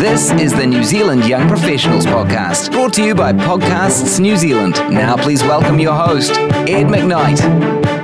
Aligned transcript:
This 0.00 0.32
is 0.32 0.54
the 0.54 0.66
New 0.66 0.82
Zealand 0.82 1.26
Young 1.26 1.46
Professionals 1.46 2.06
Podcast, 2.06 2.72
brought 2.72 2.94
to 2.94 3.04
you 3.04 3.14
by 3.14 3.34
Podcasts 3.34 4.18
New 4.18 4.34
Zealand. 4.34 4.76
Now, 4.90 5.14
please 5.14 5.42
welcome 5.42 5.78
your 5.78 5.92
host, 5.92 6.30
Ed 6.30 6.86
McKnight. 6.86 7.99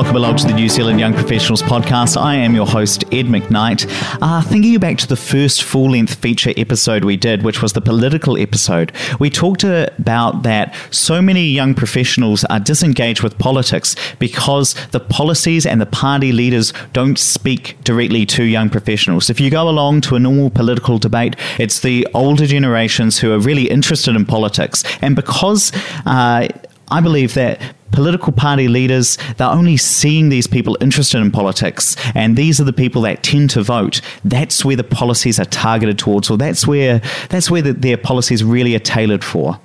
Welcome 0.00 0.16
along 0.16 0.34
to 0.34 0.46
the 0.46 0.54
New 0.54 0.70
Zealand 0.70 0.98
Young 0.98 1.12
Professionals 1.12 1.60
podcast. 1.60 2.16
I 2.16 2.34
am 2.34 2.54
your 2.54 2.66
host, 2.66 3.04
Ed 3.12 3.26
McKnight. 3.26 3.86
Uh, 4.22 4.40
thinking 4.40 4.78
back 4.78 4.96
to 4.96 5.06
the 5.06 5.14
first 5.14 5.62
full 5.62 5.90
length 5.90 6.14
feature 6.14 6.54
episode 6.56 7.04
we 7.04 7.18
did, 7.18 7.42
which 7.42 7.60
was 7.60 7.74
the 7.74 7.82
political 7.82 8.38
episode, 8.38 8.92
we 9.18 9.28
talked 9.28 9.62
about 9.62 10.42
that 10.44 10.74
so 10.90 11.20
many 11.20 11.44
young 11.44 11.74
professionals 11.74 12.44
are 12.44 12.58
disengaged 12.58 13.22
with 13.22 13.38
politics 13.38 13.94
because 14.18 14.72
the 14.86 15.00
policies 15.00 15.66
and 15.66 15.82
the 15.82 15.86
party 15.86 16.32
leaders 16.32 16.72
don't 16.94 17.18
speak 17.18 17.76
directly 17.84 18.24
to 18.24 18.44
young 18.44 18.70
professionals. 18.70 19.28
If 19.28 19.38
you 19.38 19.50
go 19.50 19.68
along 19.68 20.00
to 20.02 20.16
a 20.16 20.18
normal 20.18 20.48
political 20.48 20.96
debate, 20.96 21.36
it's 21.58 21.80
the 21.80 22.08
older 22.14 22.46
generations 22.46 23.18
who 23.18 23.34
are 23.34 23.38
really 23.38 23.68
interested 23.68 24.16
in 24.16 24.24
politics. 24.24 24.82
And 25.02 25.14
because 25.14 25.72
uh, 26.06 26.48
I 26.90 27.00
believe 27.02 27.34
that 27.34 27.60
political 27.92 28.32
party 28.32 28.68
leaders, 28.68 29.18
they're 29.36 29.48
only 29.48 29.76
seeing 29.76 30.28
these 30.28 30.46
people 30.46 30.76
interested 30.80 31.18
in 31.20 31.30
politics, 31.30 31.96
and 32.14 32.36
these 32.36 32.60
are 32.60 32.64
the 32.64 32.72
people 32.72 33.02
that 33.02 33.22
tend 33.22 33.50
to 33.50 33.62
vote. 33.62 34.00
That's 34.24 34.64
where 34.64 34.76
the 34.76 34.84
policies 34.84 35.38
are 35.40 35.44
targeted 35.44 35.98
towards, 35.98 36.30
or 36.30 36.36
that's 36.36 36.66
where 36.66 37.00
that's 37.28 37.50
where 37.50 37.62
the, 37.62 37.72
their 37.72 37.96
policies 37.96 38.44
really 38.44 38.74
are 38.74 38.80
tailored 38.80 39.24
for. 39.24 39.58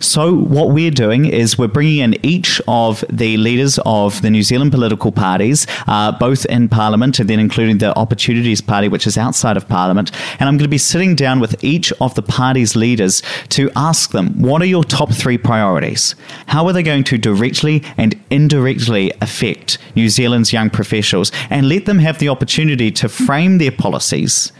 So, 0.00 0.34
what 0.34 0.70
we're 0.70 0.90
doing 0.90 1.26
is 1.26 1.58
we're 1.58 1.68
bringing 1.68 1.98
in 1.98 2.26
each 2.26 2.60
of 2.68 3.04
the 3.10 3.36
leaders 3.36 3.78
of 3.84 4.20
the 4.22 4.30
New 4.30 4.42
Zealand 4.42 4.72
political 4.72 5.12
parties, 5.12 5.66
uh, 5.86 6.12
both 6.12 6.44
in 6.46 6.68
Parliament 6.68 7.18
and 7.18 7.28
then 7.28 7.38
including 7.38 7.78
the 7.78 7.96
Opportunities 7.96 8.60
Party, 8.60 8.88
which 8.88 9.06
is 9.06 9.18
outside 9.18 9.56
of 9.56 9.68
Parliament. 9.68 10.10
And 10.38 10.48
I'm 10.48 10.56
going 10.56 10.64
to 10.64 10.68
be 10.68 10.78
sitting 10.78 11.14
down 11.14 11.40
with 11.40 11.62
each 11.64 11.92
of 12.00 12.14
the 12.14 12.22
party's 12.22 12.76
leaders 12.76 13.22
to 13.50 13.70
ask 13.76 14.10
them 14.10 14.40
what 14.40 14.62
are 14.62 14.66
your 14.66 14.84
top 14.84 15.12
three 15.12 15.38
priorities? 15.38 16.14
How 16.46 16.66
are 16.66 16.72
they 16.72 16.82
going 16.82 17.04
to 17.04 17.18
directly 17.18 17.82
and 17.96 18.18
indirectly 18.30 19.12
affect 19.20 19.78
New 19.94 20.08
Zealand's 20.08 20.52
young 20.52 20.70
professionals 20.70 21.32
and 21.50 21.68
let 21.68 21.86
them 21.86 21.98
have 21.98 22.18
the 22.18 22.28
opportunity 22.28 22.90
to 22.92 23.08
frame 23.08 23.58
their 23.58 23.72
policies 23.72 24.52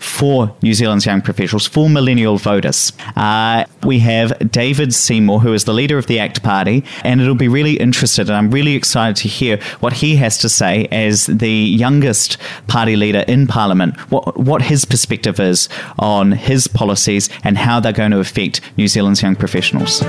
for 0.00 0.52
New 0.62 0.74
Zealand's 0.74 1.06
young 1.06 1.20
professionals, 1.20 1.66
for 1.66 1.88
millennial 1.88 2.38
voters. 2.38 2.92
Uh, 3.16 3.64
we 3.84 4.00
have 4.00 4.50
David 4.50 4.94
Seymour, 4.94 5.40
who 5.40 5.52
is 5.52 5.64
the 5.64 5.74
leader 5.74 5.98
of 5.98 6.06
the 6.06 6.18
ACT 6.18 6.42
Party, 6.42 6.82
and 7.04 7.20
it'll 7.20 7.34
be 7.34 7.48
really 7.48 7.74
interested, 7.74 8.28
and 8.28 8.36
I'm 8.36 8.50
really 8.50 8.74
excited 8.74 9.16
to 9.16 9.28
hear 9.28 9.60
what 9.80 9.94
he 9.94 10.16
has 10.16 10.38
to 10.38 10.48
say 10.48 10.86
as 10.86 11.26
the 11.26 11.50
youngest 11.50 12.38
party 12.66 12.96
leader 12.96 13.24
in 13.28 13.46
Parliament, 13.46 13.96
what, 14.10 14.36
what 14.38 14.62
his 14.62 14.84
perspective 14.84 15.38
is 15.38 15.68
on 15.98 16.32
his 16.32 16.66
policies 16.66 17.28
and 17.44 17.58
how 17.58 17.78
they're 17.78 17.92
going 17.92 18.10
to 18.10 18.20
affect 18.20 18.60
New 18.76 18.88
Zealand's 18.88 19.22
young 19.22 19.36
professionals. 19.36 20.02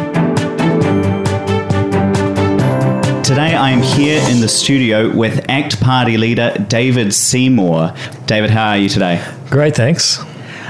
Today 3.31 3.55
I 3.55 3.69
am 3.69 3.81
here 3.81 4.21
in 4.29 4.41
the 4.41 4.49
studio 4.49 5.09
with 5.15 5.49
ACT 5.49 5.79
Party 5.79 6.17
leader 6.17 6.53
David 6.67 7.13
Seymour. 7.13 7.93
David, 8.25 8.49
how 8.49 8.71
are 8.71 8.77
you 8.77 8.89
today? 8.89 9.25
Great, 9.49 9.73
thanks. 9.73 10.19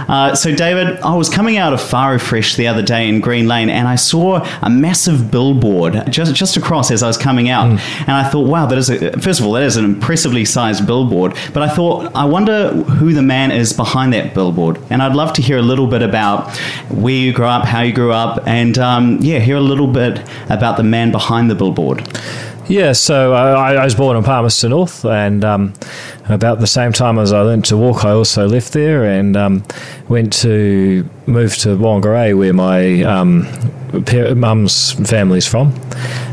Uh, 0.07 0.35
so, 0.35 0.53
David, 0.53 0.99
I 0.99 1.15
was 1.15 1.27
coming 1.27 1.57
out 1.57 1.73
of 1.73 1.79
Farro 1.79 2.21
Fresh 2.21 2.57
the 2.57 2.67
other 2.67 2.83
day 2.83 3.09
in 3.09 3.19
Green 3.19 3.47
Lane, 3.47 3.69
and 3.69 3.87
I 3.87 3.95
saw 3.95 4.45
a 4.61 4.69
massive 4.69 5.31
billboard 5.31 6.11
just 6.11 6.35
just 6.35 6.55
across 6.55 6.91
as 6.91 7.01
I 7.01 7.07
was 7.07 7.17
coming 7.17 7.49
out, 7.49 7.65
mm. 7.65 7.79
and 8.01 8.11
I 8.11 8.29
thought, 8.29 8.47
wow, 8.47 8.67
that 8.67 8.77
is 8.77 8.91
a, 8.91 9.19
first 9.19 9.39
of 9.39 9.45
all 9.47 9.53
that 9.53 9.63
is 9.63 9.77
an 9.77 9.85
impressively 9.85 10.45
sized 10.45 10.85
billboard. 10.85 11.35
But 11.53 11.63
I 11.63 11.69
thought, 11.69 12.15
I 12.15 12.25
wonder 12.25 12.69
who 12.73 13.13
the 13.13 13.23
man 13.23 13.51
is 13.51 13.73
behind 13.73 14.13
that 14.13 14.35
billboard, 14.35 14.79
and 14.91 15.01
I'd 15.01 15.15
love 15.15 15.33
to 15.33 15.41
hear 15.41 15.57
a 15.57 15.63
little 15.63 15.87
bit 15.87 16.03
about 16.03 16.55
where 16.89 17.13
you 17.13 17.33
grew 17.33 17.45
up, 17.45 17.65
how 17.65 17.81
you 17.81 17.93
grew 17.93 18.11
up, 18.11 18.47
and 18.47 18.77
um, 18.77 19.17
yeah, 19.21 19.39
hear 19.39 19.57
a 19.57 19.61
little 19.61 19.87
bit 19.87 20.21
about 20.49 20.77
the 20.77 20.83
man 20.83 21.11
behind 21.11 21.49
the 21.49 21.55
billboard. 21.55 22.07
Yeah, 22.71 22.93
so 22.93 23.33
I, 23.33 23.73
I 23.73 23.83
was 23.83 23.95
born 23.95 24.15
in 24.15 24.23
Palmerston 24.23 24.69
North, 24.69 25.03
and 25.03 25.43
um, 25.43 25.73
about 26.29 26.61
the 26.61 26.67
same 26.67 26.93
time 26.93 27.19
as 27.19 27.33
I 27.33 27.41
learned 27.41 27.65
to 27.65 27.75
walk, 27.75 28.05
I 28.05 28.11
also 28.11 28.47
left 28.47 28.71
there 28.71 29.03
and 29.03 29.35
um, 29.35 29.65
went 30.07 30.31
to 30.43 31.05
move 31.31 31.55
to 31.57 31.69
Whangarei, 31.69 32.37
where 32.37 32.53
my 32.53 33.01
um, 33.03 33.47
mum's 34.39 34.91
family's 34.91 35.47
from. 35.47 35.73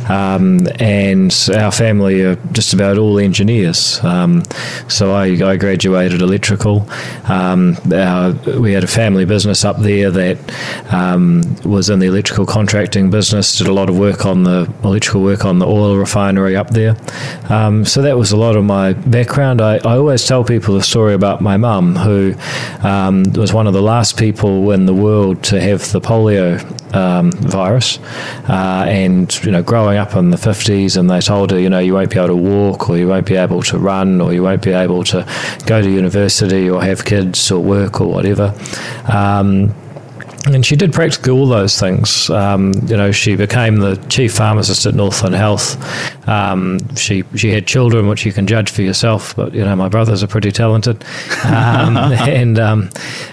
Um, 0.08 0.66
and 0.80 1.34
our 1.54 1.70
family 1.70 2.22
are 2.22 2.36
just 2.52 2.72
about 2.72 2.96
all 2.96 3.18
engineers. 3.18 4.02
Um, 4.02 4.42
so 4.88 5.12
I, 5.12 5.24
I, 5.24 5.56
graduated 5.56 6.22
electrical. 6.22 6.88
Um, 7.24 7.76
our, 7.92 8.32
we 8.58 8.72
had 8.72 8.84
a 8.84 8.86
family 8.86 9.26
business 9.26 9.66
up 9.66 9.76
there 9.80 10.10
that 10.10 10.92
um, 10.94 11.42
was 11.62 11.90
in 11.90 11.98
the 11.98 12.06
electrical 12.06 12.46
contracting 12.46 13.10
business. 13.10 13.58
Did 13.58 13.66
a 13.66 13.72
lot 13.72 13.90
of 13.90 13.98
work 13.98 14.24
on 14.24 14.44
the 14.44 14.72
electrical 14.82 15.22
work 15.22 15.44
on 15.44 15.58
the 15.58 15.66
oil 15.66 15.98
refinery 15.98 16.56
up 16.56 16.70
there. 16.70 16.96
Um, 17.50 17.84
so 17.84 18.00
that 18.00 18.16
was 18.16 18.32
a 18.32 18.36
lot 18.38 18.56
of 18.56 18.64
my 18.64 18.94
background. 18.94 19.60
I, 19.60 19.76
I 19.76 19.98
always 19.98 20.26
tell 20.26 20.42
people 20.42 20.74
the 20.74 20.82
story 20.82 21.12
about 21.12 21.42
my 21.42 21.58
mum, 21.58 21.96
who 21.96 22.34
um, 22.82 23.24
was 23.34 23.52
one 23.52 23.66
of 23.66 23.74
the 23.74 23.82
last 23.82 24.18
people 24.18 24.70
in 24.70 24.86
the 24.88 24.94
world 24.94 25.44
to 25.44 25.60
have 25.60 25.92
the 25.92 26.00
polio 26.00 26.58
um, 26.94 27.30
virus, 27.32 27.98
uh, 28.48 28.86
and 28.88 29.44
you 29.44 29.52
know, 29.52 29.62
growing 29.62 29.98
up 29.98 30.16
in 30.16 30.30
the 30.30 30.38
fifties, 30.38 30.96
and 30.96 31.10
they 31.10 31.20
told 31.20 31.50
her, 31.50 31.60
you 31.60 31.68
know, 31.68 31.78
you 31.78 31.92
won't 31.92 32.10
be 32.10 32.16
able 32.16 32.28
to 32.28 32.36
walk, 32.36 32.88
or 32.88 32.96
you 32.96 33.06
won't 33.06 33.26
be 33.26 33.36
able 33.36 33.62
to 33.62 33.78
run, 33.78 34.20
or 34.20 34.32
you 34.32 34.42
won't 34.42 34.62
be 34.62 34.72
able 34.72 35.04
to 35.04 35.26
go 35.66 35.82
to 35.82 35.90
university, 35.90 36.70
or 36.70 36.82
have 36.82 37.04
kids, 37.04 37.50
or 37.50 37.62
work, 37.62 38.00
or 38.00 38.08
whatever. 38.08 38.54
Um, 39.12 39.74
and 40.46 40.64
she 40.64 40.76
did 40.76 40.92
practically 40.92 41.32
all 41.32 41.46
those 41.46 41.78
things. 41.78 42.30
Um, 42.30 42.72
you 42.86 42.96
know, 42.96 43.10
she 43.10 43.36
became 43.36 43.76
the 43.76 43.96
chief 44.08 44.34
pharmacist 44.34 44.86
at 44.86 44.94
Northland 44.94 45.34
Health. 45.34 45.76
Um, 46.28 46.78
she 46.94 47.24
she 47.34 47.50
had 47.50 47.66
children, 47.66 48.08
which 48.08 48.24
you 48.24 48.32
can 48.32 48.46
judge 48.46 48.70
for 48.70 48.82
yourself. 48.82 49.34
But 49.34 49.54
you 49.54 49.64
know, 49.64 49.74
my 49.74 49.88
brothers 49.88 50.22
are 50.22 50.26
pretty 50.26 50.52
talented, 50.52 51.04
um, 51.44 51.96
and 51.96 52.58
um, 52.58 52.90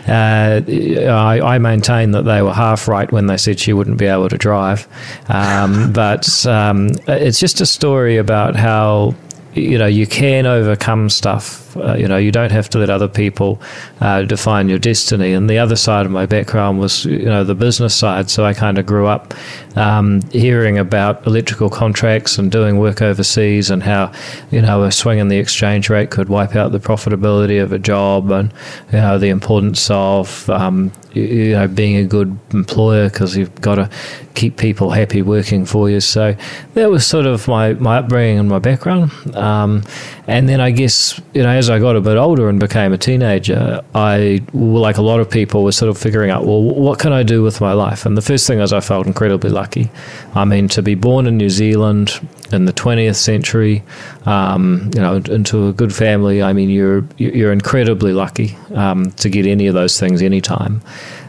uh, 0.07 0.61
I, 0.67 1.39
I, 1.43 1.57
maintain 1.59 2.11
that 2.11 2.23
they 2.23 2.41
were 2.41 2.53
half 2.53 2.87
right 2.87 3.11
when 3.11 3.27
they 3.27 3.37
said 3.37 3.59
she 3.59 3.73
wouldn't 3.73 3.97
be 3.97 4.05
able 4.05 4.29
to 4.29 4.37
drive. 4.37 4.87
Um, 5.29 5.91
but 5.93 6.45
um, 6.45 6.89
it's 7.07 7.39
just 7.39 7.61
a 7.61 7.65
story 7.65 8.17
about 8.17 8.55
how 8.55 9.15
you 9.53 9.77
know 9.77 9.87
you 9.87 10.07
can 10.07 10.45
overcome 10.45 11.09
stuff 11.09 11.64
uh, 11.75 11.95
you 11.95 12.07
know, 12.07 12.17
you 12.17 12.31
don't 12.31 12.51
have 12.51 12.69
to 12.69 12.79
let 12.79 12.89
other 12.89 13.07
people 13.07 13.61
uh, 14.01 14.23
define 14.23 14.69
your 14.69 14.79
destiny. 14.79 15.33
And 15.33 15.49
the 15.49 15.57
other 15.57 15.75
side 15.75 16.05
of 16.05 16.11
my 16.11 16.25
background 16.25 16.79
was, 16.79 17.05
you 17.05 17.25
know, 17.25 17.43
the 17.43 17.55
business 17.55 17.95
side. 17.95 18.29
So 18.29 18.45
I 18.45 18.53
kind 18.53 18.77
of 18.77 18.85
grew 18.85 19.07
up 19.07 19.33
um, 19.75 20.21
hearing 20.31 20.77
about 20.77 21.25
electrical 21.27 21.69
contracts 21.69 22.37
and 22.37 22.51
doing 22.51 22.79
work 22.79 23.01
overseas 23.01 23.69
and 23.69 23.83
how, 23.83 24.11
you 24.51 24.61
know, 24.61 24.83
a 24.83 24.91
swing 24.91 25.19
in 25.19 25.27
the 25.27 25.37
exchange 25.37 25.89
rate 25.89 26.11
could 26.11 26.29
wipe 26.29 26.55
out 26.55 26.71
the 26.71 26.79
profitability 26.79 27.61
of 27.61 27.71
a 27.71 27.79
job 27.79 28.31
and, 28.31 28.51
you 28.91 28.99
know, 28.99 29.17
the 29.17 29.29
importance 29.29 29.89
of, 29.91 30.49
um, 30.49 30.91
you 31.13 31.53
know, 31.53 31.67
being 31.67 31.95
a 31.97 32.05
good 32.05 32.37
employer 32.51 33.09
because 33.09 33.37
you've 33.37 33.61
got 33.61 33.75
to 33.75 33.89
keep 34.35 34.57
people 34.57 34.91
happy 34.91 35.21
working 35.21 35.65
for 35.65 35.89
you. 35.89 36.01
So 36.01 36.35
that 36.73 36.89
was 36.89 37.07
sort 37.07 37.25
of 37.25 37.47
my, 37.47 37.73
my 37.73 37.97
upbringing 37.97 38.39
and 38.39 38.49
my 38.49 38.59
background. 38.59 39.11
Um, 39.35 39.83
and 40.27 40.49
then 40.49 40.59
I 40.59 40.71
guess, 40.71 41.19
you 41.33 41.43
know, 41.43 41.49
as 41.49 41.69
I 41.69 41.79
got 41.79 41.95
a 41.95 42.01
bit 42.01 42.17
older 42.17 42.49
and 42.49 42.59
became 42.59 42.93
a 42.93 42.97
teenager, 42.97 43.83
I, 43.93 44.41
like 44.53 44.97
a 44.97 45.01
lot 45.01 45.19
of 45.19 45.29
people, 45.29 45.63
was 45.63 45.77
sort 45.77 45.89
of 45.89 45.97
figuring 45.97 46.31
out, 46.31 46.45
well, 46.45 46.61
what 46.61 46.97
can 46.97 47.13
I 47.13 47.21
do 47.21 47.43
with 47.43 47.61
my 47.61 47.73
life? 47.73 48.05
And 48.05 48.17
the 48.17 48.21
first 48.21 48.47
thing 48.47 48.59
is 48.59 48.73
I 48.73 48.79
felt 48.79 49.05
incredibly 49.05 49.51
lucky. 49.51 49.91
I 50.33 50.43
mean, 50.45 50.67
to 50.69 50.81
be 50.81 50.95
born 50.95 51.27
in 51.27 51.37
New 51.37 51.51
Zealand 51.51 52.27
in 52.51 52.65
the 52.65 52.73
20th 52.73 53.15
century, 53.15 53.83
um, 54.25 54.89
you 54.95 55.01
know, 55.01 55.15
into 55.17 55.67
a 55.67 55.73
good 55.73 55.93
family, 55.93 56.41
I 56.41 56.53
mean, 56.53 56.69
you're, 56.69 57.07
you're 57.17 57.51
incredibly 57.51 58.13
lucky 58.13 58.57
um, 58.73 59.11
to 59.11 59.29
get 59.29 59.45
any 59.45 59.67
of 59.67 59.75
those 59.75 59.99
things 59.99 60.23
anytime. 60.23 60.81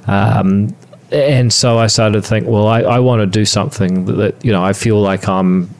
Um, 0.07 0.75
and 1.13 1.53
so 1.53 1.79
I 1.79 1.87
started 1.87 2.23
to 2.23 2.29
think, 2.29 2.47
well, 2.47 2.67
I, 2.67 2.81
I 2.83 2.99
want 2.99 3.21
to 3.21 3.27
do 3.27 3.45
something 3.45 4.07
that, 4.07 4.13
that, 4.15 4.45
you 4.45 4.53
know, 4.53 4.65
I 4.65 4.73
feel 4.73 5.01
like 5.01 5.29
I'm 5.29 5.71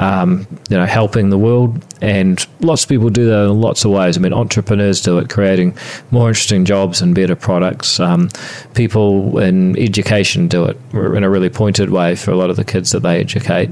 um, 0.00 0.46
you 0.70 0.78
know, 0.78 0.86
helping 0.86 1.28
the 1.28 1.38
world. 1.38 1.84
And 2.00 2.44
lots 2.60 2.84
of 2.84 2.88
people 2.88 3.10
do 3.10 3.26
that 3.26 3.50
in 3.50 3.60
lots 3.60 3.84
of 3.84 3.90
ways. 3.90 4.16
I 4.16 4.20
mean, 4.20 4.32
entrepreneurs 4.32 5.02
do 5.02 5.18
it, 5.18 5.28
creating 5.28 5.76
more 6.10 6.28
interesting 6.28 6.64
jobs 6.64 7.02
and 7.02 7.14
better 7.14 7.36
products. 7.36 8.00
Um, 8.00 8.30
people 8.74 9.38
in 9.38 9.78
education 9.78 10.48
do 10.48 10.64
it 10.64 10.78
in 10.94 11.22
a 11.22 11.28
really 11.28 11.50
pointed 11.50 11.90
way 11.90 12.16
for 12.16 12.30
a 12.30 12.36
lot 12.36 12.48
of 12.48 12.56
the 12.56 12.64
kids 12.64 12.92
that 12.92 13.00
they 13.00 13.20
educate. 13.20 13.68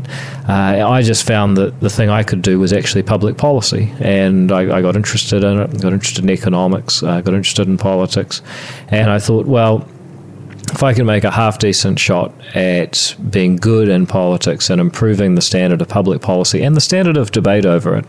Uh, 0.46 0.87
I 0.87 1.00
just 1.00 1.26
found 1.26 1.56
that 1.56 1.81
the 1.81 1.88
thing 1.88 2.10
I 2.10 2.22
could 2.22 2.43
do 2.43 2.60
was 2.60 2.75
actually 2.75 3.05
public 3.05 3.38
policy, 3.38 3.90
and 4.00 4.52
I, 4.52 4.78
I 4.78 4.82
got 4.82 4.96
interested 4.96 5.43
in 5.43 5.58
it. 5.58 5.81
Got 5.81 5.94
interested 5.94 6.25
in 6.25 6.31
economics. 6.31 7.02
Uh, 7.02 7.22
got 7.22 7.32
interested 7.32 7.66
in 7.69 7.78
politics, 7.78 8.43
and 8.88 9.10
I 9.10 9.19
thought, 9.19 9.46
well 9.46 9.88
if 10.73 10.82
I 10.82 10.94
can 10.94 11.06
make 11.06 11.25
a 11.25 11.31
half 11.31 11.59
decent 11.59 11.99
shot 11.99 12.32
at 12.55 13.15
being 13.31 13.56
good 13.56 13.88
in 13.88 14.06
politics 14.06 14.70
and 14.70 14.81
improving 14.81 15.35
the 15.35 15.41
standard 15.41 15.81
of 15.81 15.88
public 15.88 16.23
policy 16.23 16.62
and 16.62 16.76
the 16.76 16.81
standard 16.81 17.17
of 17.17 17.31
debate 17.32 17.67
over 17.67 17.97
it, 17.97 18.05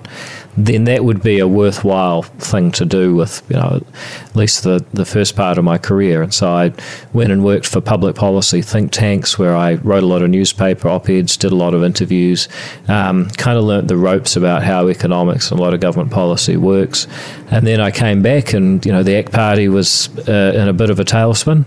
then 0.57 0.83
that 0.85 1.03
would 1.05 1.21
be 1.21 1.39
a 1.39 1.47
worthwhile 1.47 2.23
thing 2.23 2.71
to 2.71 2.85
do 2.85 3.15
with 3.15 3.41
you 3.49 3.55
know 3.55 3.81
at 4.25 4.35
least 4.35 4.63
the 4.63 4.83
the 4.93 5.05
first 5.05 5.35
part 5.35 5.57
of 5.57 5.63
my 5.63 5.77
career. 5.77 6.21
And 6.21 6.33
so 6.33 6.49
I 6.51 6.73
went 7.13 7.31
and 7.31 7.43
worked 7.43 7.67
for 7.67 7.81
public 7.81 8.15
policy 8.15 8.61
think 8.61 8.91
tanks 8.91 9.39
where 9.39 9.55
I 9.55 9.75
wrote 9.75 10.03
a 10.03 10.07
lot 10.07 10.21
of 10.21 10.29
newspaper 10.29 10.87
op 10.87 11.09
eds, 11.09 11.37
did 11.37 11.51
a 11.51 11.55
lot 11.55 11.73
of 11.73 11.83
interviews, 11.83 12.47
um, 12.87 13.29
kind 13.31 13.57
of 13.57 13.63
learnt 13.63 13.87
the 13.87 13.97
ropes 13.97 14.35
about 14.35 14.63
how 14.63 14.87
economics 14.89 15.51
and 15.51 15.59
a 15.59 15.63
lot 15.63 15.73
of 15.73 15.79
government 15.79 16.11
policy 16.11 16.57
works. 16.57 17.07
And 17.51 17.65
then 17.65 17.81
I 17.81 17.91
came 17.91 18.21
back, 18.21 18.53
and 18.53 18.85
you 18.85 18.91
know 18.91 19.03
the 19.03 19.15
ACT 19.15 19.31
Party 19.31 19.69
was 19.69 20.09
uh, 20.27 20.53
in 20.55 20.67
a 20.67 20.73
bit 20.73 20.89
of 20.89 20.99
a 20.99 21.05
tailspin. 21.05 21.65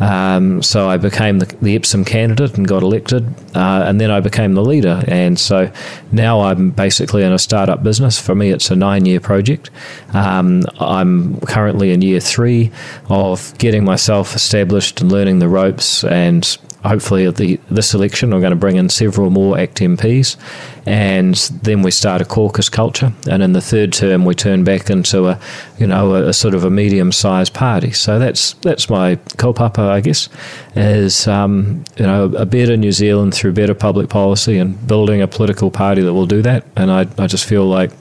Um, 0.00 0.62
so 0.62 0.88
I 0.88 0.96
became 0.96 1.38
the, 1.38 1.46
the, 1.62 1.76
Epsom 1.76 2.04
candidate 2.04 2.56
and 2.58 2.68
got 2.68 2.82
elected, 2.82 3.26
uh, 3.56 3.84
and 3.86 4.00
then 4.00 4.10
I 4.10 4.20
became 4.20 4.54
the 4.54 4.64
leader. 4.64 5.02
And 5.08 5.38
so 5.38 5.72
now 6.10 6.40
I'm 6.42 6.70
basically 6.70 7.22
in 7.22 7.32
a 7.32 7.38
startup 7.38 7.82
business. 7.82 8.20
For 8.22 8.34
me, 8.34 8.50
it's 8.50 8.70
a 8.70 8.76
nine-year 8.76 9.20
project. 9.20 9.70
Um, 10.14 10.64
I'm 10.78 11.40
currently 11.40 11.92
in 11.92 12.02
year 12.02 12.20
three 12.20 12.70
of 13.08 13.56
getting 13.58 13.84
myself 13.84 14.34
established 14.34 15.00
and 15.00 15.10
learning 15.10 15.40
the 15.40 15.48
ropes 15.48 16.04
and 16.04 16.58
hopefully 16.84 17.26
at 17.26 17.36
the 17.36 17.60
this 17.70 17.94
election 17.94 18.30
we're 18.30 18.40
going 18.40 18.50
to 18.50 18.56
bring 18.56 18.76
in 18.76 18.88
several 18.88 19.30
more 19.30 19.58
ACT 19.58 19.78
MPs 19.78 20.36
and 20.84 21.34
then 21.62 21.82
we 21.82 21.90
start 21.90 22.20
a 22.20 22.24
caucus 22.24 22.68
culture 22.68 23.12
and 23.30 23.42
in 23.42 23.52
the 23.52 23.60
third 23.60 23.92
term 23.92 24.24
we 24.24 24.34
turn 24.34 24.64
back 24.64 24.90
into 24.90 25.28
a 25.28 25.38
you 25.78 25.86
know 25.86 26.14
a, 26.14 26.28
a 26.28 26.32
sort 26.32 26.54
of 26.54 26.64
a 26.64 26.70
medium 26.70 27.12
sized 27.12 27.54
party 27.54 27.92
so 27.92 28.18
that's 28.18 28.54
that's 28.54 28.90
my 28.90 29.16
kaupapa 29.36 29.78
I 29.78 30.00
guess 30.00 30.28
is 30.74 31.28
um, 31.28 31.84
you 31.96 32.06
know 32.06 32.24
a 32.36 32.46
better 32.46 32.76
New 32.76 32.92
Zealand 32.92 33.34
through 33.34 33.52
better 33.52 33.74
public 33.74 34.08
policy 34.08 34.58
and 34.58 34.86
building 34.86 35.22
a 35.22 35.28
political 35.28 35.70
party 35.70 36.02
that 36.02 36.12
will 36.12 36.26
do 36.26 36.42
that 36.42 36.64
and 36.76 36.90
I, 36.90 37.06
I 37.18 37.26
just 37.28 37.44
feel 37.44 37.66
like 37.66 37.92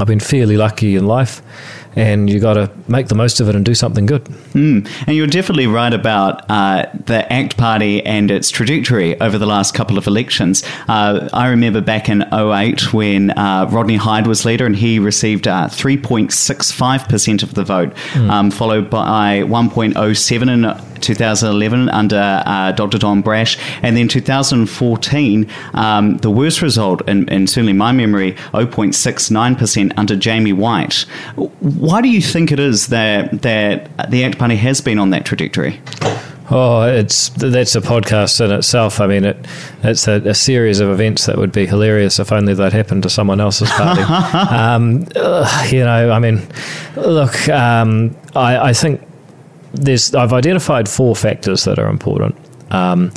I've 0.00 0.06
been 0.06 0.20
fairly 0.20 0.56
lucky 0.56 0.96
in 0.96 1.06
life 1.06 1.42
and 1.96 2.30
you 2.30 2.38
got 2.38 2.54
to 2.54 2.70
make 2.88 3.08
the 3.08 3.14
most 3.14 3.40
of 3.40 3.48
it 3.48 3.56
and 3.56 3.64
do 3.64 3.74
something 3.74 4.06
good. 4.06 4.24
Mm. 4.52 4.88
And 5.06 5.16
you're 5.16 5.26
definitely 5.26 5.66
right 5.66 5.92
about 5.92 6.48
uh, 6.50 6.86
the 7.06 7.30
ACT 7.32 7.56
Party 7.56 8.04
and 8.06 8.30
its 8.30 8.50
trajectory 8.50 9.20
over 9.20 9.38
the 9.38 9.46
last 9.46 9.74
couple 9.74 9.98
of 9.98 10.06
elections. 10.06 10.62
Uh, 10.88 11.28
I 11.32 11.48
remember 11.48 11.80
back 11.80 12.08
in 12.08 12.22
08 12.32 12.92
when 12.92 13.30
uh, 13.32 13.68
Rodney 13.70 13.96
Hide 13.96 14.26
was 14.26 14.44
leader 14.44 14.66
and 14.66 14.76
he 14.76 14.98
received 14.98 15.44
3.65% 15.46 17.42
uh, 17.42 17.46
of 17.46 17.54
the 17.54 17.64
vote, 17.64 17.94
mm. 17.94 18.30
um, 18.30 18.50
followed 18.50 18.88
by 18.88 19.42
1.07 19.42 20.50
in 20.50 20.89
2011 21.00 21.88
under 21.88 22.42
uh, 22.46 22.72
Dr. 22.72 22.98
Don 22.98 23.22
Brash, 23.22 23.58
and 23.82 23.96
then 23.96 24.08
2014, 24.08 25.50
um, 25.74 26.16
the 26.18 26.30
worst 26.30 26.62
result, 26.62 27.02
and, 27.06 27.30
and 27.30 27.48
certainly 27.48 27.72
my 27.72 27.92
memory, 27.92 28.32
0.69% 28.52 29.92
under 29.96 30.16
Jamie 30.16 30.52
Whyte. 30.52 31.06
Why 31.36 32.00
do 32.00 32.08
you 32.08 32.20
think 32.20 32.52
it 32.52 32.58
is 32.58 32.88
that 32.88 33.42
that 33.42 34.10
the 34.10 34.24
ACT 34.24 34.38
Party 34.38 34.56
has 34.56 34.80
been 34.80 34.98
on 34.98 35.10
that 35.10 35.24
trajectory? 35.24 35.80
Oh, 36.52 36.82
it's 36.82 37.28
that's 37.28 37.76
a 37.76 37.80
podcast 37.80 38.44
in 38.44 38.50
itself. 38.50 39.00
I 39.00 39.06
mean, 39.06 39.24
it 39.24 39.46
it's 39.84 40.08
a, 40.08 40.14
a, 40.14 40.34
series 40.34 40.80
of 40.80 40.90
events 40.90 41.26
that 41.26 41.38
would 41.38 41.52
be 41.52 41.64
hilarious 41.64 42.18
if 42.18 42.32
only 42.32 42.54
they'd 42.54 42.72
happened 42.72 43.04
to 43.04 43.10
someone 43.10 43.40
else's 43.40 43.70
party. 43.70 44.02
um, 44.52 45.02
you 45.72 45.84
know, 45.84 46.10
I 46.10 46.18
mean, 46.18 46.42
look, 46.96 47.48
um, 47.48 48.16
I, 48.34 48.70
I 48.70 48.72
think 48.72 49.00
there's 49.72 50.14
I've 50.14 50.32
identified 50.32 50.88
four 50.88 51.14
factors 51.16 51.64
that 51.64 51.78
are 51.78 51.88
important. 51.88 52.36
Um, 52.70 53.12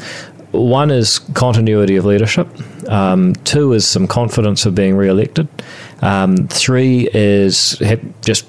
one 0.51 0.91
is 0.91 1.19
continuity 1.19 1.95
of 1.95 2.05
leadership. 2.05 2.47
Um, 2.88 3.33
two 3.44 3.73
is 3.73 3.88
some 3.88 4.07
confidence 4.07 4.65
of 4.65 4.75
being 4.75 4.95
re-elected. 4.95 5.47
Um, 6.01 6.47
three 6.47 7.09
is 7.13 7.81
just 8.21 8.45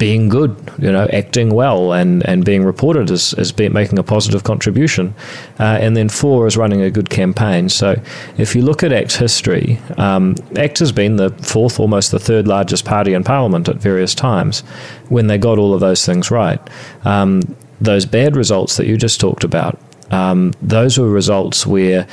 being 0.00 0.30
good, 0.30 0.56
you 0.78 0.90
know, 0.90 1.06
acting 1.12 1.50
well 1.50 1.92
and, 1.92 2.26
and 2.26 2.42
being 2.42 2.64
reported 2.64 3.10
as, 3.10 3.34
as 3.34 3.52
being, 3.52 3.70
making 3.74 3.98
a 3.98 4.02
positive 4.02 4.44
contribution. 4.44 5.14
Uh, 5.60 5.78
and 5.78 5.94
then 5.94 6.08
four 6.08 6.46
is 6.46 6.56
running 6.56 6.80
a 6.80 6.90
good 6.90 7.10
campaign. 7.10 7.68
So 7.68 8.00
if 8.38 8.56
you 8.56 8.62
look 8.62 8.82
at 8.82 8.92
ACT's 8.92 9.16
history, 9.16 9.78
um, 9.98 10.36
ACT 10.56 10.78
has 10.78 10.90
been 10.90 11.16
the 11.16 11.28
fourth, 11.42 11.78
almost 11.78 12.12
the 12.12 12.18
third 12.18 12.48
largest 12.48 12.86
party 12.86 13.12
in 13.12 13.22
Parliament 13.24 13.68
at 13.68 13.76
various 13.76 14.14
times 14.14 14.60
when 15.10 15.26
they 15.26 15.36
got 15.36 15.58
all 15.58 15.74
of 15.74 15.80
those 15.80 16.06
things 16.06 16.30
right. 16.30 16.60
Um, 17.04 17.42
those 17.78 18.06
bad 18.06 18.36
results 18.36 18.78
that 18.78 18.86
you 18.86 18.96
just 18.96 19.20
talked 19.20 19.44
about, 19.44 19.78
um, 20.10 20.54
those 20.62 20.96
were 20.96 21.10
results 21.10 21.66
where 21.66 22.06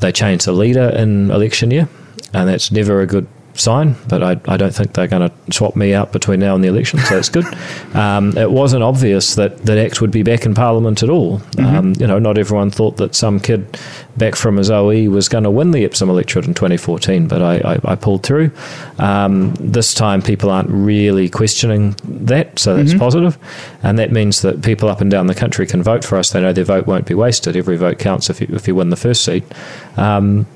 they 0.00 0.12
changed 0.12 0.46
the 0.46 0.52
leader 0.52 0.88
in 0.88 1.30
election 1.30 1.70
year, 1.70 1.90
and 2.32 2.48
that's 2.48 2.72
never 2.72 3.02
a 3.02 3.06
good 3.06 3.26
sign, 3.58 3.96
but 4.08 4.22
I, 4.22 4.40
I 4.46 4.56
don't 4.56 4.74
think 4.74 4.92
they're 4.92 5.06
going 5.06 5.28
to 5.28 5.52
swap 5.52 5.76
me 5.76 5.94
out 5.94 6.12
between 6.12 6.40
now 6.40 6.54
and 6.54 6.62
the 6.62 6.68
election, 6.68 6.98
so 7.00 7.14
that's 7.14 7.28
good. 7.28 7.46
Um, 7.94 8.36
it 8.36 8.50
wasn't 8.50 8.82
obvious 8.82 9.34
that, 9.36 9.64
that 9.64 9.78
ACT 9.78 10.00
would 10.00 10.10
be 10.10 10.22
back 10.22 10.44
in 10.44 10.54
Parliament 10.54 11.02
at 11.02 11.10
all. 11.10 11.38
Mm-hmm. 11.38 11.76
Um, 11.76 11.94
you 11.98 12.06
know, 12.06 12.18
not 12.18 12.38
everyone 12.38 12.70
thought 12.70 12.96
that 12.98 13.14
some 13.14 13.40
kid 13.40 13.78
back 14.16 14.36
from 14.36 14.56
his 14.56 14.70
OE 14.70 15.08
was 15.10 15.28
going 15.28 15.44
to 15.44 15.50
win 15.50 15.70
the 15.70 15.84
Epsom 15.84 16.10
electorate 16.10 16.46
in 16.46 16.54
2014, 16.54 17.26
but 17.26 17.42
I, 17.42 17.56
I, 17.58 17.92
I 17.92 17.94
pulled 17.96 18.22
through. 18.22 18.50
Um, 18.98 19.54
this 19.54 19.94
time, 19.94 20.22
people 20.22 20.50
aren't 20.50 20.68
really 20.70 21.28
questioning 21.28 21.96
that, 22.04 22.58
so 22.58 22.76
that's 22.76 22.90
mm-hmm. 22.90 22.98
positive. 22.98 23.38
and 23.82 23.98
that 23.98 24.12
means 24.12 24.42
that 24.42 24.62
people 24.62 24.88
up 24.88 25.00
and 25.00 25.10
down 25.10 25.26
the 25.26 25.34
country 25.34 25.66
can 25.66 25.82
vote 25.82 26.04
for 26.04 26.18
us. 26.18 26.30
They 26.30 26.40
know 26.40 26.52
their 26.52 26.64
vote 26.64 26.86
won't 26.86 27.06
be 27.06 27.14
wasted. 27.14 27.56
Every 27.56 27.76
vote 27.76 27.98
counts 27.98 28.30
if 28.30 28.40
you, 28.40 28.48
if 28.50 28.68
you 28.68 28.74
win 28.74 28.90
the 28.90 28.96
first 28.96 29.24
seat. 29.24 29.44
Um, 29.96 30.46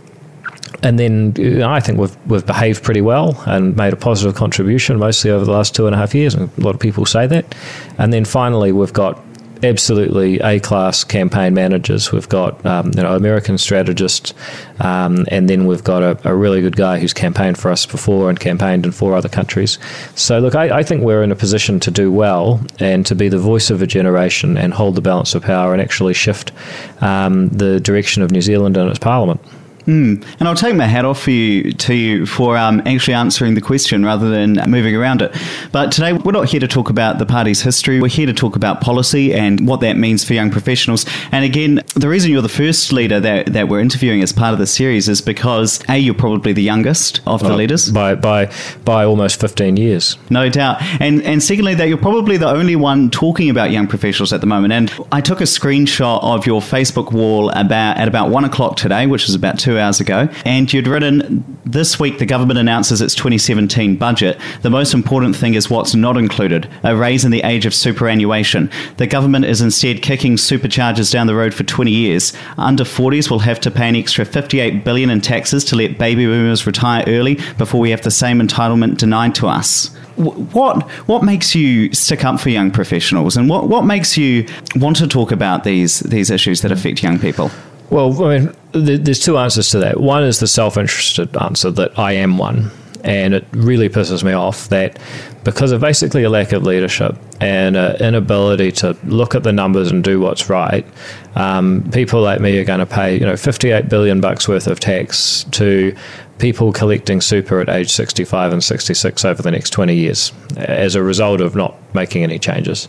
and 0.83 0.99
then 0.99 1.35
you 1.37 1.59
know, 1.59 1.71
I 1.71 1.81
think 1.81 1.99
we've 1.99 2.17
we've 2.27 2.47
behaved 2.47 2.83
pretty 2.83 3.01
well 3.01 3.43
and 3.47 3.77
made 3.77 3.93
a 3.93 3.97
positive 3.97 4.35
contribution 4.35 4.99
mostly 4.99 5.31
over 5.31 5.45
the 5.45 5.53
last 5.53 5.75
two 5.75 5.87
and 5.87 5.95
a 5.95 5.99
half 5.99 6.15
years, 6.15 6.35
and 6.35 6.51
a 6.59 6.61
lot 6.61 6.75
of 6.75 6.81
people 6.81 7.07
say 7.07 7.27
that. 7.27 7.55
And 7.99 8.13
then 8.13 8.25
finally, 8.25 8.73
we've 8.73 8.93
got 8.93 9.23
absolutely 9.63 10.41
A 10.41 10.59
class 10.61 11.05
campaign 11.05 11.55
managers. 11.55 12.11
We've 12.11 12.29
got 12.29 12.65
um, 12.67 12.91
you 12.97 13.03
know 13.03 13.15
American 13.15 13.59
strategists, 13.59 14.35
um, 14.81 15.25
and 15.29 15.49
then 15.49 15.67
we've 15.67 15.85
got 15.85 16.03
a, 16.03 16.29
a, 16.29 16.35
really 16.35 16.61
good 16.61 16.77
guy 16.77 16.99
who's 16.99 17.13
campaigned 17.13 17.59
for 17.59 17.71
us 17.71 17.87
before 17.87 18.29
and 18.29 18.39
campaigned 18.39 18.85
in 18.85 18.93
four 18.93 19.15
other 19.15 19.29
countries. 19.29 19.79
So 20.15 20.39
look, 20.41 20.55
I, 20.55 20.79
I, 20.79 20.83
think 20.83 21.03
we're 21.03 21.23
in 21.23 21.31
a 21.31 21.37
position 21.37 21.79
to 21.81 21.91
do 21.91 22.11
well 22.11 22.61
and 22.81 23.07
to 23.07 23.15
be 23.15 23.29
the 23.29 23.39
voice 23.39 23.71
of 23.71 23.83
a 23.83 23.87
generation 23.87 24.57
and 24.57 24.75
hold 24.75 24.97
the 24.97 25.01
balance 25.01 25.35
of 25.35 25.43
power 25.43 25.73
and 25.73 25.81
actually 25.81 26.15
shift 26.15 26.53
um, 27.01 27.49
the 27.51 27.81
direction 27.81 28.23
of 28.23 28.31
New 28.31 28.43
Zealand 28.43 28.77
and 28.77 28.91
its 28.91 28.99
parliament. 28.99 29.41
Mm. 29.87 30.25
And 30.39 30.49
I'll 30.49 30.55
take 30.55 30.75
my 30.77 30.87
hat 30.87 31.05
off 31.05 31.23
for 31.23 31.31
you, 31.31 31.73
to 31.73 31.95
you 31.95 32.27
for 32.27 32.57
um, 32.57 32.83
actually 32.87 33.15
answering 33.15 33.55
the 33.55 33.61
question 33.61 34.05
rather 34.05 34.31
than 34.31 34.55
moving 34.71 34.95
around 34.95 35.23
it. 35.23 35.35
But 35.73 35.93
today 35.93 36.13
we're 36.13 36.33
not 36.33 36.49
here 36.49 36.61
to 36.61 36.69
talk 36.69 36.91
about 36.91 37.19
the 37.19 37.27
party's 37.27 37.63
history. 37.63 38.01
We're 38.01 38.09
here 38.09 38.27
to 38.27 38.33
talk 38.33 38.57
about 38.57 38.81
policy 38.81 39.35
and 39.35 39.67
what 39.67 39.81
that 39.81 39.97
means 39.97 40.25
for 40.25 40.35
young 40.35 40.51
professionals. 40.51 41.07
And 41.33 41.45
again, 41.45 41.83
the 41.95 42.09
reason 42.09 42.31
you're 42.31 42.43
the 42.43 42.49
first 42.49 42.93
leader 42.93 43.21
that, 43.21 43.47
that 43.47 43.69
we're 43.69 43.81
interviewing 43.81 44.23
as 44.23 44.33
part 44.33 44.53
of 44.53 44.59
the 44.59 44.67
series 44.67 45.09
is 45.09 45.21
because 45.21 45.83
a 45.89 45.99
you're 45.99 46.15
probably 46.15 46.53
the 46.53 46.63
youngest 46.63 47.21
of 47.27 47.43
the 47.43 47.55
leaders 47.55 47.91
by 47.91 48.15
by 48.15 48.53
by 48.85 49.05
almost 49.05 49.41
15 49.41 49.77
years. 49.77 50.17
No 50.31 50.49
doubt. 50.49 50.83
And 51.01 51.23
and 51.23 51.43
secondly, 51.43 51.75
that 51.75 51.89
you're 51.89 51.99
probably 51.99 52.37
the 52.37 52.49
only 52.49 52.77
one 52.77 53.11
talking 53.11 53.51
about 53.51 53.71
young 53.71 53.87
professionals 53.87 54.33
at 54.33 54.41
the 54.41 54.47
moment. 54.47 54.73
And 54.73 55.07
I 55.11 55.21
took 55.21 55.41
a 55.41 55.45
screenshot 55.45 56.23
of 56.23 56.47
your 56.47 56.61
Facebook 56.61 57.13
wall 57.13 57.51
about 57.51 57.97
at 57.99 58.09
about 58.09 58.31
one 58.31 58.45
o'clock 58.45 58.77
today, 58.77 59.07
which 59.07 59.29
is 59.29 59.35
about 59.35 59.59
two 59.59 59.72
two 59.73 59.79
hours 59.79 60.01
ago, 60.01 60.29
and 60.45 60.71
you'd 60.73 60.87
written 60.87 61.45
this 61.65 61.99
week 61.99 62.19
the 62.19 62.27
government 62.27 62.59
announces 62.59 63.01
its 63.01 63.15
2017 63.15 63.97
budget. 63.97 64.39
The 64.61 64.71
most 64.71 64.93
important 64.93 65.35
thing 65.35 65.55
is 65.55 65.71
what's 65.71 65.95
not 65.95 66.19
included 66.19 66.69
a 66.83 66.95
raise 66.95 67.25
in 67.25 67.31
the 67.31 67.43
age 67.43 67.65
of 67.65 67.75
superannuation. 67.75 68.71
The 68.99 69.07
government 69.07 69.47
is 69.47 69.63
instead 69.63 70.03
kicking 70.03 70.35
superchargers 70.35 71.11
down 71.11 71.27
the 71.27 71.35
road 71.35 71.55
for 71.55 71.65
20 71.65 71.91
years. 71.91 72.35
Under 72.59 72.85
40s 72.85 73.31
will 73.31 73.39
have 73.39 73.61
to 73.61 73.71
pay 73.71 73.89
an 73.89 73.97
extra 73.97 74.27
58 74.27 74.85
billion 74.85 75.09
in 75.09 75.21
taxes 75.23 75.65
to 75.67 75.77
let 75.77 75.99
baby 75.99 76.27
boomers 76.27 76.67
retire 76.67 77.05
early 77.07 77.37
before 77.57 77.81
we 77.81 77.91
have 77.91 78.03
the 78.03 78.11
same 78.11 78.41
entitlement 78.41 78.99
denied 78.99 79.35
to 79.37 79.47
us 79.47 79.91
what 80.17 80.83
what 81.09 81.25
makes 81.25 81.55
you 81.55 81.91
stick 81.95 82.23
up 82.23 82.39
for 82.39 82.51
young 82.51 82.71
professionals 82.71 83.35
and 83.35 83.49
what, 83.49 83.67
what 83.69 83.87
makes 83.87 84.19
you 84.19 84.47
want 84.77 84.95
to 84.95 85.09
talk 85.09 85.33
about 85.33 85.65
these 85.65 86.01
these 86.01 86.31
issues 86.31 86.61
that 86.61 86.71
affect 86.71 87.03
young 87.03 87.19
people? 87.19 87.51
Well, 87.93 88.25
I 88.25 88.39
mean, 88.39 88.55
there's 88.73 89.21
two 89.21 89.37
answers 89.37 89.69
to 89.73 89.79
that. 89.81 90.01
One 90.01 90.25
is 90.25 90.41
the 90.41 90.47
self-interested 90.47 91.37
answer 91.37 91.71
that 91.73 91.99
I 91.99 92.13
am 92.13 92.39
one, 92.39 92.71
and 93.05 93.35
it 93.35 93.45
really 93.53 93.91
pisses 93.91 94.25
me 94.25 94.33
off 94.33 94.71
that 94.71 94.99
because 95.45 95.73
of 95.73 95.83
basically 95.83 96.23
a 96.23 96.31
lack 96.31 96.53
of 96.53 96.63
leadership 96.63 97.19
and 97.39 97.77
an 97.77 97.97
inability 97.97 98.73
to 98.73 98.97
look 99.05 99.35
at 99.35 99.43
the 99.43 99.53
numbers 99.53 99.91
and 99.91 100.03
do 100.03 100.21
what's 100.21 100.49
right, 100.49 100.87
um, 101.35 101.87
people 101.93 102.23
like 102.23 102.41
me 102.41 102.59
are 102.59 102.65
going 102.65 102.81
to 102.81 102.87
pay 102.87 103.13
you 103.13 103.27
know 103.27 103.37
58 103.37 103.91
billion 103.91 104.23
bucks 104.23 104.49
worth 104.49 104.69
of 104.69 104.81
tax 104.81 105.45
to 105.51 105.95
people 106.39 106.73
collecting 106.73 107.21
super 107.21 107.61
at 107.61 107.69
age 107.69 107.91
65 107.91 108.55
and 108.55 108.65
66 108.65 109.25
over 109.27 109.43
the 109.43 109.51
next 109.51 109.69
20 109.69 109.95
years 109.95 110.33
as 110.57 110.95
a 110.95 111.03
result 111.03 111.43
of 111.43 111.55
not 111.55 111.75
making 111.95 112.23
any 112.23 112.39
changes. 112.39 112.89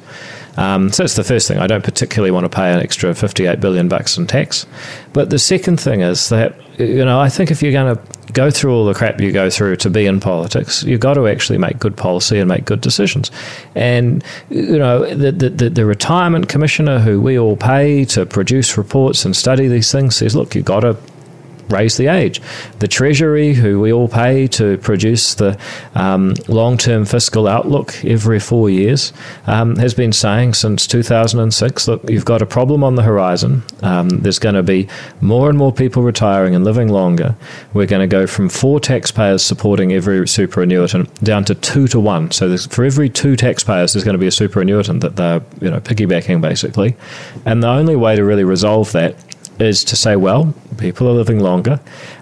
Um, 0.57 0.91
so 0.91 1.03
that's 1.03 1.15
the 1.15 1.23
first 1.23 1.47
thing. 1.47 1.57
I 1.57 1.67
don't 1.67 1.83
particularly 1.83 2.31
want 2.31 2.45
to 2.45 2.49
pay 2.49 2.71
an 2.71 2.79
extra 2.79 3.13
58 3.13 3.59
billion 3.59 3.87
bucks 3.87 4.17
in 4.17 4.27
tax. 4.27 4.65
But 5.11 5.29
the 5.29 5.39
second 5.39 5.79
thing 5.79 6.01
is 6.01 6.29
that, 6.29 6.55
you 6.79 7.03
know, 7.03 7.19
I 7.19 7.29
think 7.29 7.51
if 7.51 7.63
you're 7.63 7.71
going 7.71 7.95
to 7.95 8.31
go 8.33 8.49
through 8.49 8.73
all 8.73 8.85
the 8.85 8.93
crap 8.93 9.19
you 9.19 9.31
go 9.31 9.49
through 9.49 9.77
to 9.77 9.89
be 9.89 10.05
in 10.05 10.19
politics, 10.19 10.83
you've 10.83 10.99
got 10.99 11.15
to 11.15 11.27
actually 11.27 11.57
make 11.57 11.79
good 11.79 11.97
policy 11.97 12.39
and 12.39 12.47
make 12.47 12.65
good 12.65 12.81
decisions. 12.81 13.31
And, 13.75 14.23
you 14.49 14.77
know, 14.77 15.13
the, 15.13 15.31
the, 15.31 15.69
the 15.69 15.85
retirement 15.85 16.49
commissioner 16.49 16.99
who 16.99 17.19
we 17.19 17.37
all 17.37 17.57
pay 17.57 18.05
to 18.05 18.25
produce 18.25 18.77
reports 18.77 19.25
and 19.25 19.35
study 19.35 19.67
these 19.67 19.91
things 19.91 20.15
says, 20.15 20.35
look, 20.35 20.55
you've 20.55 20.65
got 20.65 20.81
to 20.81 20.97
raise 21.73 21.97
the 21.97 22.07
age. 22.07 22.41
The 22.79 22.87
Treasury, 22.87 23.53
who 23.53 23.81
we 23.81 23.91
all 23.91 24.07
pay 24.07 24.47
to 24.47 24.77
produce 24.77 25.35
the 25.35 25.59
um, 25.95 26.35
long 26.47 26.77
term 26.77 27.05
fiscal 27.05 27.47
outlook 27.47 28.03
every 28.05 28.39
four 28.39 28.69
years, 28.69 29.11
um, 29.47 29.75
has 29.77 29.93
been 29.93 30.13
saying 30.13 30.53
since 30.53 30.87
2006 30.87 31.87
look, 31.87 32.09
you've 32.09 32.25
got 32.25 32.41
a 32.41 32.45
problem 32.45 32.83
on 32.83 32.95
the 32.95 33.03
horizon. 33.03 33.63
Um, 33.81 34.09
there's 34.09 34.39
going 34.39 34.55
to 34.55 34.63
be 34.63 34.87
more 35.19 35.49
and 35.49 35.57
more 35.57 35.73
people 35.73 36.03
retiring 36.03 36.55
and 36.55 36.63
living 36.63 36.89
longer. 36.89 37.35
We're 37.73 37.87
going 37.87 38.07
to 38.07 38.07
go 38.07 38.27
from 38.27 38.49
four 38.49 38.79
taxpayers 38.79 39.43
supporting 39.43 39.91
every 39.93 40.19
superannuitant 40.21 41.23
down 41.23 41.45
to 41.45 41.55
two 41.55 41.87
to 41.89 41.99
one. 41.99 42.31
So 42.31 42.55
for 42.57 42.85
every 42.85 43.09
two 43.09 43.35
taxpayers, 43.35 43.93
there's 43.93 44.03
going 44.03 44.13
to 44.13 44.19
be 44.19 44.27
a 44.27 44.29
superannuitant 44.29 45.01
that 45.01 45.15
they're 45.15 45.41
you 45.61 45.71
know 45.71 45.79
piggybacking 45.79 46.41
basically. 46.41 46.95
And 47.45 47.63
the 47.63 47.67
only 47.67 47.95
way 47.95 48.15
to 48.15 48.23
really 48.23 48.43
resolve 48.43 48.91
that 48.91 49.15
is 49.59 49.83
to 49.85 49.95
say, 49.95 50.15
well, 50.15 50.53
people 50.77 51.07
are 51.07 51.13
living 51.13 51.39
longer. 51.39 51.79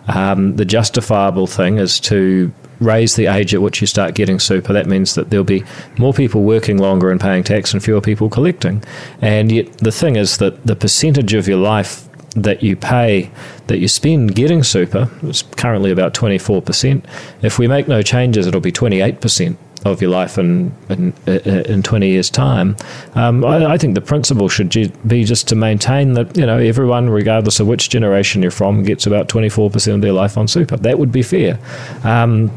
Um, 0.07 0.55
the 0.55 0.65
justifiable 0.65 1.47
thing 1.47 1.77
is 1.77 1.99
to 2.01 2.51
raise 2.79 3.15
the 3.15 3.27
age 3.27 3.53
at 3.53 3.61
which 3.61 3.79
you 3.79 3.87
start 3.87 4.15
getting 4.15 4.39
super. 4.39 4.73
That 4.73 4.87
means 4.87 5.15
that 5.15 5.29
there'll 5.29 5.43
be 5.43 5.63
more 5.97 6.13
people 6.13 6.41
working 6.41 6.77
longer 6.77 7.11
and 7.11 7.21
paying 7.21 7.43
tax 7.43 7.73
and 7.73 7.83
fewer 7.83 8.01
people 8.01 8.29
collecting. 8.29 8.83
And 9.21 9.51
yet, 9.51 9.77
the 9.77 9.91
thing 9.91 10.15
is 10.15 10.37
that 10.39 10.65
the 10.65 10.75
percentage 10.75 11.33
of 11.33 11.47
your 11.47 11.59
life 11.59 12.07
that 12.35 12.63
you 12.63 12.75
pay, 12.75 13.29
that 13.67 13.79
you 13.79 13.87
spend 13.87 14.35
getting 14.35 14.63
super, 14.63 15.09
is 15.23 15.43
currently 15.43 15.91
about 15.91 16.13
24%. 16.13 17.03
If 17.41 17.59
we 17.59 17.67
make 17.67 17.87
no 17.87 18.01
changes, 18.01 18.47
it'll 18.47 18.61
be 18.61 18.71
28% 18.71 19.57
of 19.85 20.01
your 20.01 20.11
life 20.11 20.37
in 20.37 20.71
in, 20.89 21.13
in 21.25 21.83
20 21.83 22.07
years 22.07 22.29
time 22.29 22.75
um, 23.15 23.43
I, 23.43 23.73
I, 23.73 23.77
think 23.77 23.95
the 23.95 24.01
principle 24.01 24.47
should 24.47 24.69
be 25.07 25.23
just 25.23 25.47
to 25.47 25.55
maintain 25.55 26.13
that 26.13 26.37
you 26.37 26.45
know 26.45 26.57
everyone 26.57 27.09
regardless 27.09 27.59
of 27.59 27.67
which 27.67 27.89
generation 27.89 28.41
you're 28.41 28.51
from 28.51 28.83
gets 28.83 29.07
about 29.07 29.27
24% 29.27 29.95
of 29.95 30.01
their 30.01 30.13
life 30.13 30.37
on 30.37 30.47
super. 30.47 30.77
That 30.77 30.99
would 30.99 31.11
be 31.11 31.23
fair. 31.23 31.59
Um, 32.03 32.51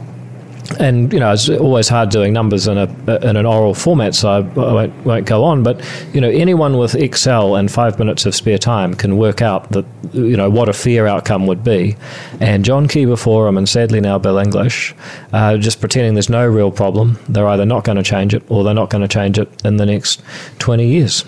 and 0.78 1.12
you 1.12 1.20
know 1.20 1.32
it's 1.32 1.48
always 1.48 1.88
hard 1.88 2.10
doing 2.10 2.32
numbers 2.32 2.66
in 2.66 2.78
a 2.78 2.84
in 3.22 3.36
an 3.36 3.46
oral 3.46 3.74
format, 3.74 4.14
so 4.14 4.30
I 4.30 4.40
won't, 4.40 5.04
won't, 5.04 5.26
go 5.26 5.44
on. 5.44 5.62
But 5.62 5.84
you 6.12 6.20
know 6.20 6.28
anyone 6.28 6.78
with 6.78 6.94
Excel 6.94 7.56
and 7.56 7.70
five 7.70 7.98
minutes 7.98 8.26
of 8.26 8.34
spare 8.34 8.58
time 8.58 8.94
can 8.94 9.16
work 9.16 9.42
out 9.42 9.70
that 9.72 9.84
you 10.12 10.36
know 10.36 10.50
what 10.50 10.68
a 10.68 10.72
fair 10.72 11.06
outcome 11.06 11.46
would 11.46 11.62
be. 11.62 11.96
And 12.40 12.64
John 12.64 12.88
Key 12.88 13.04
before 13.04 13.46
him, 13.48 13.56
and 13.56 13.68
sadly 13.68 14.00
now 14.00 14.18
Bill 14.18 14.38
English, 14.38 14.94
uh, 15.32 15.56
just 15.56 15.80
pretending 15.80 16.14
there's 16.14 16.30
no 16.30 16.46
real 16.46 16.70
problem. 16.70 17.18
They're 17.28 17.48
either 17.48 17.66
not 17.66 17.84
going 17.84 17.96
to 17.96 18.02
change 18.02 18.34
it 18.34 18.42
or 18.48 18.64
they're 18.64 18.74
not 18.74 18.90
going 18.90 19.02
to 19.02 19.08
change 19.08 19.38
it 19.38 19.64
in 19.64 19.76
the 19.76 19.86
next 19.86 20.22
twenty 20.58 20.88
years. 20.88 21.24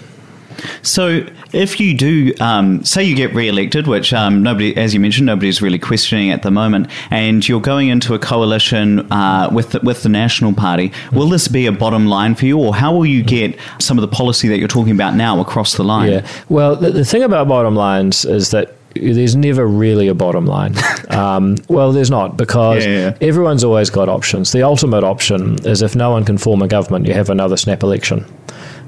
So, 0.82 1.26
if 1.52 1.80
you 1.80 1.96
do, 1.96 2.34
um, 2.40 2.84
say 2.84 3.02
you 3.04 3.16
get 3.16 3.34
re-elected, 3.34 3.86
which 3.86 4.12
um, 4.12 4.42
nobody, 4.42 4.76
as 4.76 4.94
you 4.94 5.00
mentioned, 5.00 5.26
nobody's 5.26 5.62
really 5.62 5.78
questioning 5.78 6.30
at 6.30 6.42
the 6.42 6.50
moment, 6.50 6.88
and 7.10 7.46
you're 7.46 7.60
going 7.60 7.88
into 7.88 8.14
a 8.14 8.18
coalition 8.18 9.10
uh, 9.12 9.48
with 9.52 9.72
the, 9.72 9.80
with 9.80 10.02
the 10.02 10.08
National 10.08 10.52
Party, 10.52 10.92
will 11.12 11.28
this 11.28 11.48
be 11.48 11.66
a 11.66 11.72
bottom 11.72 12.06
line 12.06 12.34
for 12.34 12.46
you, 12.46 12.58
or 12.58 12.74
how 12.74 12.94
will 12.94 13.06
you 13.06 13.22
get 13.22 13.58
some 13.80 13.98
of 13.98 14.02
the 14.02 14.08
policy 14.08 14.48
that 14.48 14.58
you're 14.58 14.68
talking 14.68 14.92
about 14.92 15.14
now 15.14 15.40
across 15.40 15.76
the 15.76 15.84
line? 15.84 16.12
Yeah. 16.12 16.28
Well, 16.48 16.76
the, 16.76 16.90
the 16.90 17.04
thing 17.04 17.22
about 17.22 17.48
bottom 17.48 17.74
lines 17.74 18.24
is 18.24 18.50
that 18.50 18.76
there's 19.00 19.36
never 19.36 19.66
really 19.66 20.08
a 20.08 20.14
bottom 20.14 20.46
line. 20.46 20.74
Um, 21.06 21.56
well, 21.68 21.92
there's 21.92 22.10
not 22.10 22.36
because 22.36 22.84
yeah, 22.84 22.92
yeah. 22.92 23.16
everyone's 23.20 23.62
always 23.62 23.90
got 23.90 24.08
options. 24.08 24.50
The 24.52 24.62
ultimate 24.64 25.04
option 25.04 25.54
is 25.64 25.80
if 25.80 25.94
no 25.94 26.10
one 26.10 26.24
can 26.24 26.36
form 26.36 26.60
a 26.62 26.68
government, 26.68 27.06
you 27.06 27.14
have 27.14 27.30
another 27.30 27.56
snap 27.56 27.82
election. 27.82 28.26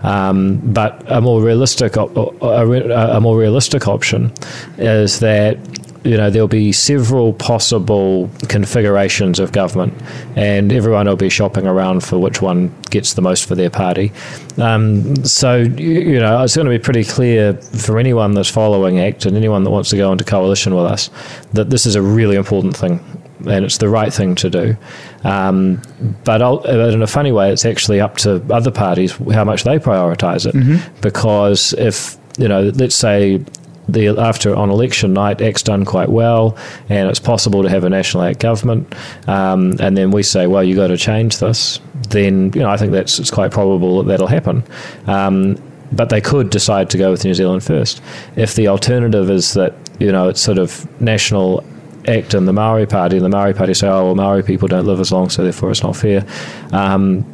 Um, 0.02 0.58
but 0.72 1.02
a 1.10 1.20
more 1.20 1.42
realistic 1.42 1.96
a, 1.96 2.02
a 2.02 3.20
more 3.20 3.36
realistic 3.36 3.88
option 3.88 4.32
is 4.76 5.20
that 5.20 5.58
you 6.04 6.16
know 6.16 6.30
there'll 6.30 6.48
be 6.48 6.72
several 6.72 7.32
possible 7.32 8.30
configurations 8.48 9.38
of 9.40 9.52
government, 9.52 9.92
and 10.36 10.72
everyone 10.72 11.06
will 11.06 11.16
be 11.16 11.28
shopping 11.28 11.66
around 11.66 12.04
for 12.04 12.18
which 12.18 12.40
one 12.40 12.72
gets 12.90 13.14
the 13.14 13.22
most 13.22 13.46
for 13.46 13.54
their 13.54 13.70
party. 13.70 14.12
Um, 14.56 15.16
so 15.24 15.56
you 15.56 16.20
know 16.20 16.42
it's 16.42 16.54
going 16.54 16.66
to 16.66 16.70
be 16.70 16.78
pretty 16.78 17.04
clear 17.04 17.54
for 17.54 17.98
anyone 17.98 18.34
that's 18.34 18.50
following 18.50 19.00
ACT 19.00 19.26
and 19.26 19.36
anyone 19.36 19.64
that 19.64 19.70
wants 19.70 19.90
to 19.90 19.96
go 19.96 20.12
into 20.12 20.24
coalition 20.24 20.74
with 20.74 20.86
us 20.86 21.10
that 21.52 21.70
this 21.70 21.86
is 21.86 21.96
a 21.96 22.02
really 22.02 22.36
important 22.36 22.76
thing 22.76 23.00
and 23.47 23.64
it's 23.64 23.78
the 23.78 23.88
right 23.88 24.12
thing 24.12 24.35
to 24.37 24.50
do. 24.50 24.76
Um, 25.25 25.83
but, 26.25 26.38
but, 26.38 26.95
in 26.95 27.02
a 27.02 27.07
funny 27.07 27.33
way, 27.33 27.52
it's 27.52 27.64
actually 27.64 28.00
up 28.00 28.16
to 28.18 28.42
other 28.52 28.71
parties 28.71 29.12
how 29.33 29.45
much 29.45 29.64
they 29.64 29.78
prioritise 29.78 30.47
it. 30.47 30.54
Mm-hmm. 30.54 31.00
Because 31.00 31.73
if 31.75 32.16
you 32.38 32.49
know, 32.49 32.71
let's 32.75 32.95
say 32.95 33.45
the 33.88 34.09
after 34.09 34.54
on 34.54 34.71
election 34.71 35.12
night, 35.12 35.40
ACT's 35.40 35.62
done 35.62 35.85
quite 35.85 36.09
well, 36.09 36.57
and 36.88 37.09
it's 37.09 37.21
possible 37.21 37.62
to 37.62 37.68
have 37.68 37.85
a 37.85 37.88
national 37.88 38.23
ACT 38.23 38.40
government, 38.40 38.95
um, 39.26 39.75
and 39.80 39.97
then 39.97 40.11
we 40.11 40.23
say, 40.23 40.47
well, 40.47 40.62
you 40.62 40.76
got 40.76 40.88
to 40.88 40.97
change 40.97 41.38
this. 41.38 41.80
Then 42.11 42.52
you 42.54 42.61
know, 42.61 42.71
I 42.71 42.76
think 42.76 42.92
that's 42.92 43.18
it's 43.18 43.30
quite 43.30 43.50
probable 43.50 44.02
that 44.02 44.09
that'll 44.09 44.26
happen. 44.26 44.62
Um, 45.07 45.62
but 45.90 46.11
they 46.11 46.21
could 46.21 46.50
decide 46.50 46.90
to 46.90 46.99
go 46.99 47.11
with 47.11 47.25
New 47.25 47.35
Zealand 47.35 47.64
first. 47.64 48.02
If 48.37 48.54
the 48.54 48.68
alternative 48.68 49.30
is 49.30 49.54
that 49.54 49.75
you 49.99 50.12
know 50.12 50.28
it's 50.28 50.40
sort 50.40 50.59
of 50.59 50.87
national 51.00 51.64
ACT 52.08 52.34
and 52.34 52.48
the 52.48 52.52
Maori 52.52 52.86
Party, 52.86 53.16
and 53.16 53.24
the 53.24 53.28
Maori 53.28 53.54
Party 53.54 53.74
say, 53.74 53.86
oh, 53.86 54.06
well, 54.06 54.14
Maori 54.14 54.42
people 54.42 54.68
don't 54.68 54.86
live 54.86 55.00
as 55.00 55.12
long, 55.12 55.28
so 55.30 55.42
therefore 55.42 55.70
it's 55.70 55.82
not 55.82 55.96
fair. 55.96 56.26
Um, 56.72 57.24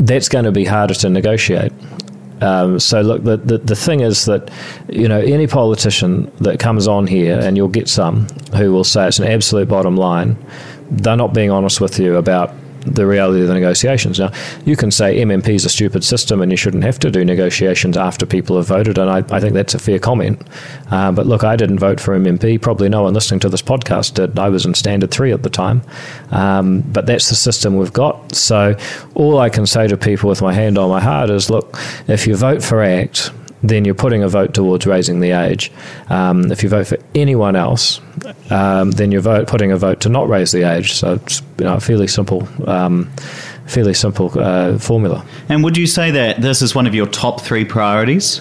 that's 0.00 0.28
going 0.28 0.44
to 0.44 0.52
be 0.52 0.64
harder 0.64 0.94
to 0.94 1.08
negotiate. 1.08 1.72
Um, 2.40 2.78
so 2.78 3.00
look, 3.00 3.24
the, 3.24 3.38
the, 3.38 3.58
the 3.58 3.76
thing 3.76 4.00
is 4.00 4.26
that 4.26 4.50
you 4.90 5.08
know 5.08 5.20
any 5.20 5.46
politician 5.46 6.30
that 6.38 6.60
comes 6.60 6.86
on 6.86 7.06
here, 7.06 7.38
and 7.38 7.56
you'll 7.56 7.68
get 7.68 7.88
some 7.88 8.26
who 8.54 8.72
will 8.72 8.84
say 8.84 9.08
it's 9.08 9.18
an 9.18 9.26
absolute 9.26 9.68
bottom 9.68 9.96
line. 9.96 10.36
They're 10.90 11.16
not 11.16 11.32
being 11.32 11.50
honest 11.50 11.80
with 11.80 11.98
you 11.98 12.16
about 12.16 12.54
the 12.86 13.06
reality 13.06 13.42
of 13.42 13.48
the 13.48 13.54
negotiations. 13.54 14.18
Now, 14.18 14.32
you 14.64 14.76
can 14.76 14.90
say 14.90 15.18
MMP 15.18 15.48
is 15.50 15.64
a 15.64 15.68
stupid 15.68 16.04
system 16.04 16.40
and 16.40 16.50
you 16.50 16.56
shouldn't 16.56 16.84
have 16.84 16.98
to 17.00 17.10
do 17.10 17.24
negotiations 17.24 17.96
after 17.96 18.26
people 18.26 18.56
have 18.56 18.66
voted, 18.66 18.98
and 18.98 19.10
I, 19.10 19.18
I 19.34 19.40
think 19.40 19.54
that's 19.54 19.74
a 19.74 19.78
fair 19.78 19.98
comment. 19.98 20.42
Uh, 20.90 21.12
but 21.12 21.26
look, 21.26 21.44
I 21.44 21.56
didn't 21.56 21.78
vote 21.78 22.00
for 22.00 22.18
MMP. 22.18 22.60
Probably 22.60 22.88
no 22.88 23.02
one 23.02 23.14
listening 23.14 23.40
to 23.40 23.48
this 23.48 23.62
podcast 23.62 24.14
did. 24.14 24.38
I 24.38 24.48
was 24.48 24.64
in 24.64 24.74
Standard 24.74 25.10
3 25.10 25.32
at 25.32 25.42
the 25.42 25.50
time. 25.50 25.82
Um, 26.30 26.80
but 26.80 27.06
that's 27.06 27.28
the 27.28 27.34
system 27.34 27.76
we've 27.76 27.92
got. 27.92 28.34
So 28.34 28.76
all 29.14 29.38
I 29.38 29.48
can 29.48 29.66
say 29.66 29.86
to 29.88 29.96
people 29.96 30.28
with 30.28 30.42
my 30.42 30.52
hand 30.52 30.78
on 30.78 30.88
my 30.90 31.00
heart 31.00 31.30
is 31.30 31.50
look, 31.50 31.76
if 32.06 32.26
you 32.26 32.36
vote 32.36 32.62
for 32.62 32.82
ACT, 32.82 33.32
then 33.62 33.84
you're 33.84 33.94
putting 33.94 34.22
a 34.22 34.28
vote 34.28 34.54
towards 34.54 34.86
raising 34.86 35.20
the 35.20 35.30
age. 35.30 35.72
Um, 36.08 36.50
if 36.52 36.62
you 36.62 36.68
vote 36.68 36.86
for 36.86 36.98
anyone 37.14 37.56
else, 37.56 38.00
um, 38.50 38.90
then 38.92 39.12
you're 39.12 39.20
vote, 39.20 39.48
putting 39.48 39.72
a 39.72 39.76
vote 39.76 40.00
to 40.00 40.08
not 40.08 40.28
raise 40.28 40.52
the 40.52 40.62
age. 40.62 40.94
So 40.94 41.14
it's 41.14 41.40
you 41.58 41.64
know, 41.64 41.74
a 41.74 41.80
fairly 41.80 42.06
simple. 42.06 42.48
Um, 42.68 43.10
fairly 43.66 43.94
simple 43.94 44.30
uh, 44.38 44.78
formula. 44.78 45.24
And 45.48 45.64
would 45.64 45.76
you 45.76 45.86
say 45.86 46.10
that 46.12 46.40
this 46.40 46.62
is 46.62 46.74
one 46.74 46.86
of 46.86 46.94
your 46.94 47.06
top 47.06 47.40
three 47.40 47.64
priorities? 47.64 48.40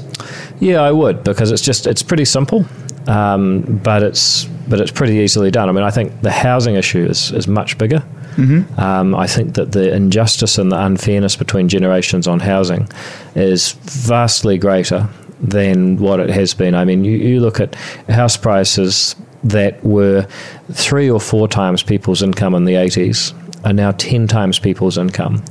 Yeah, 0.60 0.81
I 0.81 0.91
would 0.91 1.24
because 1.24 1.51
it's 1.51 1.62
just 1.62 1.88
it's 1.88 2.03
pretty 2.03 2.25
simple, 2.25 2.65
um, 3.07 3.62
but 3.84 4.03
it's 4.03 4.45
but 4.67 4.79
it's 4.79 4.91
pretty 4.91 5.15
easily 5.15 5.51
done. 5.51 5.69
I 5.69 5.72
mean, 5.72 5.84
I 5.84 5.91
think 5.91 6.22
the 6.22 6.31
housing 6.31 6.75
issue 6.75 7.05
is, 7.05 7.31
is 7.31 7.48
much 7.48 7.77
bigger. 7.77 8.03
Mm-hmm. 8.36 8.80
Um, 8.80 9.15
I 9.15 9.27
think 9.27 9.56
that 9.56 9.72
the 9.72 9.94
injustice 9.94 10.58
and 10.58 10.72
the 10.72 10.84
unfairness 10.84 11.36
between 11.36 11.70
generations 11.70 12.27
on 12.27 12.39
housing 12.39 12.88
is 13.36 13.74
vastly 13.84 14.58
greater 14.58 15.10
than 15.39 15.98
what 15.98 16.20
it 16.20 16.30
has 16.30 16.54
been. 16.54 16.75
I 16.75 16.86
mean, 16.86 17.04
you, 17.04 17.18
you 17.18 17.39
look 17.39 17.60
at 17.60 17.75
house 18.10 18.38
prices 18.38 19.15
that 19.44 19.84
were 19.84 20.27
three 20.72 21.10
or 21.10 21.20
four 21.20 21.48
times 21.48 21.84
people's 21.84 22.22
income 22.22 22.56
in 22.56 22.65
the 22.65 22.74
80s 22.74 23.34
are 23.63 23.74
now 23.74 23.92
10 23.92 24.27
times 24.27 24.60
people's 24.60 24.98
income. 24.98 25.44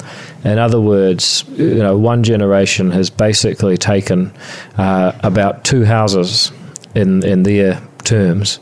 In 0.45 0.59
other 0.59 0.81
words, 0.81 1.45
you 1.51 1.77
know, 1.77 1.97
one 1.97 2.23
generation 2.23 2.91
has 2.93 3.11
basically 3.11 3.77
taken 3.77 4.33
uh, 4.79 5.13
about 5.23 5.65
two 5.65 5.85
houses 5.85 6.53
in, 6.95 7.25
in 7.25 7.43
their 7.43 7.81
terms 8.05 8.61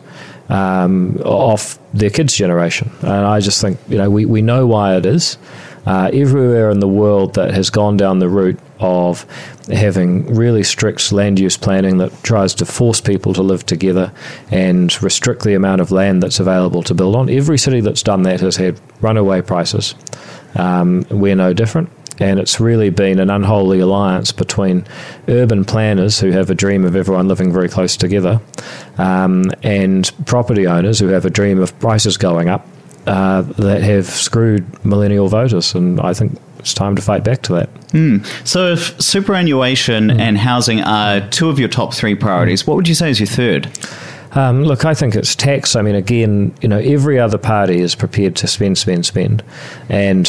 um, 0.52 1.16
off 1.24 1.78
their 1.94 2.10
kids' 2.10 2.36
generation. 2.36 2.92
And 3.00 3.10
I 3.10 3.40
just 3.40 3.60
think, 3.60 3.78
you 3.88 3.96
know, 3.96 4.10
we, 4.10 4.26
we 4.26 4.42
know 4.42 4.66
why 4.66 4.96
it 4.96 5.06
is. 5.06 5.38
Uh, 5.84 6.10
everywhere 6.12 6.70
in 6.70 6.78
the 6.78 6.86
world 6.86 7.34
that 7.34 7.52
has 7.52 7.68
gone 7.68 7.96
down 7.96 8.20
the 8.20 8.28
route 8.28 8.60
of 8.78 9.26
having 9.66 10.32
really 10.32 10.62
strict 10.62 11.10
land 11.10 11.40
use 11.40 11.56
planning 11.56 11.98
that 11.98 12.12
tries 12.22 12.54
to 12.54 12.64
force 12.64 13.00
people 13.00 13.32
to 13.32 13.42
live 13.42 13.66
together 13.66 14.12
and 14.50 15.02
restrict 15.02 15.42
the 15.42 15.54
amount 15.54 15.80
of 15.80 15.90
land 15.90 16.22
that's 16.22 16.38
available 16.38 16.84
to 16.84 16.94
build 16.94 17.16
on. 17.16 17.28
Every 17.28 17.58
city 17.58 17.80
that's 17.80 18.02
done 18.02 18.22
that 18.22 18.40
has 18.40 18.56
had 18.56 18.80
runaway 19.00 19.42
prices. 19.42 19.96
Um, 20.54 21.04
we're 21.10 21.34
no 21.34 21.52
different. 21.52 21.90
And 22.18 22.38
it's 22.38 22.60
really 22.60 22.90
been 22.90 23.18
an 23.18 23.30
unholy 23.30 23.80
alliance 23.80 24.32
between 24.32 24.86
urban 25.28 25.64
planners 25.64 26.20
who 26.20 26.30
have 26.30 26.50
a 26.50 26.54
dream 26.54 26.84
of 26.84 26.94
everyone 26.94 27.28
living 27.28 27.52
very 27.52 27.68
close 27.68 27.96
together 27.96 28.40
um, 28.98 29.44
and 29.62 30.10
property 30.26 30.66
owners 30.66 30.98
who 30.98 31.08
have 31.08 31.24
a 31.24 31.30
dream 31.30 31.58
of 31.60 31.78
prices 31.80 32.16
going 32.16 32.48
up 32.48 32.66
uh, 33.06 33.42
that 33.42 33.82
have 33.82 34.06
screwed 34.06 34.84
millennial 34.84 35.28
voters. 35.28 35.74
And 35.74 36.00
I 36.00 36.14
think 36.14 36.38
it's 36.58 36.74
time 36.74 36.94
to 36.96 37.02
fight 37.02 37.24
back 37.24 37.42
to 37.42 37.54
that. 37.54 37.74
Mm. 37.88 38.24
So, 38.46 38.72
if 38.72 39.00
superannuation 39.00 40.08
mm. 40.08 40.20
and 40.20 40.38
housing 40.38 40.80
are 40.80 41.26
two 41.28 41.48
of 41.48 41.58
your 41.58 41.68
top 41.68 41.92
three 41.92 42.14
priorities, 42.14 42.66
what 42.66 42.76
would 42.76 42.88
you 42.88 42.94
say 42.94 43.10
is 43.10 43.18
your 43.18 43.26
third? 43.26 43.68
Um, 44.34 44.62
look, 44.64 44.84
I 44.84 44.94
think 44.94 45.14
it's 45.14 45.34
tax. 45.34 45.76
I 45.76 45.82
mean, 45.82 45.94
again, 45.94 46.54
you 46.62 46.68
know, 46.68 46.78
every 46.78 47.18
other 47.18 47.36
party 47.36 47.80
is 47.80 47.94
prepared 47.94 48.34
to 48.36 48.46
spend, 48.46 48.78
spend, 48.78 49.04
spend, 49.04 49.42
and 49.90 50.26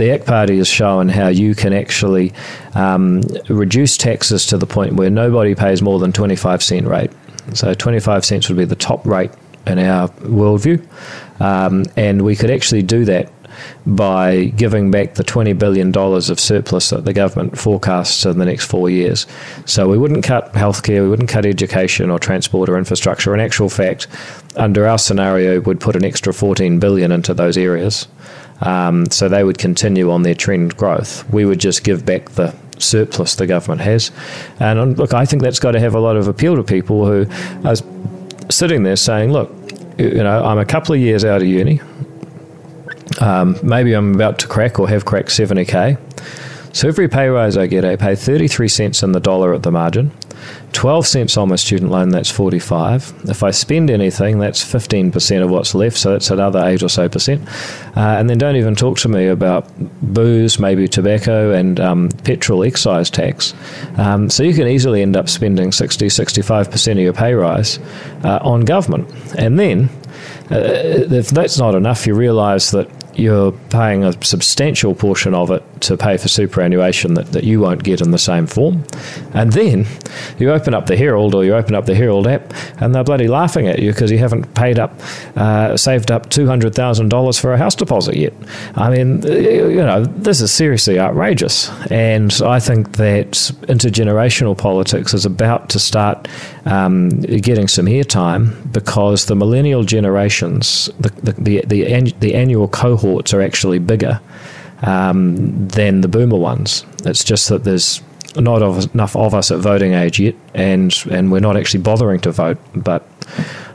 the 0.00 0.10
ACT 0.10 0.26
Party 0.26 0.56
has 0.56 0.66
shown 0.66 1.10
how 1.10 1.28
you 1.28 1.54
can 1.54 1.74
actually 1.74 2.32
um, 2.74 3.20
reduce 3.50 3.98
taxes 3.98 4.46
to 4.46 4.56
the 4.56 4.66
point 4.66 4.94
where 4.94 5.10
nobody 5.10 5.54
pays 5.54 5.82
more 5.82 5.98
than 5.98 6.10
25 6.10 6.62
cent 6.62 6.86
rate. 6.86 7.10
So 7.52 7.74
25 7.74 8.24
cents 8.24 8.48
would 8.48 8.56
be 8.56 8.64
the 8.64 8.74
top 8.74 9.04
rate 9.06 9.30
in 9.66 9.78
our 9.78 10.08
worldview. 10.08 10.82
Um, 11.38 11.84
and 11.96 12.22
we 12.22 12.34
could 12.34 12.50
actually 12.50 12.82
do 12.82 13.04
that 13.04 13.30
by 13.84 14.44
giving 14.44 14.90
back 14.90 15.14
the 15.14 15.24
$20 15.24 15.58
billion 15.58 15.94
of 15.94 16.40
surplus 16.40 16.90
that 16.90 17.04
the 17.04 17.12
government 17.12 17.58
forecasts 17.58 18.24
in 18.24 18.38
the 18.38 18.46
next 18.46 18.66
four 18.66 18.88
years. 18.88 19.26
So 19.66 19.86
we 19.86 19.98
wouldn't 19.98 20.24
cut 20.24 20.52
healthcare, 20.54 21.02
we 21.02 21.10
wouldn't 21.10 21.28
cut 21.28 21.44
education 21.44 22.10
or 22.10 22.18
transport 22.18 22.70
or 22.70 22.78
infrastructure. 22.78 23.34
In 23.34 23.40
actual 23.40 23.68
fact, 23.68 24.06
under 24.56 24.86
our 24.86 24.98
scenario, 24.98 25.60
we'd 25.60 25.80
put 25.80 25.94
an 25.96 26.04
extra 26.04 26.32
14 26.32 26.78
billion 26.78 27.12
into 27.12 27.34
those 27.34 27.58
areas. 27.58 28.08
Um, 28.60 29.10
so 29.10 29.28
they 29.28 29.42
would 29.42 29.58
continue 29.58 30.10
on 30.10 30.22
their 30.22 30.34
trend 30.34 30.76
growth. 30.76 31.28
We 31.30 31.44
would 31.44 31.60
just 31.60 31.84
give 31.84 32.04
back 32.04 32.30
the 32.30 32.54
surplus 32.78 33.34
the 33.34 33.46
government 33.46 33.80
has. 33.82 34.10
And 34.58 34.78
um, 34.78 34.94
look, 34.94 35.14
I 35.14 35.24
think 35.24 35.42
that's 35.42 35.58
got 35.58 35.72
to 35.72 35.80
have 35.80 35.94
a 35.94 36.00
lot 36.00 36.16
of 36.16 36.28
appeal 36.28 36.56
to 36.56 36.62
people 36.62 37.06
who 37.06 37.26
are 37.64 37.76
sitting 38.50 38.82
there 38.82 38.96
saying, 38.96 39.32
look, 39.32 39.50
you 39.98 40.22
know, 40.22 40.44
I'm 40.44 40.58
a 40.58 40.64
couple 40.64 40.94
of 40.94 41.00
years 41.00 41.24
out 41.24 41.42
of 41.42 41.48
uni. 41.48 41.80
Um, 43.20 43.56
maybe 43.62 43.92
I'm 43.92 44.14
about 44.14 44.38
to 44.40 44.48
crack 44.48 44.78
or 44.78 44.88
have 44.88 45.04
cracked 45.04 45.28
70k. 45.28 45.98
So 46.74 46.88
every 46.88 47.08
pay 47.08 47.28
rise 47.28 47.56
I 47.56 47.66
get, 47.66 47.84
I 47.84 47.96
pay 47.96 48.14
33 48.14 48.68
cents 48.68 49.02
in 49.02 49.12
the 49.12 49.20
dollar 49.20 49.52
at 49.52 49.62
the 49.62 49.72
margin. 49.72 50.12
12 50.72 51.06
cents 51.06 51.36
on 51.36 51.48
my 51.48 51.56
student 51.56 51.90
loan, 51.90 52.10
that's 52.10 52.30
45. 52.30 53.12
If 53.24 53.42
I 53.42 53.50
spend 53.50 53.90
anything, 53.90 54.38
that's 54.38 54.62
15% 54.62 55.42
of 55.42 55.50
what's 55.50 55.74
left, 55.74 55.96
so 55.96 56.12
that's 56.12 56.30
another 56.30 56.64
8 56.64 56.82
or 56.82 56.88
so 56.88 57.08
percent. 57.08 57.46
Uh, 57.96 58.16
and 58.18 58.30
then 58.30 58.38
don't 58.38 58.56
even 58.56 58.74
talk 58.76 58.98
to 58.98 59.08
me 59.08 59.26
about 59.26 59.66
booze, 60.00 60.58
maybe 60.58 60.86
tobacco, 60.86 61.52
and 61.52 61.80
um, 61.80 62.08
petrol 62.24 62.62
excise 62.62 63.10
tax. 63.10 63.54
Um, 63.96 64.30
so 64.30 64.42
you 64.42 64.54
can 64.54 64.68
easily 64.68 65.02
end 65.02 65.16
up 65.16 65.28
spending 65.28 65.72
60, 65.72 66.06
65% 66.06 66.92
of 66.92 66.98
your 66.98 67.12
pay 67.12 67.34
rise 67.34 67.78
uh, 68.24 68.38
on 68.42 68.64
government. 68.64 69.10
And 69.36 69.58
then, 69.58 69.88
uh, 70.50 70.58
if 70.58 71.28
that's 71.28 71.58
not 71.58 71.74
enough, 71.74 72.06
you 72.06 72.14
realise 72.14 72.70
that 72.70 72.88
you're 73.20 73.52
paying 73.70 74.04
a 74.04 74.12
substantial 74.24 74.94
portion 74.94 75.34
of 75.34 75.50
it 75.50 75.62
to 75.82 75.96
pay 75.96 76.16
for 76.16 76.28
superannuation 76.28 77.14
that, 77.14 77.26
that 77.32 77.44
you 77.44 77.60
won't 77.60 77.82
get 77.82 78.00
in 78.00 78.10
the 78.10 78.18
same 78.18 78.46
form. 78.46 78.84
And 79.32 79.52
then 79.52 79.86
you 80.38 80.50
open 80.50 80.74
up 80.74 80.86
the 80.86 80.96
Herald 80.96 81.34
or 81.34 81.44
you 81.44 81.54
open 81.54 81.74
up 81.74 81.86
the 81.86 81.94
Herald 81.94 82.26
app 82.26 82.52
and 82.80 82.94
they're 82.94 83.04
bloody 83.04 83.28
laughing 83.28 83.66
at 83.68 83.78
you 83.78 83.92
because 83.92 84.10
you 84.10 84.18
haven't 84.18 84.54
paid 84.54 84.78
up, 84.78 84.92
uh, 85.36 85.76
saved 85.76 86.10
up 86.10 86.30
$200,000 86.30 87.40
for 87.40 87.52
a 87.52 87.58
house 87.58 87.74
deposit 87.74 88.16
yet. 88.16 88.32
I 88.74 88.90
mean, 88.90 89.22
you 89.22 89.76
know, 89.76 90.04
this 90.04 90.40
is 90.40 90.52
seriously 90.52 90.98
outrageous. 90.98 91.70
And 91.90 92.32
I 92.44 92.60
think 92.60 92.96
that 92.96 93.32
intergenerational 93.68 94.56
politics 94.56 95.14
is 95.14 95.24
about 95.24 95.68
to 95.70 95.78
start 95.78 96.28
um, 96.66 97.08
getting 97.20 97.68
some 97.68 97.86
airtime 97.86 98.70
because 98.72 99.26
the 99.26 99.36
millennial 99.36 99.82
generations, 99.82 100.90
the, 100.98 101.08
the, 101.22 101.32
the, 101.32 101.64
the, 101.66 102.12
the 102.20 102.34
annual 102.34 102.68
are 103.18 103.40
actually 103.40 103.78
bigger 103.78 104.20
um, 104.82 105.68
than 105.68 106.00
the 106.00 106.08
boomer 106.08 106.38
ones. 106.38 106.84
It's 107.04 107.24
just 107.24 107.48
that 107.48 107.64
there's 107.64 108.02
not 108.36 108.62
of, 108.62 108.92
enough 108.94 109.16
of 109.16 109.34
us 109.34 109.50
at 109.50 109.58
voting 109.58 109.94
age 109.94 110.20
yet, 110.20 110.34
and 110.54 110.94
and 111.10 111.32
we're 111.32 111.40
not 111.40 111.56
actually 111.56 111.82
bothering 111.82 112.20
to 112.20 112.30
vote. 112.30 112.58
But 112.74 113.06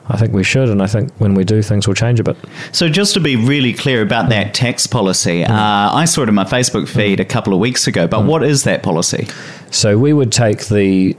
I 0.08 0.18
think 0.18 0.34
we 0.34 0.44
should, 0.44 0.70
and 0.70 0.82
I 0.82 0.88
think 0.88 1.12
when 1.18 1.34
we 1.34 1.44
do, 1.44 1.62
things 1.62 1.88
will 1.88 1.96
change 1.96 2.20
a 2.20 2.24
bit. 2.24 2.38
So, 2.72 2.90
just 2.90 3.14
to 3.16 3.20
be 3.20 3.36
really 3.36 3.74
clear 3.74 4.02
about 4.02 4.30
that 4.30 4.54
tax 4.54 4.88
policy, 4.88 5.44
mm. 5.44 5.50
uh, 5.50 5.94
I 5.94 6.06
saw 6.06 6.22
it 6.22 6.30
in 6.30 6.36
my 6.36 6.44
Facebook 6.44 6.88
feed 6.88 7.20
a 7.20 7.26
couple 7.26 7.54
of 7.54 7.60
weeks 7.60 7.88
ago. 7.88 8.08
But 8.08 8.22
mm. 8.22 8.28
what 8.28 8.44
is 8.44 8.64
that 8.64 8.84
policy? 8.84 9.28
So, 9.72 9.98
we 9.98 10.14
would 10.14 10.32
take 10.32 10.68
the 10.68 11.18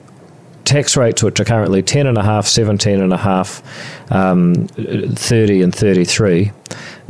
tax 0.65 0.97
rates, 0.97 1.23
which 1.23 1.41
are 1.41 1.45
currently 1.45 1.83
10.5, 1.83 2.15
17.5, 2.15 4.13
um, 4.13 4.67
30, 4.67 5.63
and 5.63 5.75
33, 5.75 6.53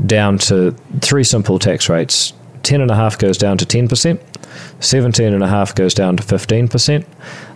down 0.05 0.39
to 0.39 0.73
three 1.01 1.25
simple 1.25 1.59
tax 1.59 1.89
rates 1.89 2.33
10.5 2.67 3.19
goes 3.19 3.39
down 3.39 3.57
to 3.59 3.65
10%, 3.65 3.89
17.5 3.89 5.75
goes 5.77 5.95
down 5.95 6.17
to 6.17 6.23
15%, 6.25 7.07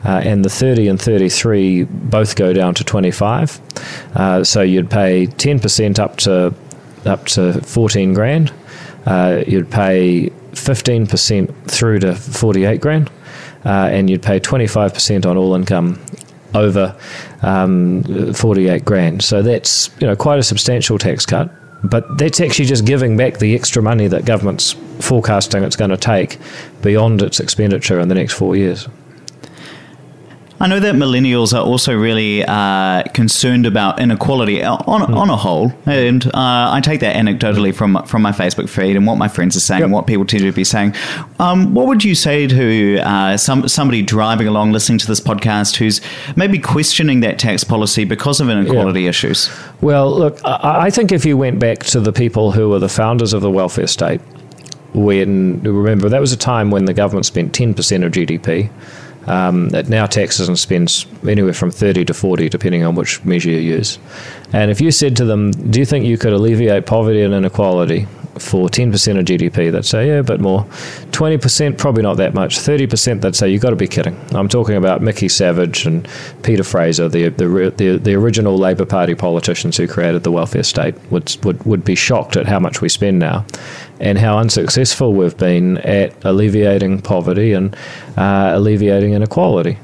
uh, 0.05 0.09
and 0.09 0.45
the 0.45 0.49
30 0.49 0.87
and 0.87 1.03
33 1.03 1.83
both 1.85 2.37
go 2.37 2.53
down 2.53 2.75
to 2.75 2.85
25. 2.85 3.61
Uh, 4.15 4.45
so 4.45 4.63
you'd 4.63 4.89
pay 4.89 5.27
10% 5.27 5.99
up 5.99 6.17
to 6.19 6.55
up 7.07 7.27
to 7.27 7.61
14 7.63 8.15
grand. 8.15 8.53
Uh, 9.05 9.43
you'd 9.49 9.71
pay 9.71 10.31
15% 10.53 11.69
through 11.69 11.99
to 11.99 12.15
48 12.15 12.81
grand, 12.81 13.11
uh, 13.65 13.89
and 13.91 14.09
you'd 14.09 14.23
pay 14.23 14.39
25% 14.39 15.27
on 15.27 15.37
all 15.37 15.57
income 15.57 16.01
over 16.55 16.97
um, 17.43 18.33
48 18.33 18.85
grand. 18.85 19.25
So 19.25 19.43
that's 19.43 19.91
you 20.01 20.07
know 20.07 20.15
quite 20.15 20.39
a 20.39 20.45
substantial 20.45 20.99
tax 20.99 21.27
cut. 21.27 21.53
But 21.83 22.19
that's 22.19 22.41
actually 22.41 22.67
just 22.67 22.85
giving 22.85 23.17
back 23.17 23.39
the 23.39 23.55
extra 23.55 23.83
money 23.83 24.07
that 24.09 24.25
government's 24.25 24.73
forecasting 25.01 25.65
it's 25.65 25.77
going 25.77 25.91
to 25.91 25.97
take 25.97 26.39
beyond 26.83 27.23
its 27.23 27.41
expenditure 27.41 27.99
in 27.99 28.09
the 28.09 28.15
next 28.15 28.35
four 28.35 28.55
years. 28.57 28.87
I 30.63 30.67
know 30.67 30.79
that 30.79 30.95
millennials 30.95 31.59
are 31.59 31.63
also 31.63 31.97
really 31.97 32.45
uh, 32.45 33.03
concerned 33.15 33.65
about 33.65 33.99
inequality 33.99 34.63
on, 34.63 34.79
mm. 34.79 35.17
on 35.17 35.31
a 35.31 35.37
whole, 35.37 35.73
and 35.87 36.27
uh, 36.27 36.31
I 36.35 36.83
take 36.83 37.01
that 37.01 37.17
anecdotally 37.17 37.75
from 37.75 38.05
from 38.05 38.21
my 38.21 38.31
Facebook 38.31 38.69
feed 38.69 38.95
and 38.95 39.07
what 39.07 39.17
my 39.17 39.27
friends 39.27 39.57
are 39.57 39.61
saying, 39.61 39.81
yep. 39.81 39.91
what 39.91 40.07
people 40.07 40.27
tend 40.27 40.43
to 40.43 40.53
be 40.53 40.65
saying. 40.65 40.95
Um, 41.39 41.73
what 41.73 41.87
would 41.87 42.05
you 42.05 42.15
say 42.15 42.47
to 42.47 42.99
uh, 42.99 43.39
some 43.39 43.69
somebody 43.69 44.03
driving 44.03 44.49
along, 44.49 44.73
listening 44.73 44.99
to 44.99 45.07
this 45.07 45.19
podcast, 45.19 45.77
who's 45.77 46.03
maybe 46.37 46.59
questioning 46.59 47.21
that 47.21 47.39
tax 47.39 47.65
policy 47.65 48.05
because 48.05 48.39
of 48.39 48.51
inequality 48.51 49.07
issues? 49.07 49.49
Well, 49.81 50.15
look, 50.15 50.39
I 50.45 50.91
think 50.91 51.11
if 51.11 51.25
you 51.25 51.39
went 51.39 51.59
back 51.59 51.79
to 51.85 52.01
the 52.01 52.13
people 52.13 52.53
who 52.53 52.69
were 52.69 52.79
the 52.79 52.91
founders 52.91 53.33
of 53.33 53.41
the 53.41 53.51
welfare 53.51 53.87
state, 53.87 54.21
when 54.93 55.63
remember 55.63 56.11
that 56.11 56.21
was 56.21 56.33
a 56.33 56.37
time 56.37 56.71
when 56.71 56.85
the 56.85 56.93
government 56.93 57.25
spent 57.25 57.55
ten 57.55 57.73
percent 57.73 58.05
of 58.05 58.13
GDP 58.13 58.69
um, 59.27 59.75
it 59.75 59.89
now 59.89 60.07
taxes 60.07 60.49
and 60.49 60.59
spends 60.59 61.07
anywhere 61.27 61.53
from 61.53 61.71
30 61.71 62.05
to 62.07 62.15
40, 62.15 62.49
depending 62.49 62.85
on 62.85 62.95
which 62.95 63.25
measure 63.25 63.51
you 63.51 63.59
use. 63.59 63.99
And 64.53 64.71
if 64.71 64.81
you 64.81 64.91
said 64.91 65.17
to 65.17 65.25
them, 65.25 65.51
Do 65.53 65.79
you 65.79 65.87
think 65.87 66.05
you 66.05 66.19
could 66.19 66.33
alleviate 66.33 66.87
poverty 66.87 67.23
and 67.23 67.35
inequality 67.35 68.07
for 68.41 68.69
10% 68.69 69.19
of 69.19 69.25
GDP, 69.25 69.71
they'd 69.71 69.85
say, 69.85 70.09
Yeah, 70.09 70.19
a 70.19 70.23
bit 70.23 70.41
more. 70.41 70.65
20%, 71.13 71.79
probably 71.79 72.03
not 72.03 72.17
that 72.17 72.35
much. 72.35 72.59
30%, 72.59 73.21
they'd 73.21 73.37
say, 73.37 73.49
You've 73.49 73.63
got 73.63 73.71
to 73.71 73.77
be 73.77 73.89
kidding. 73.89 74.19
I'm 74.35 74.49
talking 74.49 74.77
about 74.77 75.03
Mickey 75.03 75.29
Savage 75.29 75.87
and 75.87 76.09
Peter 76.43 76.65
Fraser, 76.65 77.09
the, 77.09 77.29
the, 77.29 77.73
the, 77.77 77.99
the 77.99 78.15
original 78.15 78.57
Labour 78.57 78.87
Party 78.87 79.15
politicians 79.15 79.77
who 79.77 79.87
created 79.87 80.23
the 80.23 80.33
welfare 80.33 80.63
state, 80.63 80.95
would, 81.11 81.37
would, 81.45 81.63
would 81.65 81.85
be 81.85 81.95
shocked 81.95 82.37
at 82.37 82.47
how 82.47 82.59
much 82.59 82.81
we 82.81 82.89
spend 82.89 83.19
now 83.19 83.45
and 84.01 84.19
how 84.19 84.39
unsuccessful 84.39 85.13
we've 85.13 85.37
been 85.37 85.79
at 85.79 86.15
alleviating 86.25 87.01
poverty 87.03 87.53
and 87.53 87.77
uh, 88.17 88.53
alleviating 88.55 89.13
inequality. 89.13 89.79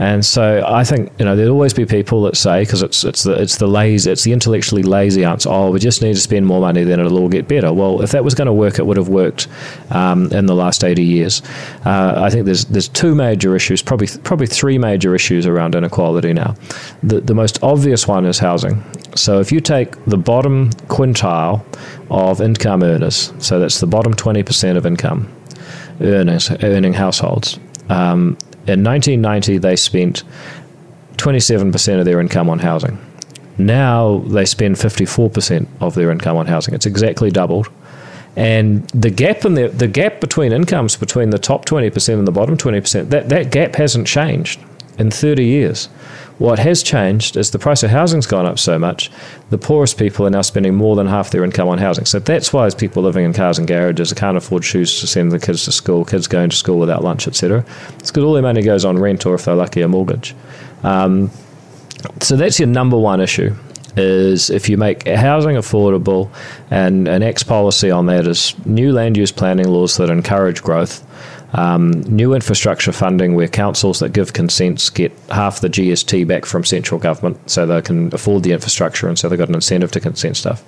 And 0.00 0.24
so 0.24 0.64
I 0.66 0.82
think 0.82 1.12
you 1.18 1.26
know 1.26 1.36
there'll 1.36 1.52
always 1.52 1.74
be 1.74 1.84
people 1.84 2.22
that 2.22 2.34
say 2.34 2.62
because 2.62 2.80
it's 2.80 3.04
it's 3.04 3.22
the 3.24 3.34
it's 3.34 3.58
the 3.58 3.66
lazy 3.66 4.10
it's 4.10 4.24
the 4.24 4.32
intellectually 4.32 4.82
lazy 4.82 5.24
answer. 5.24 5.50
Oh, 5.50 5.70
we 5.70 5.78
just 5.78 6.00
need 6.00 6.14
to 6.14 6.20
spend 6.20 6.46
more 6.46 6.58
money, 6.58 6.84
then 6.84 7.00
it'll 7.00 7.18
all 7.18 7.28
get 7.28 7.46
better. 7.46 7.70
Well, 7.70 8.00
if 8.00 8.10
that 8.12 8.24
was 8.24 8.34
going 8.34 8.46
to 8.46 8.52
work, 8.52 8.78
it 8.78 8.86
would 8.86 8.96
have 8.96 9.10
worked 9.10 9.46
um, 9.90 10.32
in 10.32 10.46
the 10.46 10.54
last 10.54 10.84
eighty 10.84 11.04
years. 11.04 11.42
Uh, 11.84 12.14
I 12.16 12.30
think 12.30 12.46
there's 12.46 12.64
there's 12.64 12.88
two 12.88 13.14
major 13.14 13.54
issues, 13.54 13.82
probably 13.82 14.08
probably 14.24 14.46
three 14.46 14.78
major 14.78 15.14
issues 15.14 15.44
around 15.44 15.74
inequality 15.74 16.32
now. 16.32 16.54
The 17.02 17.20
the 17.20 17.34
most 17.34 17.62
obvious 17.62 18.08
one 18.08 18.24
is 18.24 18.38
housing. 18.38 18.82
So 19.16 19.38
if 19.38 19.52
you 19.52 19.60
take 19.60 20.02
the 20.06 20.16
bottom 20.16 20.70
quintile 20.88 21.62
of 22.08 22.40
income 22.40 22.82
earners, 22.82 23.34
so 23.38 23.60
that's 23.60 23.80
the 23.80 23.86
bottom 23.86 24.14
twenty 24.14 24.42
percent 24.42 24.78
of 24.78 24.86
income 24.86 25.30
earners 26.00 26.50
earning 26.62 26.94
households. 26.94 27.60
Um, 27.90 28.38
in 28.66 28.84
1990, 28.84 29.58
they 29.58 29.76
spent 29.76 30.22
27% 31.16 31.98
of 31.98 32.04
their 32.04 32.20
income 32.20 32.48
on 32.48 32.58
housing. 32.58 32.98
Now 33.58 34.18
they 34.18 34.44
spend 34.46 34.76
54% 34.76 35.66
of 35.80 35.94
their 35.94 36.10
income 36.10 36.36
on 36.36 36.46
housing. 36.46 36.74
It's 36.74 36.86
exactly 36.86 37.30
doubled. 37.30 37.68
And 38.36 38.88
the 38.90 39.10
gap 39.10 39.44
in 39.44 39.54
the 39.54 39.68
the 39.68 39.88
gap 39.88 40.20
between 40.20 40.52
incomes 40.52 40.96
between 40.96 41.30
the 41.30 41.38
top 41.38 41.64
twenty 41.64 41.90
percent 41.90 42.20
and 42.20 42.28
the 42.28 42.32
bottom 42.32 42.56
twenty 42.56 42.80
percent 42.80 43.10
that 43.10 43.28
that 43.28 43.50
gap 43.50 43.74
hasn't 43.74 44.06
changed 44.06 44.60
in 45.00 45.10
thirty 45.10 45.44
years. 45.44 45.88
What 46.40 46.58
has 46.58 46.82
changed 46.82 47.36
is 47.36 47.50
the 47.50 47.58
price 47.58 47.82
of 47.82 47.90
housing's 47.90 48.26
gone 48.26 48.46
up 48.46 48.58
so 48.58 48.78
much, 48.78 49.10
the 49.50 49.58
poorest 49.58 49.98
people 49.98 50.26
are 50.26 50.30
now 50.30 50.40
spending 50.40 50.74
more 50.74 50.96
than 50.96 51.06
half 51.06 51.30
their 51.30 51.44
income 51.44 51.68
on 51.68 51.76
housing. 51.76 52.06
So 52.06 52.18
that's 52.18 52.50
why 52.50 52.64
as 52.64 52.74
people 52.74 53.02
living 53.02 53.26
in 53.26 53.34
cars 53.34 53.58
and 53.58 53.68
garages, 53.68 54.10
can't 54.14 54.38
afford 54.38 54.64
shoes 54.64 55.00
to 55.00 55.06
send 55.06 55.32
the 55.32 55.38
kids 55.38 55.66
to 55.66 55.72
school, 55.72 56.06
kids 56.06 56.26
going 56.26 56.48
to 56.48 56.56
school 56.56 56.78
without 56.78 57.04
lunch, 57.04 57.28
etc. 57.28 57.62
It's 57.98 58.10
because 58.10 58.24
all 58.24 58.32
their 58.32 58.42
money 58.42 58.62
goes 58.62 58.86
on 58.86 58.98
rent 58.98 59.26
or 59.26 59.34
if 59.34 59.44
they're 59.44 59.54
lucky, 59.54 59.82
a 59.82 59.88
mortgage. 59.88 60.34
Um, 60.82 61.30
so 62.22 62.36
that's 62.36 62.58
your 62.58 62.68
number 62.68 62.96
one 62.96 63.20
issue 63.20 63.54
is 63.98 64.48
if 64.48 64.68
you 64.68 64.78
make 64.78 65.06
housing 65.06 65.56
affordable 65.56 66.30
and 66.70 67.08
an 67.08 67.22
ACT 67.22 67.46
policy 67.46 67.90
on 67.90 68.06
that 68.06 68.26
is 68.26 68.54
new 68.64 68.92
land 68.92 69.16
use 69.16 69.32
planning 69.32 69.68
laws 69.68 69.96
that 69.96 70.08
encourage 70.08 70.62
growth 70.62 71.04
um, 71.52 72.02
new 72.02 72.34
infrastructure 72.34 72.92
funding 72.92 73.34
where 73.34 73.48
councils 73.48 73.98
that 74.00 74.12
give 74.12 74.32
consents 74.32 74.88
get 74.88 75.12
half 75.30 75.60
the 75.60 75.68
GST 75.68 76.26
back 76.26 76.46
from 76.46 76.64
central 76.64 77.00
government 77.00 77.38
so 77.50 77.66
they 77.66 77.82
can 77.82 78.14
afford 78.14 78.42
the 78.42 78.52
infrastructure 78.52 79.08
and 79.08 79.18
so 79.18 79.28
they've 79.28 79.38
got 79.38 79.48
an 79.48 79.54
incentive 79.54 79.90
to 79.92 80.00
consent 80.00 80.36
stuff. 80.36 80.62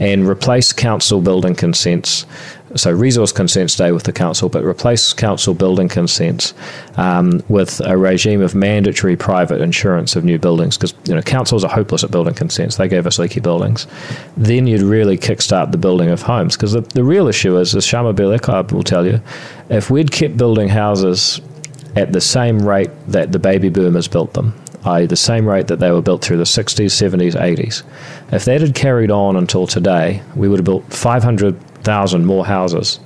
And 0.00 0.28
replace 0.28 0.72
council 0.72 1.20
building 1.20 1.54
consents 1.54 2.26
so 2.76 2.92
resource 2.92 3.32
consents 3.32 3.72
stay 3.72 3.90
with 3.90 4.04
the 4.04 4.12
council, 4.12 4.48
but 4.48 4.64
replace 4.64 5.12
council 5.12 5.54
building 5.54 5.88
consents 5.88 6.54
um, 6.96 7.42
with 7.48 7.80
a 7.84 7.96
regime 7.96 8.40
of 8.40 8.54
mandatory 8.54 9.16
private 9.16 9.60
insurance 9.60 10.14
of 10.14 10.24
new 10.24 10.38
buildings 10.38 10.76
because 10.76 10.94
you 11.06 11.14
know 11.14 11.22
councils 11.22 11.64
are 11.64 11.70
hopeless 11.70 12.04
at 12.04 12.10
building 12.10 12.34
consents. 12.34 12.76
They 12.76 12.88
gave 12.88 13.06
us 13.06 13.18
leaky 13.18 13.40
buildings. 13.40 13.86
Then 14.36 14.66
you'd 14.66 14.82
really 14.82 15.18
kickstart 15.18 15.72
the 15.72 15.78
building 15.78 16.10
of 16.10 16.22
homes 16.22 16.56
because 16.56 16.72
the, 16.72 16.82
the 16.82 17.04
real 17.04 17.26
issue 17.26 17.58
is, 17.58 17.74
as 17.74 17.84
Shamubeel 17.84 18.38
Eaqub 18.38 18.72
will 18.72 18.84
tell 18.84 19.06
you, 19.06 19.20
if 19.68 19.90
we'd 19.90 20.12
kept 20.12 20.36
building 20.36 20.68
houses 20.68 21.40
at 21.96 22.12
the 22.12 22.20
same 22.20 22.60
rate 22.60 22.90
that 23.08 23.32
the 23.32 23.38
baby 23.38 23.68
boomers 23.68 24.06
built 24.06 24.34
them, 24.34 24.54
i.e., 24.84 25.06
the 25.06 25.16
same 25.16 25.46
rate 25.46 25.66
that 25.66 25.80
they 25.80 25.90
were 25.90 26.00
built 26.00 26.22
through 26.22 26.36
the 26.36 26.44
60s, 26.44 26.86
70s, 26.86 27.34
80s. 27.34 27.82
If 28.32 28.44
that 28.44 28.60
had 28.60 28.74
carried 28.74 29.10
on 29.10 29.36
until 29.36 29.66
today, 29.66 30.22
we 30.36 30.48
would 30.48 30.60
have 30.60 30.64
built 30.64 30.84
500 30.92 31.58
thousand 31.82 32.26
more 32.26 32.46
houses 32.46 33.00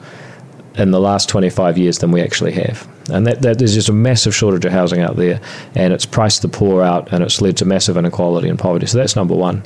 in 0.77 0.91
the 0.91 1.01
last 1.01 1.29
25 1.29 1.79
years 1.79 1.99
than 1.99 2.11
we 2.11 2.21
actually 2.21 2.53
have. 2.53 2.89
And 3.11 3.27
that, 3.27 3.43
that 3.43 3.59
there's 3.59 3.75
just 3.75 3.89
a 3.89 3.93
massive 3.93 4.35
shortage 4.35 4.65
of 4.65 4.73
housing 4.73 5.01
out 5.01 5.17
there, 5.17 5.41
and 5.75 5.93
it's 5.93 6.07
priced 6.07 6.43
the 6.43 6.49
poor 6.49 6.83
out, 6.83 7.13
and 7.13 7.23
it's 7.23 7.41
led 7.41 7.57
to 7.59 7.65
massive 7.65 7.97
inequality 7.97 8.49
and 8.49 8.59
poverty. 8.59 8.87
So 8.87 8.99
that's 8.99 9.15
number 9.15 9.35
one. 9.35 9.63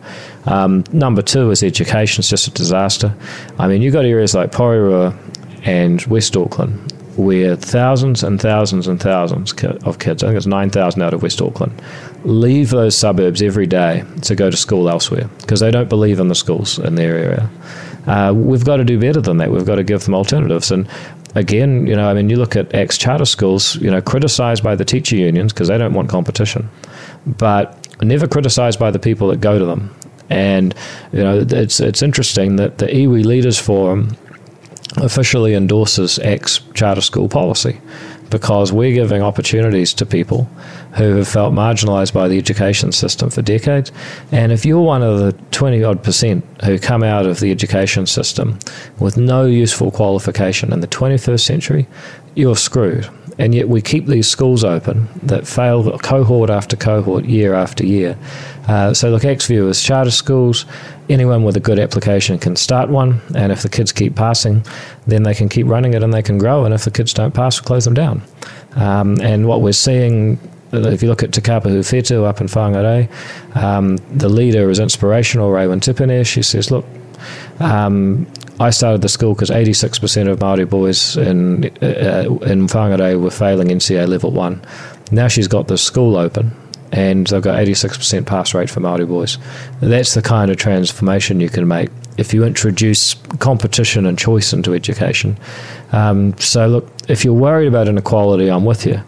Um, 0.47 0.85
number 0.92 1.23
two 1.23 1.51
is 1.51 1.62
education. 1.62 2.21
It's 2.21 2.29
just 2.29 2.49
a 2.49 2.51
disaster. 2.51 3.14
I 3.59 3.68
mean, 3.68 3.81
you've 3.81 3.92
got 3.92 4.05
areas 4.05 4.35
like 4.35 4.51
Porirua 4.51 5.16
and 5.64 6.03
West 6.07 6.37
Auckland 6.37 6.92
where 7.18 7.57
thousands 7.57 8.23
and 8.23 8.40
thousands 8.40 8.87
and 8.87 9.01
thousands 9.01 9.53
of 9.85 9.99
kids, 9.99 10.23
I 10.23 10.29
think 10.29 10.37
it's 10.37 10.47
9,000 10.47 11.03
out 11.03 11.12
of 11.12 11.23
West 11.23 11.42
Auckland, 11.42 11.83
leave 12.23 12.71
those 12.71 12.97
suburbs 12.97 13.42
every 13.42 13.66
day 13.66 14.05
to 14.23 14.37
go 14.37 14.51
to 14.51 14.57
school 14.57 14.88
elsewhere 14.88 15.29
because 15.40 15.59
they 15.59 15.73
don't 15.73 15.88
believe 15.88 16.21
in 16.21 16.29
the 16.29 16.37
schools 16.37 16.79
in 16.79 16.94
their 16.94 17.16
area. 17.16 17.51
Uh, 18.09 18.33
we've 18.33 18.64
got 18.64 18.79
to 18.79 18.85
do 18.85 18.99
better 18.99 19.21
than 19.21 19.37
that. 19.37 19.51
We've 19.51 19.66
got 19.66 19.77
to 19.77 19.85
give 19.85 20.05
them 20.05 20.14
alternatives. 20.14 20.71
And 20.71 20.88
again, 21.35 21.87
you 21.87 21.94
know, 21.94 22.09
I 22.09 22.14
mean, 22.14 22.31
you 22.31 22.37
look 22.37 22.57
at 22.57 22.75
ACT 22.75 22.99
charter 22.99 23.27
schools, 23.27 23.77
you 23.77 23.90
know, 23.90 24.01
criticised 24.01 24.62
by 24.62 24.75
the 24.75 24.85
teacher 24.85 25.14
unions 25.14 25.53
because 25.53 25.68
they 25.68 25.77
don't 25.77 25.92
want 25.92 26.09
competition, 26.09 26.68
but 27.27 27.87
never 28.03 28.27
criticised 28.27 28.79
by 28.79 28.90
the 28.90 28.99
people 28.99 29.29
that 29.29 29.40
go 29.40 29.59
to 29.59 29.64
them. 29.66 29.94
And 30.31 30.75
you 31.12 31.23
know, 31.23 31.47
it's 31.49 31.81
it's 31.81 32.03
interesting 32.03 32.57
that 32.57 32.79
the 32.79 32.87
iwi 32.87 33.25
Leaders 33.25 33.59
Forum 33.59 34.16
officially 34.97 35.55
endorses 35.55 36.18
ACT 36.18 36.75
charter 36.75 37.01
school 37.01 37.29
policy 37.29 37.81
because 38.30 38.72
we're 38.72 38.94
giving 38.94 39.22
opportunities 39.22 39.94
to 39.94 40.06
people 40.06 40.44
who 40.94 41.16
have 41.16 41.28
felt 41.28 41.52
marginalised 41.52 42.12
by 42.12 42.28
the 42.28 42.38
education 42.38 42.92
system 42.92 43.30
for 43.30 43.42
decades. 43.42 43.92
And 44.32 44.52
if 44.52 44.64
you're 44.64 44.82
one 44.82 45.02
of 45.02 45.18
the 45.18 45.32
20 45.50 45.82
odd 45.82 46.02
percent 46.02 46.44
who 46.64 46.78
come 46.78 47.02
out 47.02 47.26
of 47.26 47.40
the 47.40 47.50
education 47.50 48.06
system 48.06 48.58
with 48.98 49.16
no 49.16 49.46
useful 49.46 49.90
qualification 49.90 50.72
in 50.72 50.80
the 50.80 50.88
21st 50.88 51.40
century, 51.40 51.86
you're 52.34 52.56
screwed. 52.56 53.08
And 53.38 53.54
yet 53.54 53.68
we 53.68 53.80
keep 53.80 54.06
these 54.06 54.28
schools 54.28 54.64
open 54.64 55.08
that 55.22 55.46
fail 55.46 55.96
cohort 55.98 56.50
after 56.50 56.76
cohort, 56.76 57.24
year 57.24 57.54
after 57.54 57.86
year. 57.86 58.18
Uh, 58.66 58.92
so 58.92 59.10
look, 59.10 59.24
ACT's 59.24 59.46
view 59.46 59.68
is 59.68 59.82
charter 59.82 60.10
schools. 60.10 60.66
Anyone 61.09 61.42
with 61.42 61.57
a 61.57 61.61
good 61.61 61.79
application 61.79 62.38
can 62.38 62.57
start 62.57 62.90
one, 62.90 63.21
and 63.35 63.51
if 63.51 63.62
the 63.62 63.68
kids 63.68 63.92
keep 63.92 64.14
passing, 64.14 64.64
then 65.07 65.23
they 65.23 65.35
can 65.35 65.49
keep 65.49 65.66
running 65.66 65.94
it 65.94 66.03
and 66.03 66.12
they 66.12 66.23
can 66.23 66.38
grow. 66.38 66.64
And 66.64 66.75
if 66.75 66.85
the 66.85 66.90
kids 66.90 67.14
don't 67.14 67.33
pass, 67.33 67.61
we 67.61 67.64
close 67.64 67.85
them 67.85 67.94
down. 67.94 68.23
Um, 68.77 69.18
and 69.21 69.47
what 69.47 69.62
we're 69.62 69.73
seeing 69.73 70.38
if 70.73 71.03
you 71.03 71.09
look 71.09 71.23
at 71.23 71.33
Te 71.33 71.40
Kāpehu 71.40 71.79
Whetū 71.79 72.25
up 72.25 72.40
in 72.40 72.47
Whangarei, 72.47 73.09
um, 73.57 73.97
the 74.12 74.29
leader 74.29 74.68
is 74.71 74.79
inspirational, 74.79 75.51
Raewyn 75.51 75.81
Tipene. 75.81 76.27
She 76.27 76.42
says, 76.42 76.71
look, 76.71 76.85
um, 77.61 78.27
I 78.61 78.71
started 78.71 79.03
the 79.03 79.09
school 79.09 79.35
because 79.35 79.51
86% 79.51 80.29
of 80.29 80.40
Maori 80.40 80.64
boys 80.64 81.16
in 81.16 81.64
uh, 81.83 82.27
in 82.42 82.66
Whangarei 82.66 83.21
were 83.21 83.31
failing 83.31 83.68
NCEA 83.68 84.09
level 84.09 84.31
one. 84.31 84.61
Now 85.11 85.29
she's 85.29 85.49
got 85.49 85.68
the 85.68 85.79
school 85.79 86.16
open, 86.16 86.51
and 86.92 87.27
they've 87.27 87.42
got 87.42 87.59
86% 87.59 88.27
pass 88.27 88.55
rate 88.55 88.70
for 88.70 88.81
Maori 88.81 89.07
boys. 89.07 89.38
That's 89.81 90.14
the 90.14 90.22
kind 90.22 90.51
of 90.51 90.57
transformation 90.57 91.40
you 91.40 91.48
can 91.48 91.68
make 91.68 91.90
if 92.16 92.35
you 92.35 92.44
introduce 92.44 93.14
competition 93.38 94.07
and 94.07 94.18
choice 94.18 94.53
into 94.53 94.74
education. 94.74 95.38
Um, 95.92 96.37
so 96.38 96.66
look, 96.66 96.92
if 97.09 97.24
you're 97.24 97.35
worried 97.35 97.68
about 97.68 97.88
inequality, 97.88 98.51
I'm 98.51 98.64
with 98.64 98.87
you. 98.87 99.01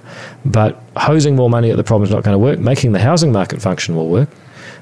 But 0.44 0.80
hosing 0.96 1.36
more 1.36 1.50
money 1.50 1.70
at 1.70 1.76
the 1.76 1.84
problem 1.84 2.04
is 2.04 2.14
not 2.14 2.22
going 2.22 2.34
to 2.34 2.38
work. 2.38 2.58
Making 2.58 2.92
the 2.92 3.00
housing 3.00 3.32
market 3.32 3.60
function 3.60 3.96
will 3.96 4.08
work 4.08 4.28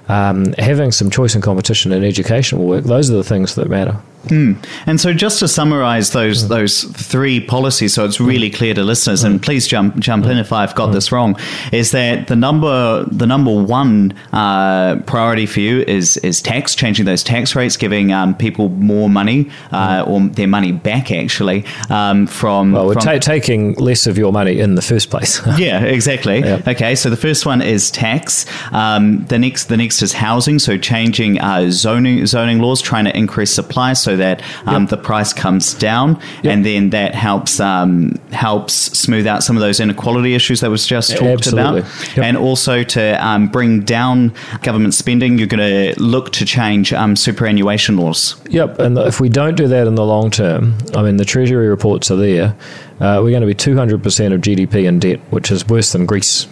um, 0.08 0.54
having 0.54 0.90
some 0.90 1.10
choice 1.10 1.34
and 1.34 1.44
competition 1.44 1.92
in 1.92 2.02
education 2.02 2.58
will 2.58 2.66
work. 2.66 2.84
Those 2.84 3.10
are 3.10 3.14
the 3.14 3.24
things 3.24 3.54
that 3.56 3.68
matter. 3.68 3.96
Mm. 4.24 4.64
And 4.86 5.00
so, 5.00 5.12
just 5.12 5.38
to 5.40 5.48
summarise 5.48 6.12
those 6.12 6.44
mm. 6.44 6.48
those 6.48 6.84
three 6.84 7.40
policies, 7.40 7.94
so 7.94 8.04
it's 8.04 8.20
really 8.20 8.50
clear 8.50 8.74
to 8.74 8.82
listeners, 8.82 9.24
and 9.24 9.42
please 9.42 9.66
jump 9.66 9.98
jump 9.98 10.26
in 10.26 10.38
if 10.38 10.52
I've 10.52 10.74
got 10.74 10.88
this 10.88 11.12
wrong, 11.12 11.38
is 11.72 11.92
that 11.92 12.28
the 12.28 12.36
number 12.36 13.04
the 13.04 13.26
number 13.26 13.50
one 13.50 14.12
uh, 14.32 14.96
priority 15.06 15.46
for 15.46 15.60
you 15.60 15.82
is 15.82 16.16
is 16.18 16.42
tax, 16.42 16.74
changing 16.74 17.06
those 17.06 17.22
tax 17.22 17.54
rates, 17.54 17.76
giving 17.76 18.12
um, 18.12 18.34
people 18.34 18.68
more 18.70 19.08
money 19.08 19.50
uh, 19.72 20.04
or 20.06 20.20
their 20.20 20.48
money 20.48 20.72
back 20.72 21.10
actually 21.10 21.64
um, 21.88 22.26
from. 22.26 22.72
Well, 22.72 22.86
we're 22.86 22.94
from 22.94 23.02
ta- 23.02 23.18
taking 23.18 23.74
less 23.74 24.06
of 24.06 24.18
your 24.18 24.32
money 24.32 24.58
in 24.58 24.74
the 24.74 24.82
first 24.82 25.10
place. 25.10 25.40
yeah, 25.58 25.82
exactly. 25.84 26.44
Okay, 26.44 26.94
so 26.94 27.08
the 27.08 27.16
first 27.16 27.46
one 27.46 27.62
is 27.62 27.90
tax. 27.90 28.46
Um, 28.72 29.24
the 29.26 29.38
next 29.38 29.66
the 29.66 29.76
next 29.76 30.02
is 30.02 30.12
housing, 30.12 30.58
so 30.58 30.76
changing 30.76 31.40
uh, 31.40 31.70
zoning 31.70 32.26
zoning 32.26 32.58
laws, 32.58 32.82
trying 32.82 33.04
to 33.04 33.16
increase 33.16 33.52
supply 33.52 33.92
so 33.92 34.07
that 34.16 34.42
um, 34.66 34.82
yep. 34.82 34.90
the 34.90 34.96
price 34.96 35.32
comes 35.32 35.74
down, 35.74 36.20
yep. 36.42 36.52
and 36.52 36.64
then 36.64 36.90
that 36.90 37.14
helps 37.14 37.60
um, 37.60 38.18
helps 38.32 38.74
smooth 38.74 39.26
out 39.26 39.42
some 39.42 39.56
of 39.56 39.60
those 39.60 39.80
inequality 39.80 40.34
issues 40.34 40.60
that 40.60 40.70
was 40.70 40.86
just 40.86 41.16
talked 41.16 41.46
Absolutely. 41.46 41.80
about, 41.80 42.16
yep. 42.16 42.26
and 42.26 42.36
also 42.36 42.82
to 42.82 43.26
um, 43.26 43.48
bring 43.48 43.80
down 43.80 44.32
government 44.62 44.94
spending. 44.94 45.38
You're 45.38 45.46
going 45.46 45.94
to 45.94 46.00
look 46.00 46.32
to 46.32 46.44
change 46.44 46.92
um, 46.92 47.16
superannuation 47.16 47.96
laws. 47.96 48.36
Yep, 48.50 48.78
and 48.78 48.98
if 48.98 49.20
we 49.20 49.28
don't 49.28 49.56
do 49.56 49.68
that 49.68 49.86
in 49.86 49.94
the 49.94 50.04
long 50.04 50.30
term, 50.30 50.76
I 50.94 51.02
mean 51.02 51.16
the 51.16 51.24
Treasury 51.24 51.68
reports 51.68 52.10
are 52.10 52.16
there. 52.16 52.56
Uh, 53.00 53.20
we're 53.22 53.30
going 53.30 53.42
to 53.42 53.46
be 53.46 53.54
200% 53.54 54.34
of 54.34 54.40
GDP 54.40 54.86
in 54.86 54.98
debt, 54.98 55.20
which 55.30 55.52
is 55.52 55.66
worse 55.68 55.92
than 55.92 56.04
Greece. 56.04 56.48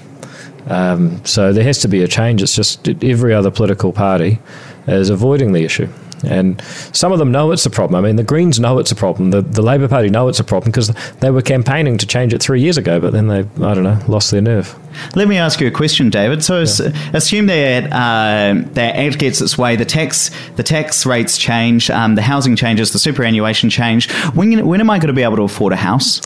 Um, 0.69 1.25
so 1.25 1.53
there 1.53 1.65
has 1.65 1.79
to 1.81 1.89
be 1.89 2.03
a 2.03 2.09
change. 2.09 2.43
It's 2.43 2.55
just 2.55 2.89
every 3.03 3.33
other 3.35 3.51
political 3.51 3.93
party 3.93 4.41
is 4.87 5.11
avoiding 5.11 5.53
the 5.53 5.65
issue. 5.65 5.89
And 6.25 6.61
some 6.93 7.13
of 7.13 7.19
them 7.19 7.31
know 7.31 7.53
it's 7.53 7.67
a 7.67 7.71
problem. 7.71 8.03
I 8.03 8.07
mean, 8.07 8.17
the 8.17 8.25
Greens 8.25 8.59
know 8.59 8.79
it's 8.79 8.91
a 8.91 8.97
problem. 8.97 9.31
The, 9.31 9.43
the 9.43 9.63
Labour 9.63 9.89
Party 9.89 10.09
know 10.09 10.29
it's 10.29 10.41
a 10.41 10.45
problem 10.45 10.71
because 10.71 10.89
they 11.21 11.31
were 11.31 11.43
campaigning 11.43 11.99
to 11.99 12.07
change 12.07 12.33
it 12.33 12.43
three 12.43 12.61
years 12.61 12.79
ago, 12.79 13.01
but 13.01 13.13
then 13.13 13.29
they, 13.29 13.41
I 13.41 13.75
don't 13.75 13.83
know, 13.83 14.01
lost 14.09 14.31
their 14.31 14.41
nerve. 14.41 14.75
Let 15.15 15.29
me 15.29 15.37
ask 15.37 15.61
you 15.61 15.67
a 15.67 15.71
question, 15.71 16.09
David. 16.11 16.43
So, 16.43 16.61
yeah. 16.61 16.93
assume 17.13 17.47
that 17.47 17.93
uh, 17.93 18.63
that 18.73 18.97
Act 18.97 19.19
gets 19.19 19.41
its 19.41 19.59
way, 19.59 19.77
the 19.77 19.85
tax 19.85 20.31
the 20.57 20.63
tax 20.63 21.05
rates 21.05 21.37
change, 21.37 21.91
um, 21.91 22.15
the 22.15 22.23
housing 22.23 22.57
changes, 22.57 22.93
the 22.93 22.99
superannuation 22.99 23.69
change. 23.69 24.11
When 24.35 24.67
when 24.67 24.81
am 24.81 24.91
I 24.91 24.99
going 24.99 25.09
to 25.09 25.13
be 25.13 25.23
able 25.23 25.37
to 25.37 25.43
afford 25.43 25.73
a 25.73 25.77
house? 25.77 26.23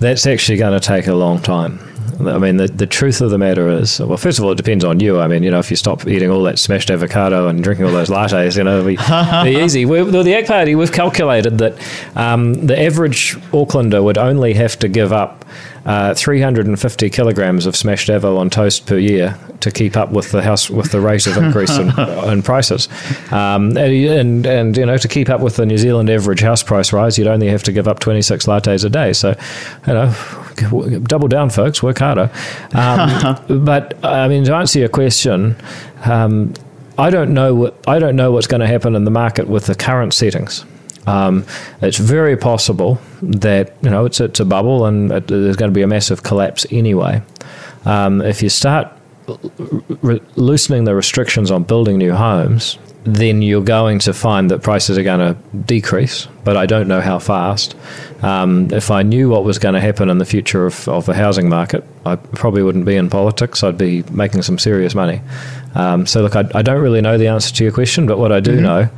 That's 0.00 0.26
actually 0.26 0.58
going 0.58 0.78
to 0.78 0.86
take 0.86 1.06
a 1.06 1.14
long 1.14 1.42
time. 1.42 1.87
I 2.20 2.38
mean, 2.38 2.56
the, 2.56 2.66
the 2.66 2.86
truth 2.86 3.20
of 3.20 3.30
the 3.30 3.38
matter 3.38 3.68
is, 3.68 4.00
well, 4.00 4.16
first 4.16 4.38
of 4.38 4.44
all, 4.44 4.52
it 4.52 4.56
depends 4.56 4.84
on 4.84 4.98
you. 4.98 5.20
I 5.20 5.28
mean, 5.28 5.42
you 5.42 5.50
know, 5.50 5.58
if 5.58 5.70
you 5.70 5.76
stop 5.76 6.06
eating 6.06 6.30
all 6.30 6.42
that 6.44 6.58
smashed 6.58 6.90
avocado 6.90 7.48
and 7.48 7.62
drinking 7.62 7.86
all 7.86 7.92
those 7.92 8.08
lattes, 8.08 8.56
you 8.56 8.64
know, 8.64 8.78
it'll 8.78 8.86
be, 8.86 8.96
be 9.56 9.64
easy. 9.64 9.84
We're, 9.84 10.04
the 10.04 10.30
Yak 10.30 10.46
Party, 10.46 10.74
we've 10.74 10.92
calculated 10.92 11.58
that 11.58 11.78
um, 12.16 12.54
the 12.54 12.80
average 12.80 13.36
Aucklander 13.52 14.02
would 14.02 14.18
only 14.18 14.54
have 14.54 14.78
to 14.80 14.88
give 14.88 15.12
up 15.12 15.44
uh, 15.86 16.12
350 16.14 17.08
kilograms 17.08 17.64
of 17.64 17.74
smashed 17.74 18.08
avo 18.08 18.36
on 18.36 18.50
toast 18.50 18.86
per 18.86 18.98
year 18.98 19.38
to 19.60 19.70
keep 19.70 19.96
up 19.96 20.10
with 20.10 20.32
the 20.32 20.42
house 20.42 20.68
with 20.68 20.92
the 20.92 21.00
rate 21.00 21.26
of 21.26 21.36
increase 21.36 21.78
in, 21.78 21.88
in 22.30 22.42
prices, 22.42 22.88
um, 23.32 23.76
and, 23.76 23.78
and 23.78 24.46
and 24.46 24.76
you 24.76 24.84
know 24.84 24.98
to 24.98 25.08
keep 25.08 25.30
up 25.30 25.40
with 25.40 25.56
the 25.56 25.64
New 25.64 25.78
Zealand 25.78 26.10
average 26.10 26.40
house 26.40 26.62
price 26.62 26.92
rise, 26.92 27.16
you'd 27.16 27.26
only 27.26 27.48
have 27.48 27.62
to 27.62 27.72
give 27.72 27.88
up 27.88 28.00
26 28.00 28.46
lattes 28.46 28.84
a 28.84 28.90
day. 28.90 29.12
So, 29.12 29.34
you 29.86 29.94
know, 29.94 30.14
double 31.02 31.28
down, 31.28 31.50
folks, 31.50 31.82
work 31.82 31.98
harder. 31.98 32.30
Um, 32.74 33.64
but 33.64 34.02
I 34.04 34.28
mean, 34.28 34.44
to 34.44 34.54
answer 34.54 34.78
your 34.78 34.88
question. 34.88 35.56
Um, 36.04 36.54
I 36.98 37.10
don't 37.10 37.32
know 37.32 37.54
what 37.54 37.84
I 37.86 38.00
don't 38.00 38.16
know 38.16 38.32
what's 38.32 38.48
going 38.48 38.60
to 38.60 38.66
happen 38.66 38.96
in 38.96 39.04
the 39.04 39.10
market 39.10 39.46
with 39.48 39.66
the 39.66 39.76
current 39.76 40.12
settings. 40.12 40.64
Um, 41.06 41.46
it's 41.80 41.96
very 41.96 42.36
possible 42.36 43.00
that 43.22 43.72
you 43.82 43.88
know 43.88 44.04
it's 44.04 44.20
it's 44.20 44.40
a 44.40 44.44
bubble 44.44 44.84
and 44.84 45.12
it, 45.12 45.28
there's 45.28 45.56
going 45.56 45.70
to 45.70 45.74
be 45.74 45.82
a 45.82 45.86
massive 45.86 46.22
collapse 46.24 46.66
anyway. 46.70 47.22
Um, 47.84 48.20
if 48.20 48.42
you 48.42 48.48
start 48.48 48.92
re- 50.02 50.20
loosening 50.34 50.84
the 50.84 50.94
restrictions 50.94 51.50
on 51.50 51.62
building 51.62 51.98
new 51.98 52.14
homes, 52.14 52.78
then 53.14 53.40
you're 53.40 53.62
going 53.62 53.98
to 54.00 54.12
find 54.12 54.50
that 54.50 54.62
prices 54.62 54.98
are 54.98 55.02
going 55.02 55.20
to 55.20 55.40
decrease, 55.58 56.26
but 56.44 56.56
I 56.56 56.66
don't 56.66 56.88
know 56.88 57.00
how 57.00 57.18
fast. 57.18 57.74
Um, 58.22 58.70
if 58.72 58.90
I 58.90 59.02
knew 59.02 59.30
what 59.30 59.44
was 59.44 59.58
going 59.58 59.74
to 59.74 59.80
happen 59.80 60.10
in 60.10 60.18
the 60.18 60.24
future 60.24 60.66
of, 60.66 60.86
of 60.88 61.06
the 61.06 61.14
housing 61.14 61.48
market, 61.48 61.84
I 62.04 62.16
probably 62.16 62.62
wouldn't 62.62 62.84
be 62.84 62.96
in 62.96 63.08
politics. 63.08 63.62
I'd 63.62 63.78
be 63.78 64.02
making 64.10 64.42
some 64.42 64.58
serious 64.58 64.94
money. 64.94 65.22
Um, 65.74 66.06
so, 66.06 66.22
look, 66.22 66.36
I, 66.36 66.44
I, 66.54 66.62
don't 66.62 66.82
really 66.82 67.00
know 67.00 67.18
the 67.18 67.28
answer 67.28 67.54
to 67.54 67.64
your 67.64 67.72
question, 67.72 68.06
but 68.06 68.18
what 68.18 68.32
I 68.32 68.40
do 68.40 68.56
mm-hmm. 68.56 68.62
know 68.62 68.88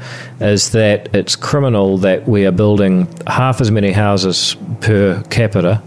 is 0.40 0.70
that 0.70 1.14
it's 1.14 1.37
criminal 1.37 1.99
that 1.99 2.27
we 2.27 2.46
are 2.46 2.53
building 2.53 3.09
half 3.27 3.61
as 3.61 3.70
many 3.70 3.92
houses 3.92 4.57
per 4.81 5.23
capita 5.31 5.83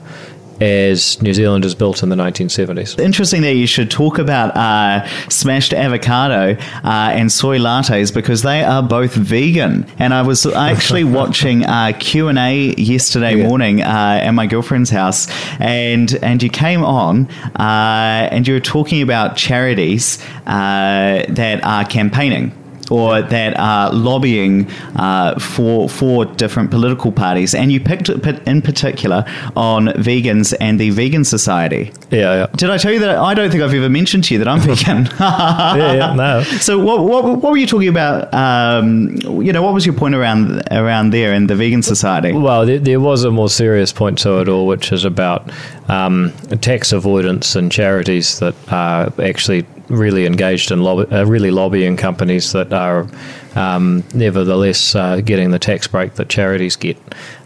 as 0.64 1.22
New 1.22 1.34
Zealand 1.34 1.66
is 1.66 1.76
built 1.76 2.02
in 2.04 2.10
the 2.10 2.16
1970s. 2.16 2.98
Interesting 3.00 3.42
that 3.42 3.56
you 3.56 3.68
should 3.68 3.92
talk 3.92 4.18
about 4.18 4.56
uh, 4.56 5.08
smashed 5.30 5.74
avocado 5.74 6.58
uh, 6.84 7.12
and 7.14 7.32
soy 7.32 7.58
lattes 7.60 8.14
because 8.14 8.44
they 8.44 8.64
are 8.64 8.82
both 8.82 9.14
vegan. 9.14 9.86
And 10.00 10.14
I 10.14 10.22
was 10.22 10.46
actually 10.72 11.04
watching 11.04 11.66
uh, 11.66 11.92
Q 12.00 12.30
and 12.30 12.40
A 12.40 12.74
yesterday 12.76 13.36
yeah. 13.36 13.48
morning 13.48 13.82
uh, 13.82 14.22
at 14.24 14.32
my 14.32 14.48
girlfriend's 14.48 14.90
house, 14.90 15.28
and 15.60 16.14
and 16.24 16.42
you 16.42 16.50
came 16.50 16.84
on 16.84 17.28
uh, 17.60 18.30
and 18.32 18.48
you 18.48 18.54
were 18.54 18.60
talking 18.60 19.02
about 19.02 19.36
charities 19.36 20.24
uh, 20.46 21.26
that 21.30 21.64
are 21.64 21.86
campaigning 21.86 22.63
or 22.94 23.24
that 23.24 23.58
are 23.58 23.92
lobbying 23.92 24.70
uh, 24.96 25.40
for 25.40 25.90
for 25.90 26.26
different 26.26 26.70
political 26.70 27.12
parties, 27.12 27.56
and 27.56 27.72
you 27.72 27.80
picked 27.80 28.10
in 28.10 28.62
particular 28.62 29.26
on 29.56 29.88
vegans 29.88 30.54
and 30.60 30.80
the 30.80 30.92
Vegan 30.92 31.24
Society. 31.24 31.92
Yeah, 32.12 32.36
yeah. 32.36 32.48
Did 32.56 32.70
I 32.70 32.78
tell 32.78 32.94
you 32.94 33.00
that 33.00 33.18
I 33.18 33.34
don't 33.34 33.50
think 33.50 33.64
I've 33.64 33.74
ever 33.74 33.90
mentioned 33.90 34.26
to 34.26 34.36
you 34.36 34.38
that 34.38 34.48
I'm 34.48 34.60
vegan? 34.60 35.06
yeah, 35.20 35.94
yeah, 35.94 36.14
no. 36.14 36.44
So 36.64 36.80
what, 36.80 37.04
what, 37.04 37.24
what 37.42 37.52
were 37.52 37.58
you 37.58 37.68
talking 37.68 37.90
about? 37.90 38.32
Um, 38.34 39.18
you 39.42 39.52
know, 39.52 39.64
what 39.64 39.74
was 39.74 39.86
your 39.86 39.96
point 39.96 40.16
around 40.16 40.62
around 40.72 41.10
there 41.10 41.34
in 41.34 41.48
the 41.48 41.56
Vegan 41.56 41.82
Society? 41.82 42.32
Well, 42.32 42.66
there, 42.66 42.80
there 42.80 43.00
was 43.00 43.24
a 43.24 43.32
more 43.32 43.50
serious 43.50 43.92
point 43.92 44.20
to 44.20 44.40
it 44.40 44.48
all, 44.48 44.68
which 44.68 44.92
is 44.92 45.04
about 45.04 45.52
um, 45.90 46.32
tax 46.62 46.94
avoidance 46.94 47.56
and 47.56 47.72
charities 47.72 48.40
that 48.40 48.56
are 48.72 49.12
actually 49.20 49.66
really 49.90 50.26
engaged 50.26 50.72
in 50.72 50.82
lobby, 50.82 51.12
uh, 51.12 51.26
really 51.26 51.52
lobbying 51.52 51.98
companies 51.98 52.52
that 52.54 52.74
are 52.74 53.08
um, 53.56 54.04
nevertheless 54.14 54.96
uh, 54.96 55.22
getting 55.22 55.52
the 55.52 55.60
tax 55.60 55.88
break 55.88 56.16
that 56.16 56.30
charities 56.30 56.76
get. 56.76 56.98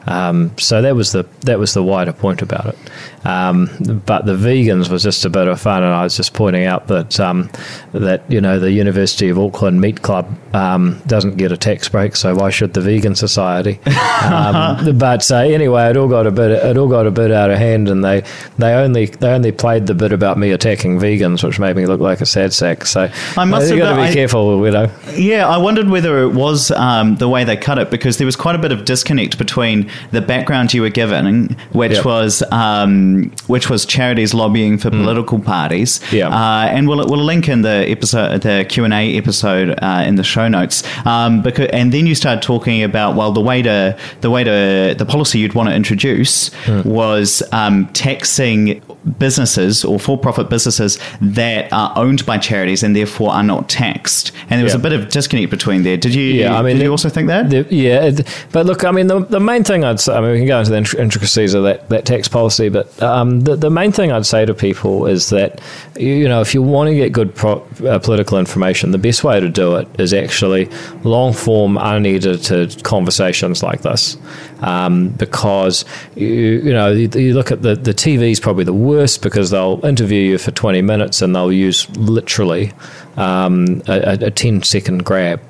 Um, 0.07 0.57
so 0.57 0.81
that 0.81 0.95
was 0.95 1.11
the 1.11 1.23
that 1.41 1.59
was 1.59 1.73
the 1.73 1.83
wider 1.83 2.13
point 2.13 2.41
about 2.41 2.67
it. 2.67 2.77
Um, 3.25 3.69
but 4.05 4.25
the 4.25 4.35
vegans 4.35 4.89
was 4.89 5.03
just 5.03 5.25
a 5.25 5.29
bit 5.29 5.47
of 5.47 5.59
fun, 5.59 5.83
and 5.83 5.93
I 5.93 6.03
was 6.03 6.15
just 6.15 6.33
pointing 6.33 6.65
out 6.65 6.87
that 6.87 7.19
um, 7.19 7.49
that 7.91 8.23
you 8.31 8.39
know 8.39 8.57
the 8.57 8.71
University 8.71 9.27
of 9.27 9.37
Auckland 9.37 9.81
Meat 9.81 10.01
Club 10.01 10.33
um, 10.55 11.01
doesn't 11.07 11.35
get 11.35 11.51
a 11.51 11.57
tax 11.57 11.89
break, 11.89 12.15
so 12.15 12.33
why 12.35 12.49
should 12.49 12.73
the 12.73 12.81
Vegan 12.81 13.15
Society? 13.15 13.79
Um, 14.17 14.97
but 14.97 15.29
uh, 15.31 15.37
anyway, 15.37 15.89
it 15.89 15.97
all 15.97 16.07
got 16.07 16.25
a 16.25 16.31
bit 16.31 16.51
it 16.51 16.77
all 16.77 16.87
got 16.87 17.05
a 17.05 17.11
bit 17.11 17.31
out 17.31 17.51
of 17.51 17.57
hand, 17.57 17.87
and 17.87 18.03
they 18.03 18.23
they 18.57 18.73
only 18.73 19.05
they 19.05 19.29
only 19.29 19.51
played 19.51 19.87
the 19.87 19.93
bit 19.93 20.11
about 20.11 20.37
me 20.37 20.51
attacking 20.51 20.99
vegans, 20.99 21.43
which 21.43 21.59
made 21.59 21.75
me 21.75 21.85
look 21.85 22.01
like 22.01 22.19
a 22.19 22.25
sad 22.25 22.51
sack. 22.51 22.85
So 22.85 23.09
I 23.37 23.45
must 23.45 23.69
have 23.69 23.77
got 23.77 23.91
to 23.91 23.95
be 23.95 24.07
I, 24.07 24.13
careful, 24.13 24.65
you 24.65 24.71
know. 24.71 24.91
Yeah, 25.13 25.47
I 25.47 25.57
wondered 25.57 25.89
whether 25.89 26.19
it 26.23 26.33
was 26.33 26.71
um, 26.71 27.15
the 27.15 27.29
way 27.29 27.43
they 27.43 27.57
cut 27.57 27.77
it 27.77 27.89
because 27.89 28.17
there 28.17 28.25
was 28.25 28.35
quite 28.35 28.55
a 28.55 28.59
bit 28.59 28.71
of 28.71 28.85
disconnect 28.85 29.37
between 29.37 29.89
the 30.11 30.21
background 30.21 30.73
you 30.73 30.81
were 30.81 30.89
given, 30.89 31.55
which 31.71 31.93
yep. 31.93 32.05
was 32.05 32.43
um, 32.51 33.31
which 33.47 33.69
was 33.69 33.85
charities 33.85 34.33
lobbying 34.33 34.77
for 34.77 34.89
mm. 34.89 35.03
political 35.03 35.39
parties. 35.39 36.01
Yeah, 36.11 36.29
uh, 36.29 36.67
and 36.67 36.87
we'll 36.87 37.05
we'll 37.07 37.23
link 37.23 37.47
in 37.47 37.61
the 37.61 37.85
episode, 37.89 38.41
the 38.41 38.65
Q 38.67 38.85
and 38.85 38.93
A 38.93 39.17
episode 39.17 39.77
uh, 39.81 40.03
in 40.05 40.15
the 40.15 40.23
show 40.23 40.47
notes. 40.47 40.83
Um, 41.05 41.41
because 41.41 41.69
and 41.71 41.91
then 41.91 42.07
you 42.07 42.15
started 42.15 42.41
talking 42.41 42.83
about 42.83 43.15
well, 43.15 43.31
the 43.31 43.41
way 43.41 43.61
to 43.61 43.97
the 44.21 44.29
way 44.29 44.43
to 44.43 44.95
the 44.97 45.05
policy 45.05 45.39
you'd 45.39 45.53
want 45.53 45.69
to 45.69 45.75
introduce 45.75 46.49
mm. 46.65 46.85
was 46.85 47.43
um, 47.51 47.87
taxing 47.93 48.81
businesses 49.19 49.85
or 49.85 49.99
for-profit 49.99 50.49
businesses 50.49 50.99
that 51.21 51.71
are 51.71 51.93
owned 51.95 52.25
by 52.25 52.37
charities 52.37 52.83
and 52.83 52.95
therefore 52.95 53.31
are 53.31 53.43
not 53.43 53.69
taxed. 53.69 54.33
And 54.49 54.59
there 54.59 54.63
was 54.63 54.73
yeah. 54.73 54.79
a 54.79 54.83
bit 54.83 54.93
of 54.93 55.09
disconnect 55.09 55.49
between 55.49 55.83
there. 55.83 55.97
Did 55.97 56.13
you? 56.13 56.23
Yeah, 56.23 56.57
I 56.57 56.61
mean, 56.61 56.77
did 56.77 56.83
you 56.83 56.91
also 56.91 57.09
think 57.09 57.27
that? 57.27 57.49
The, 57.49 57.65
yeah, 57.69 58.11
but 58.51 58.65
look, 58.65 58.83
I 58.83 58.91
mean, 58.91 59.07
the, 59.07 59.19
the 59.19 59.39
main 59.39 59.63
thing 59.63 59.83
I'd 59.87 59.99
say, 59.99 60.15
I 60.15 60.21
mean, 60.21 60.31
we 60.31 60.37
can 60.39 60.47
go 60.47 60.59
into 60.59 60.71
the 60.71 61.01
intricacies 61.01 61.53
of 61.53 61.63
that, 61.63 61.89
that 61.89 62.05
tax 62.05 62.27
policy, 62.27 62.69
but 62.69 63.01
um, 63.01 63.41
the, 63.41 63.55
the 63.55 63.69
main 63.69 63.91
thing 63.91 64.11
I'd 64.11 64.25
say 64.25 64.45
to 64.45 64.53
people 64.53 65.05
is 65.07 65.29
that, 65.29 65.61
you 65.97 66.27
know, 66.27 66.41
if 66.41 66.53
you 66.53 66.61
want 66.61 66.89
to 66.89 66.95
get 66.95 67.11
good 67.11 67.33
pro, 67.33 67.65
uh, 67.85 67.99
political 67.99 68.37
information, 68.37 68.91
the 68.91 68.97
best 68.97 69.23
way 69.23 69.39
to 69.39 69.49
do 69.49 69.75
it 69.75 69.87
is 69.99 70.13
actually 70.13 70.69
long 71.03 71.33
form, 71.33 71.77
unedited 71.77 72.83
conversations 72.83 73.63
like 73.63 73.81
this. 73.81 74.17
Um, 74.61 75.09
because, 75.09 75.85
you, 76.15 76.27
you 76.27 76.73
know, 76.73 76.91
you, 76.91 77.09
you 77.09 77.33
look 77.33 77.51
at 77.51 77.61
the, 77.61 77.75
the 77.75 77.93
TV 77.93 78.31
is 78.31 78.39
probably 78.39 78.63
the 78.63 78.73
worst 78.73 79.21
because 79.21 79.51
they'll 79.51 79.83
interview 79.85 80.21
you 80.21 80.37
for 80.37 80.51
20 80.51 80.81
minutes 80.81 81.21
and 81.21 81.35
they'll 81.35 81.51
use 81.51 81.89
literally 81.97 82.73
um, 83.17 83.81
a, 83.87 84.17
a 84.21 84.31
10 84.31 84.63
second 84.63 85.05
grab. 85.05 85.41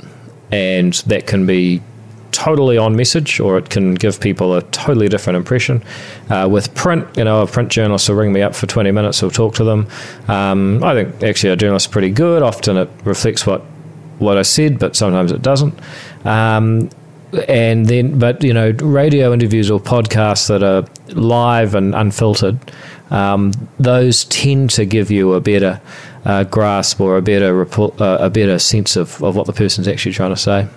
And 0.52 0.94
that 1.08 1.28
can 1.28 1.46
be 1.46 1.82
totally 2.32 2.78
on 2.78 2.96
message 2.96 3.40
or 3.40 3.58
it 3.58 3.70
can 3.70 3.96
give 3.96 4.20
people 4.20 4.56
a 4.56 4.62
totally 4.64 5.08
different 5.08 5.38
impression. 5.38 5.84
Uh, 6.30 6.48
with 6.50 6.74
print, 6.76 7.08
you 7.18 7.24
know, 7.24 7.42
a 7.42 7.48
print 7.48 7.70
journalist 7.70 8.10
will 8.10 8.16
ring 8.16 8.34
me 8.34 8.42
up 8.42 8.56
for 8.56 8.68
20 8.68 8.92
minutes, 8.92 9.22
will 9.22 9.32
talk 9.32 9.56
to 9.56 9.64
them. 9.64 9.88
Um, 10.28 10.84
I 10.84 10.94
think 10.94 11.24
actually 11.24 11.52
a 11.52 11.56
journalist 11.56 11.88
is 11.88 11.92
pretty 11.92 12.12
good. 12.12 12.44
Often 12.44 12.78
it 12.78 12.90
reflects 13.04 13.46
what, 13.46 13.62
what 14.20 14.38
I 14.38 14.44
said, 14.44 14.80
but 14.80 14.96
sometimes 14.96 15.32
it 15.32 15.42
doesn't. 15.42 15.74
Um, 16.26 16.90
and 17.48 17.86
then, 17.88 18.20
but 18.20 18.44
you 18.44 18.54
know, 18.54 18.72
radio 18.72 19.34
interviews 19.34 19.70
or 19.70 19.80
podcasts 19.80 20.48
that 20.48 20.64
are 20.64 20.88
live 21.14 21.76
and 21.76 21.94
unfiltered, 21.94 22.58
um, 23.10 23.52
those 23.80 24.26
tend 24.26 24.70
to 24.72 24.86
give 24.86 25.12
you 25.12 25.34
a 25.34 25.42
better 25.42 25.82
uh, 26.26 26.44
grasp 26.44 27.00
or 27.00 27.18
a 27.18 27.22
better 27.22 27.54
report, 27.54 28.00
uh, 28.02 28.18
a 28.20 28.30
better 28.30 28.60
sense 28.60 28.96
of, 28.96 29.22
of 29.24 29.36
what 29.36 29.46
the 29.48 29.54
person's 29.54 29.88
actually 29.88 30.14
trying 30.14 30.32
to 30.32 30.38
say. 30.38 30.68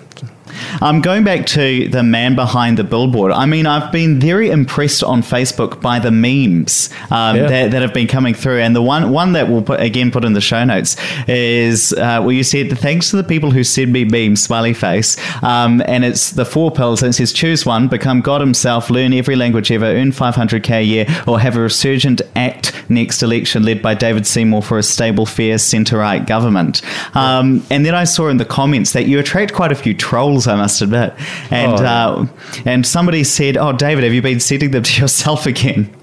Um, 0.81 1.01
going 1.01 1.25
back 1.25 1.47
to 1.47 1.89
the 1.89 2.03
man 2.03 2.35
behind 2.35 2.79
the 2.79 2.85
billboard, 2.85 3.33
I 3.33 3.47
mean, 3.47 3.67
I've 3.67 3.93
been 3.93 4.19
very 4.19 4.51
impressed 4.51 5.03
on 5.03 5.23
Facebook 5.23 5.81
by 5.81 5.99
the 5.99 6.11
memes 6.11 6.91
um, 7.11 7.37
yeah. 7.37 7.47
that, 7.47 7.71
that, 7.73 7.83
have 7.83 7.95
been 7.95 8.07
coming 8.07 8.35
through. 8.35 8.61
And 8.61 8.75
the 8.75 8.83
one 8.83 9.11
one 9.11 9.33
that 9.33 9.49
we'll 9.49 9.63
put, 9.63 9.81
again 9.81 10.11
put 10.11 10.25
in 10.25 10.33
the 10.33 10.41
show 10.41 10.65
notes 10.65 10.97
is 11.29 11.93
uh, 11.95 12.23
where 12.23 12.35
you 12.35 12.43
said, 12.43 12.77
thanks 12.79 13.11
to 13.11 13.17
the 13.17 13.25
people 13.25 13.51
who 13.51 13.65
send 13.65 13.93
me 13.93 14.05
memes, 14.05 14.43
smiley 14.43 14.75
face. 14.75 15.17
Um, 15.43 15.83
and 15.87 16.05
it's 16.05 16.31
the 16.31 16.45
four 16.45 16.71
pills. 16.71 17.03
And 17.03 17.11
it 17.11 17.15
says, 17.15 17.33
choose 17.33 17.65
one, 17.65 17.89
become 17.89 18.21
God 18.21 18.41
himself, 18.41 18.91
learn 18.91 19.13
every 19.13 19.37
language 19.37 19.71
ever, 19.71 19.87
earn 19.87 20.13
500k 20.13 20.71
a 20.71 20.83
year, 20.83 21.07
or 21.27 21.41
have 21.41 21.57
a 21.57 21.61
resurgent 21.61 22.23
act 22.37 22.73
next 22.89 23.23
election 23.23 23.63
led 23.63 23.81
by 23.81 23.95
David 23.95 24.27
Seymour 24.27 24.63
for 24.63 24.79
a 24.79 24.83
stable, 24.83 25.27
fair, 25.27 25.59
centre 25.59 25.99
right 25.99 26.27
government. 26.27 26.83
Um, 27.15 27.65
and 27.71 27.87
then 27.87 27.95
I 27.95 28.05
saw 28.05 28.29
in 28.29 28.37
the 28.37 28.45
comments 28.45 28.93
that 28.93 29.07
you 29.07 29.19
attract 29.19 29.53
quite 29.53 29.73
a 29.73 29.75
few 29.75 29.95
trolls 30.11 30.49
I 30.49 30.57
must 30.57 30.83
admit. 30.83 31.15
And 31.51 31.73
oh. 31.81 31.85
uh, 31.85 32.27
and 32.65 32.85
somebody 32.85 33.23
said, 33.23 33.57
"Oh, 33.57 33.73
David, 33.73 34.03
have 34.05 34.13
you 34.13 34.23
been 34.23 34.41
sending 34.41 34.73
them 34.73 34.83
to 34.83 35.01
yourself 35.01 35.47
again?" 35.55 35.95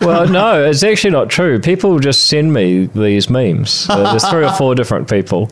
Well, 0.00 0.28
no, 0.28 0.64
it's 0.64 0.82
actually 0.82 1.10
not 1.10 1.28
true. 1.28 1.58
People 1.60 1.98
just 1.98 2.26
send 2.26 2.52
me 2.52 2.86
these 2.86 3.28
memes. 3.30 3.86
There's 3.86 4.28
three 4.28 4.44
or 4.44 4.52
four 4.52 4.74
different 4.74 5.08
people, 5.08 5.50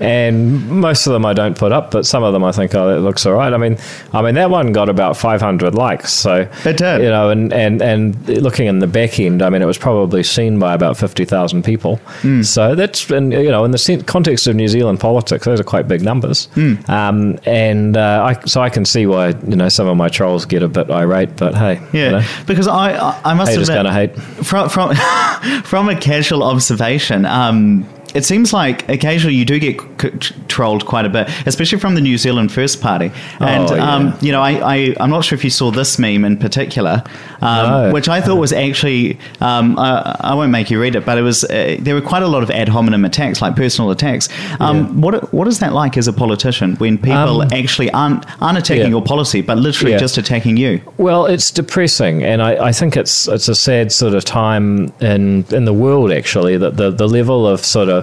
and 0.00 0.68
most 0.68 1.06
of 1.06 1.12
them 1.12 1.24
I 1.26 1.32
don't 1.32 1.56
put 1.56 1.72
up, 1.72 1.90
but 1.90 2.06
some 2.06 2.22
of 2.22 2.32
them 2.32 2.44
I 2.44 2.52
think, 2.52 2.74
oh, 2.74 2.88
that 2.94 3.00
looks 3.00 3.26
all 3.26 3.34
right. 3.34 3.52
I 3.52 3.56
mean, 3.56 3.76
I 4.12 4.22
mean 4.22 4.34
that 4.34 4.50
one 4.50 4.72
got 4.72 4.88
about 4.88 5.16
500 5.16 5.74
likes, 5.74 6.12
so 6.12 6.48
It 6.64 6.76
did. 6.76 7.02
you 7.02 7.08
know, 7.08 7.30
and 7.30 7.52
and 7.52 7.82
and 7.82 8.28
looking 8.28 8.66
in 8.66 8.78
the 8.78 8.86
back 8.86 9.18
end, 9.20 9.42
I 9.42 9.50
mean, 9.50 9.62
it 9.62 9.66
was 9.66 9.78
probably 9.78 10.22
seen 10.22 10.58
by 10.58 10.74
about 10.74 10.96
50,000 10.96 11.62
people. 11.64 11.96
Hmm. 12.22 12.42
So 12.42 12.74
that's, 12.74 13.10
and 13.10 13.32
you 13.32 13.50
know, 13.50 13.64
in 13.64 13.70
the 13.70 14.04
context 14.06 14.46
of 14.46 14.56
New 14.56 14.68
Zealand 14.68 15.00
politics, 15.00 15.44
those 15.44 15.60
are 15.60 15.64
quite 15.64 15.88
big 15.88 16.02
numbers. 16.02 16.46
Hmm. 16.54 16.74
Um, 16.88 17.38
and 17.44 17.96
uh, 17.96 18.24
I, 18.24 18.46
so 18.46 18.60
I 18.60 18.70
can 18.70 18.84
see 18.84 19.06
why 19.06 19.28
you 19.48 19.56
know 19.56 19.68
some 19.68 19.86
of 19.88 19.96
my 19.96 20.08
trolls 20.08 20.44
get 20.46 20.62
a 20.62 20.68
bit 20.68 20.90
irate, 20.90 21.36
but 21.36 21.54
hey, 21.54 21.80
Yeah, 21.92 22.04
you 22.04 22.10
know, 22.12 22.22
because 22.46 22.68
I 22.68 22.98
I, 23.24 23.34
must 23.34 23.57
admit, 23.62 23.76
gonna 23.76 23.92
hate. 23.92 24.16
from 24.44 24.68
from 24.68 24.94
from 25.64 25.88
a 25.88 25.96
casual 25.96 26.42
observation, 26.42 27.24
um, 27.26 27.88
it 28.14 28.24
seems 28.24 28.52
like 28.52 28.88
occasionally 28.88 29.34
you 29.36 29.44
do 29.44 29.58
get 29.58 29.80
c- 30.00 30.10
trolled 30.48 30.86
quite 30.86 31.04
a 31.04 31.08
bit, 31.08 31.28
especially 31.46 31.78
from 31.78 31.94
the 31.94 32.00
New 32.00 32.16
Zealand 32.18 32.50
First 32.52 32.80
Party. 32.80 33.10
And 33.40 33.70
Oh, 33.70 33.74
yeah. 33.74 33.94
um, 33.94 34.18
you 34.20 34.32
know, 34.32 34.40
I, 34.40 34.52
I 34.76 34.94
I'm 35.00 35.10
not 35.10 35.24
sure 35.24 35.36
if 35.36 35.44
you 35.44 35.50
saw 35.50 35.70
this 35.70 35.98
meme 35.98 36.24
in 36.24 36.36
particular, 36.38 37.02
um, 37.40 37.66
No. 37.70 37.92
which 37.92 38.08
I 38.08 38.20
thought 38.20 38.36
was 38.38 38.52
actually 38.52 39.18
um, 39.40 39.78
I, 39.78 40.16
I 40.20 40.34
won't 40.34 40.50
make 40.52 40.70
you 40.70 40.80
read 40.80 40.94
it, 40.96 41.04
but 41.04 41.18
it 41.18 41.22
was 41.22 41.44
uh, 41.44 41.76
there 41.80 41.94
were 41.94 42.00
quite 42.00 42.22
a 42.22 42.28
lot 42.28 42.42
of 42.42 42.50
ad 42.50 42.68
hominem 42.68 43.04
attacks, 43.04 43.42
like 43.42 43.56
personal 43.56 43.90
attacks. 43.90 44.28
Um, 44.60 44.76
Yeah. 44.76 44.84
What 45.04 45.32
what 45.34 45.48
is 45.48 45.58
that 45.60 45.72
like 45.72 45.96
as 45.98 46.08
a 46.08 46.12
politician 46.12 46.76
when 46.76 46.98
people 46.98 47.42
Um, 47.42 47.48
actually 47.52 47.90
aren't 47.92 48.24
aren't 48.42 48.58
attacking 48.58 48.84
yeah. 48.84 48.88
your 48.96 49.02
policy, 49.02 49.40
but 49.42 49.58
literally 49.58 49.96
just 49.98 50.18
attacking 50.18 50.56
you? 50.56 50.80
Well, 50.96 51.26
it's 51.26 51.50
depressing, 51.50 52.22
and 52.24 52.40
I, 52.42 52.68
I 52.68 52.72
think 52.72 52.96
it's 52.96 53.28
it's 53.28 53.48
a 53.48 53.54
sad 53.54 53.92
sort 53.92 54.14
of 54.14 54.24
time 54.24 54.92
in 55.00 55.44
in 55.52 55.64
the 55.64 55.72
world 55.72 56.10
actually 56.12 56.56
that 56.58 56.76
the 56.76 56.90
the 56.90 57.06
level 57.08 57.46
of 57.46 57.64
sort 57.64 57.88
of 57.88 57.97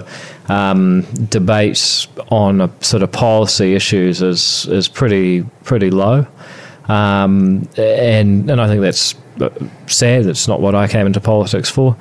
um, 0.48 1.02
debate 1.28 2.06
on 2.30 2.60
a 2.60 2.70
sort 2.80 3.02
of 3.02 3.12
policy 3.12 3.74
issues 3.74 4.22
is 4.22 4.66
is 4.66 4.88
pretty 4.88 5.42
pretty 5.64 5.90
low, 5.90 6.26
um, 6.88 7.68
and 7.76 8.50
and 8.50 8.60
I 8.60 8.66
think 8.66 8.80
that's 8.80 9.14
uh, 9.40 9.50
sad. 9.86 10.26
It's 10.26 10.48
not 10.48 10.60
what 10.60 10.74
I 10.74 10.88
came 10.88 11.06
into 11.06 11.20
politics 11.20 11.70
for. 11.70 11.96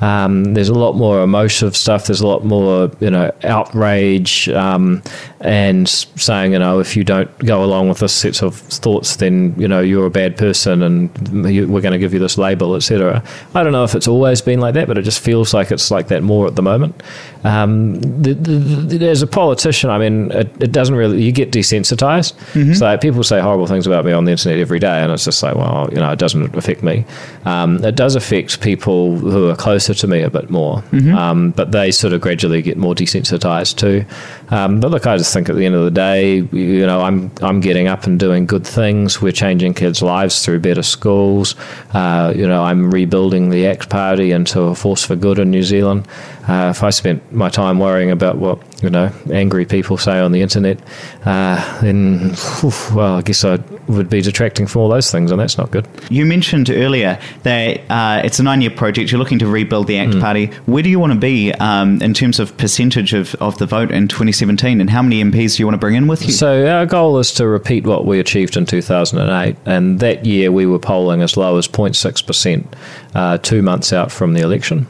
Um, 0.00 0.54
there's 0.54 0.68
a 0.68 0.74
lot 0.74 0.94
more 0.94 1.22
emotive 1.22 1.76
stuff. 1.76 2.06
There's 2.06 2.20
a 2.20 2.26
lot 2.26 2.44
more, 2.44 2.90
you 3.00 3.10
know, 3.10 3.30
outrage 3.44 4.48
um, 4.48 5.02
and 5.40 5.88
saying, 5.88 6.52
you 6.52 6.58
know, 6.58 6.80
if 6.80 6.96
you 6.96 7.04
don't 7.04 7.36
go 7.40 7.62
along 7.62 7.88
with 7.88 7.98
this 7.98 8.14
set 8.14 8.42
of 8.42 8.56
thoughts, 8.56 9.16
then 9.16 9.54
you 9.58 9.68
know 9.68 9.80
you're 9.80 10.06
a 10.06 10.10
bad 10.10 10.36
person, 10.36 10.82
and 10.82 11.50
you, 11.50 11.68
we're 11.68 11.80
going 11.80 11.92
to 11.92 11.98
give 11.98 12.12
you 12.12 12.18
this 12.18 12.38
label, 12.38 12.74
etc. 12.74 13.22
I 13.54 13.62
don't 13.62 13.72
know 13.72 13.84
if 13.84 13.94
it's 13.94 14.08
always 14.08 14.40
been 14.40 14.60
like 14.60 14.74
that, 14.74 14.86
but 14.86 14.98
it 14.98 15.02
just 15.02 15.20
feels 15.20 15.52
like 15.52 15.70
it's 15.70 15.90
like 15.90 16.08
that 16.08 16.22
more 16.22 16.46
at 16.46 16.56
the 16.56 16.62
moment. 16.62 17.02
Um, 17.44 18.00
the, 18.00 18.34
the, 18.34 18.98
the, 18.98 19.08
as 19.08 19.22
a 19.22 19.26
politician, 19.26 19.88
I 19.90 19.98
mean, 19.98 20.30
it, 20.32 20.62
it 20.62 20.72
doesn't 20.72 20.94
really. 20.94 21.22
You 21.22 21.32
get 21.32 21.50
desensitized. 21.50 22.34
So 22.74 22.96
people 22.98 23.22
say 23.22 23.40
horrible 23.40 23.66
things 23.66 23.86
about 23.86 24.04
me 24.04 24.12
on 24.12 24.24
the 24.24 24.32
internet 24.32 24.58
every 24.58 24.78
day, 24.78 25.02
and 25.02 25.12
it's 25.12 25.24
just 25.24 25.42
like, 25.42 25.56
well, 25.56 25.88
you 25.90 25.98
know, 25.98 26.10
it 26.10 26.18
doesn't 26.18 26.54
affect 26.56 26.82
me. 26.82 27.04
Um, 27.44 27.82
it 27.84 27.96
does 27.96 28.14
affect 28.14 28.60
people 28.60 29.16
who 29.16 29.48
are 29.48 29.56
closer 29.90 30.00
to 30.00 30.06
me 30.06 30.22
a 30.22 30.30
bit 30.30 30.50
more, 30.50 30.82
um, 31.16 31.50
but 31.50 31.72
they 31.72 31.90
sort 31.90 32.12
of 32.12 32.20
gradually 32.20 32.62
get 32.62 32.76
more 32.76 32.94
desensitized 32.94 33.76
too. 33.76 34.04
Um, 34.50 34.80
but 34.80 34.90
look, 34.90 35.06
I 35.06 35.16
just 35.16 35.32
think 35.32 35.48
at 35.48 35.56
the 35.56 35.64
end 35.64 35.74
of 35.74 35.84
the 35.84 35.90
day, 35.90 36.36
you 36.36 36.86
know, 36.86 37.00
I'm 37.00 37.30
I'm 37.40 37.60
getting 37.60 37.86
up 37.86 38.04
and 38.04 38.18
doing 38.18 38.46
good 38.46 38.66
things. 38.66 39.22
We're 39.22 39.32
changing 39.32 39.74
kids' 39.74 40.02
lives 40.02 40.44
through 40.44 40.60
better 40.60 40.82
schools. 40.82 41.54
Uh, 41.92 42.32
you 42.34 42.46
know, 42.46 42.62
I'm 42.62 42.90
rebuilding 42.90 43.50
the 43.50 43.66
ACT 43.66 43.88
Party 43.90 44.32
into 44.32 44.62
a 44.62 44.74
force 44.74 45.04
for 45.04 45.16
good 45.16 45.38
in 45.38 45.50
New 45.50 45.62
Zealand. 45.62 46.06
Uh, 46.48 46.70
if 46.70 46.82
I 46.82 46.90
spent 46.90 47.32
my 47.32 47.48
time 47.48 47.78
worrying 47.78 48.10
about 48.10 48.38
what 48.38 48.58
you 48.82 48.90
know 48.90 49.12
angry 49.32 49.66
people 49.66 49.96
say 49.96 50.18
on 50.18 50.32
the 50.32 50.42
internet, 50.42 50.80
uh, 51.24 51.80
then 51.80 52.34
well, 52.92 53.16
I 53.16 53.22
guess 53.22 53.44
I 53.44 53.56
would 53.86 54.10
be 54.10 54.20
detracting 54.20 54.66
from 54.66 54.82
all 54.82 54.88
those 54.88 55.10
things, 55.10 55.30
and 55.30 55.38
that's 55.38 55.58
not 55.58 55.70
good. 55.70 55.86
You 56.08 56.26
mentioned 56.26 56.70
earlier 56.70 57.20
that 57.42 57.80
uh, 57.90 58.22
it's 58.24 58.38
a 58.38 58.42
nine-year 58.42 58.70
project. 58.70 59.12
You're 59.12 59.18
looking 59.18 59.38
to 59.40 59.46
rebuild 59.46 59.86
the 59.86 59.98
ACT 59.98 60.18
Party. 60.20 60.46
Where 60.66 60.82
do 60.82 60.88
you 60.88 60.98
want 60.98 61.12
to 61.12 61.18
be 61.18 61.52
um, 61.54 62.00
in 62.02 62.14
terms 62.14 62.40
of 62.40 62.56
percentage 62.56 63.12
of, 63.12 63.34
of 63.36 63.58
the 63.58 63.66
vote 63.66 63.90
in 63.90 64.08
2017, 64.40 64.80
and 64.80 64.90
how 64.90 65.02
many 65.02 65.22
MPs 65.22 65.56
do 65.56 65.62
you 65.62 65.66
want 65.66 65.74
to 65.74 65.78
bring 65.78 65.94
in 65.94 66.06
with 66.06 66.24
you? 66.24 66.32
So 66.32 66.66
our 66.66 66.86
goal 66.86 67.18
is 67.18 67.32
to 67.34 67.46
repeat 67.46 67.84
what 67.84 68.06
we 68.06 68.18
achieved 68.18 68.56
in 68.56 68.66
2008, 68.66 69.56
and 69.66 70.00
that 70.00 70.24
year 70.24 70.50
we 70.50 70.66
were 70.66 70.78
polling 70.78 71.22
as 71.22 71.36
low 71.36 71.56
as 71.58 71.68
0.6 71.68 72.26
percent, 72.26 72.76
uh, 73.14 73.38
two 73.38 73.62
months 73.62 73.92
out 73.92 74.10
from 74.10 74.34
the 74.34 74.40
election. 74.40 74.86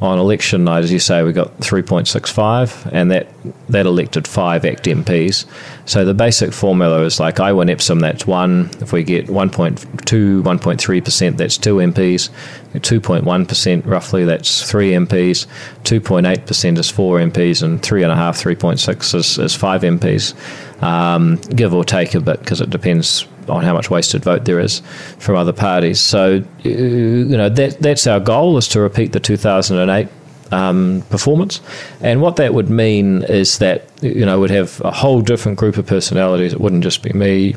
On 0.00 0.18
election 0.18 0.64
night, 0.64 0.82
as 0.82 0.90
you 0.90 0.98
say, 0.98 1.22
we 1.22 1.32
got 1.32 1.58
3.65, 1.58 2.90
and 2.90 3.10
that 3.10 3.28
that 3.68 3.84
elected 3.84 4.26
five 4.26 4.64
ACT 4.64 4.84
MPs. 4.84 5.44
So 5.84 6.06
the 6.06 6.14
basic 6.14 6.54
formula 6.54 7.02
is 7.02 7.20
like 7.20 7.38
I 7.38 7.52
win 7.52 7.68
Epsom, 7.68 8.00
that's 8.00 8.26
one. 8.26 8.70
If 8.80 8.94
we 8.94 9.02
get 9.02 9.26
1.2, 9.26 10.42
1.3 10.42 11.04
percent, 11.04 11.36
that's 11.36 11.58
two 11.58 11.76
MPs. 11.76 12.30
2.1 12.72 13.48
percent, 13.48 13.84
roughly, 13.84 14.24
that's 14.24 14.68
three 14.70 14.92
MPs. 14.92 15.46
2.8 15.84 16.46
percent 16.46 16.78
is 16.78 16.90
four 16.90 17.18
MPs, 17.18 17.62
and 17.62 17.82
three 17.82 18.02
and 18.02 18.10
a 18.10 18.16
half, 18.16 18.38
3.6 18.38 19.14
is, 19.14 19.38
is 19.38 19.54
five 19.54 19.82
MPs 19.82 20.34
um, 20.82 21.36
give 21.54 21.74
or 21.74 21.84
take 21.84 22.14
a 22.14 22.20
bit 22.20 22.40
because 22.40 22.60
it 22.60 22.70
depends 22.70 23.26
on 23.48 23.62
how 23.62 23.74
much 23.74 23.90
wasted 23.90 24.22
vote 24.22 24.44
there 24.44 24.60
is 24.60 24.82
from 25.18 25.36
other 25.36 25.52
parties. 25.52 26.00
So, 26.00 26.44
uh, 26.64 26.68
you 26.68 27.36
know, 27.36 27.48
that 27.48 27.80
that's 27.80 28.06
our 28.06 28.20
goal 28.20 28.56
is 28.58 28.68
to 28.68 28.80
repeat 28.80 29.12
the 29.12 29.20
2008 29.20 30.08
um, 30.52 31.02
performance. 31.10 31.60
And 32.00 32.20
what 32.20 32.36
that 32.36 32.54
would 32.54 32.70
mean 32.70 33.22
is 33.24 33.58
that, 33.58 33.88
you 34.02 34.26
know, 34.26 34.40
we'd 34.40 34.50
have 34.50 34.80
a 34.82 34.90
whole 34.90 35.20
different 35.20 35.58
group 35.58 35.76
of 35.76 35.86
personalities. 35.86 36.52
It 36.52 36.60
wouldn't 36.60 36.82
just 36.82 37.02
be 37.02 37.12
me. 37.12 37.56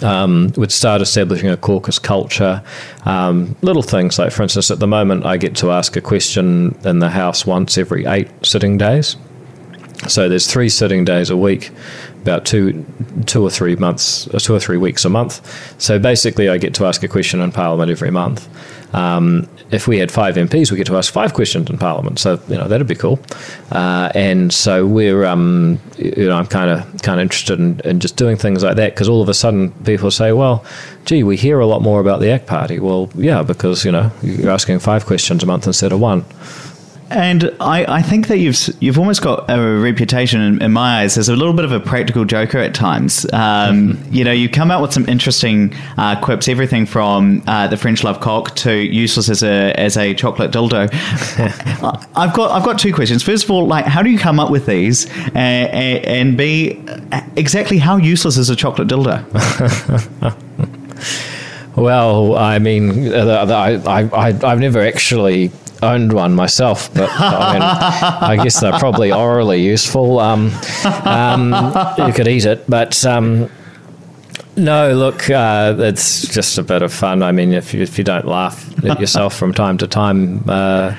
Um, 0.00 0.50
would 0.56 0.72
start 0.72 1.02
establishing 1.02 1.50
a 1.50 1.56
caucus 1.58 1.98
culture. 1.98 2.62
Um, 3.04 3.56
little 3.60 3.82
things 3.82 4.18
like, 4.18 4.32
for 4.32 4.42
instance, 4.42 4.70
at 4.70 4.78
the 4.78 4.86
moment, 4.86 5.26
I 5.26 5.36
get 5.36 5.54
to 5.56 5.70
ask 5.70 5.96
a 5.96 6.00
question 6.00 6.78
in 6.82 7.00
the 7.00 7.10
House 7.10 7.44
once 7.44 7.76
every 7.76 8.06
eight 8.06 8.30
sitting 8.42 8.78
days. 8.78 9.16
So 10.08 10.28
there's 10.28 10.46
three 10.46 10.68
sitting 10.68 11.04
days 11.04 11.30
a 11.30 11.36
week, 11.36 11.70
about 12.22 12.44
two, 12.44 12.84
two 13.26 13.42
or 13.42 13.50
three 13.50 13.76
months, 13.76 14.26
uh, 14.28 14.38
two 14.38 14.54
or 14.54 14.60
three 14.60 14.76
weeks 14.76 15.04
a 15.04 15.08
month. 15.08 15.40
So 15.80 15.98
basically, 15.98 16.48
I 16.48 16.58
get 16.58 16.74
to 16.74 16.86
ask 16.86 17.02
a 17.02 17.08
question 17.08 17.40
in 17.40 17.52
Parliament 17.52 17.90
every 17.90 18.10
month. 18.10 18.48
Um, 18.94 19.48
if 19.70 19.88
we 19.88 19.98
had 19.98 20.12
five 20.12 20.34
MPs, 20.34 20.70
we 20.70 20.76
get 20.76 20.86
to 20.88 20.96
ask 20.96 21.12
five 21.12 21.32
questions 21.32 21.70
in 21.70 21.78
Parliament. 21.78 22.18
So 22.18 22.38
you 22.48 22.56
know 22.56 22.68
that'd 22.68 22.86
be 22.86 22.94
cool. 22.94 23.18
Uh, 23.70 24.10
and 24.14 24.52
so 24.52 24.86
we're, 24.86 25.24
um, 25.24 25.80
you 25.96 26.26
know, 26.26 26.36
I'm 26.36 26.46
kind 26.46 26.70
of 26.70 27.02
kind 27.02 27.18
of 27.18 27.22
interested 27.22 27.58
in, 27.58 27.80
in 27.84 28.00
just 28.00 28.16
doing 28.16 28.36
things 28.36 28.62
like 28.62 28.76
that 28.76 28.94
because 28.94 29.08
all 29.08 29.22
of 29.22 29.28
a 29.28 29.34
sudden 29.34 29.70
people 29.84 30.10
say, 30.10 30.32
well, 30.32 30.64
gee, 31.06 31.22
we 31.22 31.36
hear 31.36 31.58
a 31.58 31.66
lot 31.66 31.80
more 31.80 32.00
about 32.00 32.20
the 32.20 32.30
ACT 32.30 32.46
Party. 32.46 32.80
Well, 32.80 33.08
yeah, 33.14 33.42
because 33.42 33.84
you 33.84 33.92
know 33.92 34.10
you're 34.22 34.50
asking 34.50 34.80
five 34.80 35.06
questions 35.06 35.42
a 35.42 35.46
month 35.46 35.66
instead 35.66 35.92
of 35.92 36.00
one. 36.00 36.24
And 37.12 37.54
I, 37.60 37.84
I 37.98 38.02
think 38.02 38.28
that 38.28 38.38
you've 38.38 38.56
you've 38.80 38.98
almost 38.98 39.20
got 39.20 39.44
a 39.50 39.78
reputation 39.78 40.40
in, 40.40 40.62
in 40.62 40.72
my 40.72 41.02
eyes 41.02 41.18
as 41.18 41.28
a 41.28 41.36
little 41.36 41.52
bit 41.52 41.66
of 41.66 41.72
a 41.72 41.78
practical 41.78 42.24
joker 42.24 42.58
at 42.58 42.74
times. 42.74 43.30
Um, 43.32 44.02
you 44.10 44.24
know, 44.24 44.32
you 44.32 44.48
come 44.48 44.70
out 44.70 44.80
with 44.80 44.94
some 44.94 45.06
interesting 45.08 45.74
uh, 45.98 46.18
quips, 46.20 46.48
everything 46.48 46.86
from 46.86 47.42
uh, 47.46 47.68
the 47.68 47.76
French 47.76 48.02
love 48.02 48.20
cock 48.20 48.56
to 48.56 48.72
useless 48.74 49.28
as 49.28 49.42
a 49.42 49.78
as 49.78 49.98
a 49.98 50.14
chocolate 50.14 50.52
dildo. 50.52 50.88
I've 52.16 52.32
got 52.32 52.50
I've 52.50 52.64
got 52.64 52.78
two 52.78 52.94
questions. 52.94 53.22
First 53.22 53.44
of 53.44 53.50
all, 53.50 53.66
like, 53.66 53.84
how 53.84 54.02
do 54.02 54.10
you 54.10 54.18
come 54.18 54.40
up 54.40 54.50
with 54.50 54.64
these, 54.64 55.10
uh, 55.10 55.38
and, 55.38 56.04
and 56.04 56.36
B, 56.36 56.82
exactly 57.36 57.78
how 57.78 57.98
useless 57.98 58.38
is 58.38 58.48
a 58.48 58.56
chocolate 58.56 58.88
dildo? 58.88 59.22
Well, 61.74 62.36
I 62.36 62.58
mean, 62.58 63.14
uh, 63.14 63.46
I, 63.48 64.00
I, 64.02 64.02
I, 64.02 64.26
I've 64.44 64.60
never 64.60 64.80
actually 64.80 65.50
owned 65.82 66.12
one 66.12 66.34
myself, 66.34 66.92
but 66.94 67.10
I 67.10 67.52
mean, 67.52 67.62
I 67.62 68.42
guess 68.42 68.60
they're 68.60 68.78
probably 68.78 69.12
orally 69.12 69.62
useful. 69.62 70.20
Um, 70.20 70.52
um, 71.04 71.52
you 71.98 72.12
could 72.12 72.28
eat 72.28 72.44
it, 72.44 72.68
but 72.68 73.04
um, 73.04 73.50
no, 74.56 74.92
look, 74.94 75.30
uh, 75.30 75.74
it's 75.78 76.26
just 76.28 76.58
a 76.58 76.62
bit 76.62 76.82
of 76.82 76.92
fun. 76.92 77.22
I 77.22 77.32
mean, 77.32 77.52
if 77.52 77.72
you, 77.72 77.82
if 77.82 77.98
you 77.98 78.04
don't 78.04 78.26
laugh 78.26 78.84
at 78.84 79.00
yourself 79.00 79.34
from 79.34 79.54
time 79.54 79.78
to 79.78 79.86
time, 79.86 80.44
uh, 80.48 80.96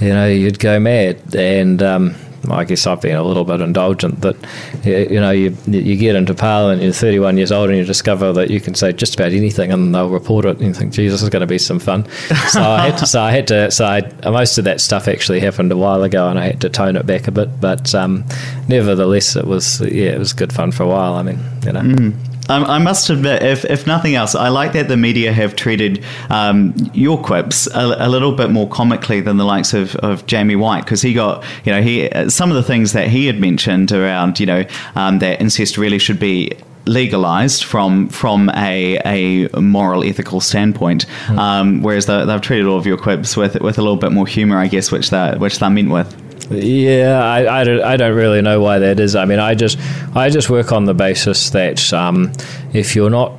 you 0.00 0.08
know, 0.08 0.28
you'd 0.28 0.58
go 0.58 0.78
mad. 0.80 1.34
And 1.34 1.82
um, 1.82 2.14
I 2.50 2.64
guess 2.64 2.86
I've 2.86 3.00
been 3.00 3.16
a 3.16 3.22
little 3.22 3.44
bit 3.44 3.60
indulgent 3.60 4.20
that, 4.22 4.36
you 4.84 5.20
know, 5.20 5.30
you, 5.30 5.56
you 5.66 5.96
get 5.96 6.16
into 6.16 6.34
Parliament, 6.34 6.82
you're 6.82 6.92
31 6.92 7.36
years 7.36 7.52
old, 7.52 7.70
and 7.70 7.78
you 7.78 7.84
discover 7.84 8.32
that 8.32 8.50
you 8.50 8.60
can 8.60 8.74
say 8.74 8.92
just 8.92 9.14
about 9.14 9.32
anything 9.32 9.72
and 9.72 9.94
they'll 9.94 10.10
report 10.10 10.44
it, 10.44 10.58
and 10.58 10.66
you 10.66 10.74
think, 10.74 10.92
Jesus, 10.92 11.22
is 11.22 11.28
going 11.28 11.40
to 11.40 11.46
be 11.46 11.58
some 11.58 11.78
fun. 11.78 12.06
So 12.48 12.62
I 12.62 12.88
had 12.88 12.98
to, 12.98 13.06
so 13.06 13.20
I 13.20 13.30
had 13.30 13.46
to, 13.48 13.70
so 13.70 13.84
I, 13.84 14.30
most 14.30 14.58
of 14.58 14.64
that 14.64 14.80
stuff 14.80 15.08
actually 15.08 15.40
happened 15.40 15.72
a 15.72 15.76
while 15.76 16.02
ago, 16.02 16.28
and 16.28 16.38
I 16.38 16.46
had 16.46 16.60
to 16.62 16.68
tone 16.68 16.96
it 16.96 17.06
back 17.06 17.28
a 17.28 17.32
bit. 17.32 17.60
But 17.60 17.94
um, 17.94 18.24
nevertheless, 18.68 19.36
it 19.36 19.46
was, 19.46 19.80
yeah, 19.80 20.10
it 20.10 20.18
was 20.18 20.32
good 20.32 20.52
fun 20.52 20.72
for 20.72 20.84
a 20.84 20.88
while. 20.88 21.14
I 21.14 21.22
mean, 21.22 21.40
you 21.64 21.72
know. 21.72 21.80
Um, 21.80 22.20
I 22.48 22.78
must 22.78 23.10
admit, 23.10 23.42
if, 23.42 23.64
if 23.64 23.86
nothing 23.86 24.14
else, 24.14 24.34
I 24.34 24.48
like 24.48 24.72
that 24.74 24.88
the 24.88 24.96
media 24.96 25.32
have 25.32 25.56
treated 25.56 26.04
um, 26.30 26.74
your 26.94 27.20
quips 27.20 27.66
a, 27.68 27.96
a, 27.98 28.08
little 28.08 28.32
bit 28.32 28.50
more 28.50 28.68
comically 28.68 29.20
than 29.20 29.36
the 29.36 29.44
likes 29.44 29.74
of, 29.74 29.96
of 29.96 30.26
Jamie 30.26 30.56
Whyte 30.56 30.84
because 30.84 31.02
he 31.02 31.12
got, 31.12 31.44
you 31.64 31.72
know, 31.72 31.82
he 31.82 32.08
some 32.28 32.50
of 32.50 32.56
the 32.56 32.62
things 32.62 32.92
that 32.92 33.08
he 33.08 33.26
had 33.26 33.40
mentioned 33.40 33.90
around, 33.92 34.38
you 34.38 34.46
know, 34.46 34.64
um, 34.94 35.18
that 35.18 35.40
incest 35.40 35.76
really 35.76 35.98
should 35.98 36.20
be 36.20 36.52
legalized 36.86 37.64
from 37.64 38.08
from 38.08 38.48
a, 38.50 38.98
a 39.04 39.60
moral 39.60 40.04
ethical 40.04 40.40
standpoint, 40.40 41.06
mm. 41.26 41.38
um, 41.38 41.82
whereas 41.82 42.06
the, 42.06 42.24
they've 42.24 42.40
treated 42.40 42.66
all 42.66 42.78
of 42.78 42.86
your 42.86 42.96
quips 42.96 43.36
with 43.36 43.60
with 43.60 43.78
a 43.78 43.82
little 43.82 43.96
bit 43.96 44.12
more 44.12 44.26
humor, 44.26 44.58
I 44.58 44.68
guess, 44.68 44.92
which 44.92 45.10
they 45.10 45.34
which 45.36 45.58
they 45.58 45.68
meant 45.68 45.90
with. 45.90 46.25
Yeah, 46.50 47.22
I, 47.22 47.60
I, 47.60 47.64
don't, 47.64 47.82
I 47.82 47.96
don't 47.96 48.14
really 48.14 48.40
know 48.40 48.60
why 48.60 48.78
that 48.78 49.00
is. 49.00 49.16
I 49.16 49.24
mean, 49.24 49.38
I 49.38 49.54
just 49.54 49.78
I 50.14 50.30
just 50.30 50.48
work 50.48 50.72
on 50.72 50.84
the 50.84 50.94
basis 50.94 51.50
that 51.50 51.92
um, 51.92 52.32
if 52.72 52.94
you're 52.94 53.10
not 53.10 53.32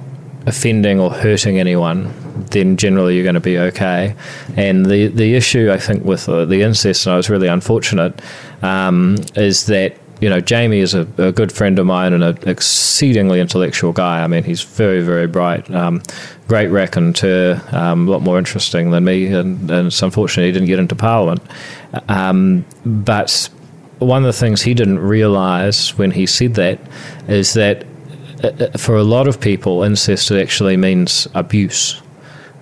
offending 0.46 1.00
or 1.00 1.12
hurting 1.12 1.60
anyone, 1.60 2.14
then 2.52 2.78
generally 2.78 3.16
you're 3.16 3.24
going 3.24 3.36
to 3.36 3.40
be 3.40 3.58
okay. 3.58 4.16
And 4.56 4.86
the 4.86 5.08
the 5.08 5.36
issue 5.36 5.72
I 5.72 5.78
think 5.78 6.04
with 6.04 6.28
uh, 6.28 6.46
the 6.46 6.62
incest, 6.62 7.06
and 7.06 7.14
I 7.14 7.18
was 7.18 7.30
really 7.30 7.48
unfortunate, 7.48 8.22
um, 8.62 9.18
is 9.36 9.68
that 9.68 9.98
you 10.20 10.30
know, 10.30 10.42
Jamie 10.42 10.80
is 10.80 10.94
a, 10.94 11.08
a, 11.18 11.32
good 11.32 11.52
friend 11.52 11.78
of 11.78 11.86
mine 11.86 12.14
and 12.14 12.24
an 12.24 12.38
exceedingly 12.50 13.40
intellectual 13.40 13.94
guy. 13.94 14.24
I 14.24 14.28
mean, 14.28 14.44
he's 14.44 14.64
very, 14.64 15.02
very 15.02 15.28
bright, 15.28 15.70
um, 15.70 16.02
great 16.48 16.68
raconteur, 16.70 17.62
um, 17.72 18.08
a 18.08 18.12
lot 18.12 18.22
more 18.22 18.40
interesting 18.40 18.90
than 18.90 19.04
me, 19.04 19.28
and, 19.28 19.70
and 19.70 19.88
it's 19.88 20.02
unfortunate 20.02 20.48
he 20.48 20.52
didn't 20.52 20.68
get 20.68 20.80
into 20.80 20.96
Parliament. 20.96 21.42
Um, 22.08 22.66
but 22.86 23.50
one 24.00 24.24
of 24.24 24.28
the 24.28 24.40
things 24.40 24.62
he 24.62 24.74
didn't 24.74 25.00
realise 25.00 25.98
when 25.98 26.12
he 26.12 26.26
said 26.26 26.56
that 26.56 26.80
is 27.28 27.54
that 27.54 27.86
uh, 28.44 28.48
uh, 28.48 28.78
for 28.78 28.96
a 28.96 29.04
lot 29.04 29.28
of 29.28 29.40
people, 29.40 29.84
incest 29.84 30.32
actually 30.32 30.78
means 30.78 31.28
abuse, 31.34 32.02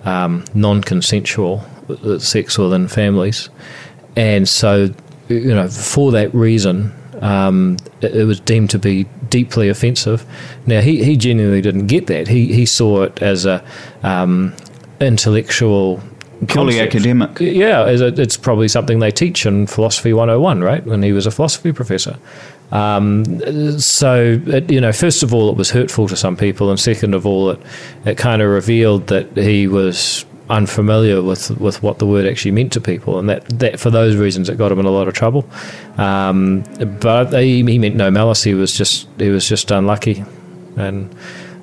um, 0.04 0.44
non 0.54 0.80
consensual 0.82 1.64
uh, 1.88 2.18
sex 2.18 2.56
within 2.56 2.88
families. 2.88 3.50
And 4.16 4.48
so, 4.48 4.94
you 5.28 5.54
know, 5.54 5.68
for 5.68 6.10
that 6.12 6.34
reason, 6.34 6.94
um, 7.20 7.76
it, 8.00 8.16
it, 8.16 8.24
was 8.24 8.40
deemed 8.40 8.70
to 8.70 8.78
be 8.78 9.04
deeply 9.28 9.68
offensive. 9.68 10.24
Now 10.66 10.80
he, 10.80 11.04
he 11.04 11.16
genuinely 11.16 11.60
didn't 11.60 11.86
get 11.86 12.06
that. 12.06 12.28
He 12.28 12.52
he 12.52 12.66
saw 12.66 13.02
it 13.02 13.22
as 13.22 13.44
a 13.44 13.64
um, 14.02 14.54
intellectual. 15.00 16.02
Purely 16.48 16.74
concept. 16.74 16.94
academic. 16.94 17.40
Yeah, 17.40 17.86
it's 17.88 18.36
probably 18.36 18.68
something 18.68 18.98
they 18.98 19.10
teach 19.10 19.46
in 19.46 19.66
Philosophy 19.66 20.12
101, 20.12 20.62
right? 20.62 20.84
When 20.84 21.02
he 21.02 21.12
was 21.12 21.26
a 21.26 21.30
philosophy 21.30 21.72
professor. 21.72 22.18
Um, 22.72 23.78
so, 23.78 24.40
it, 24.46 24.70
you 24.70 24.80
know, 24.80 24.92
first 24.92 25.22
of 25.22 25.32
all, 25.32 25.50
it 25.50 25.56
was 25.56 25.70
hurtful 25.70 26.08
to 26.08 26.16
some 26.16 26.36
people, 26.36 26.68
and 26.70 26.78
second 26.78 27.14
of 27.14 27.24
all, 27.24 27.50
it, 27.50 27.60
it 28.04 28.18
kind 28.18 28.42
of 28.42 28.50
revealed 28.50 29.06
that 29.06 29.36
he 29.36 29.66
was 29.66 30.26
unfamiliar 30.50 31.22
with, 31.22 31.50
with 31.58 31.82
what 31.82 31.98
the 31.98 32.06
word 32.06 32.26
actually 32.26 32.50
meant 32.50 32.72
to 32.72 32.80
people, 32.80 33.18
and 33.18 33.28
that, 33.28 33.46
that 33.58 33.80
for 33.80 33.90
those 33.90 34.16
reasons 34.16 34.48
it 34.48 34.58
got 34.58 34.70
him 34.70 34.78
in 34.78 34.86
a 34.86 34.90
lot 34.90 35.08
of 35.08 35.14
trouble. 35.14 35.48
Um, 35.96 36.64
but 37.00 37.32
he, 37.32 37.64
he, 37.64 37.78
meant 37.78 37.96
no 37.96 38.10
malice. 38.10 38.42
He 38.42 38.54
was 38.54 38.76
just 38.76 39.08
he 39.18 39.28
was 39.28 39.48
just 39.48 39.70
unlucky, 39.70 40.24
and 40.76 41.14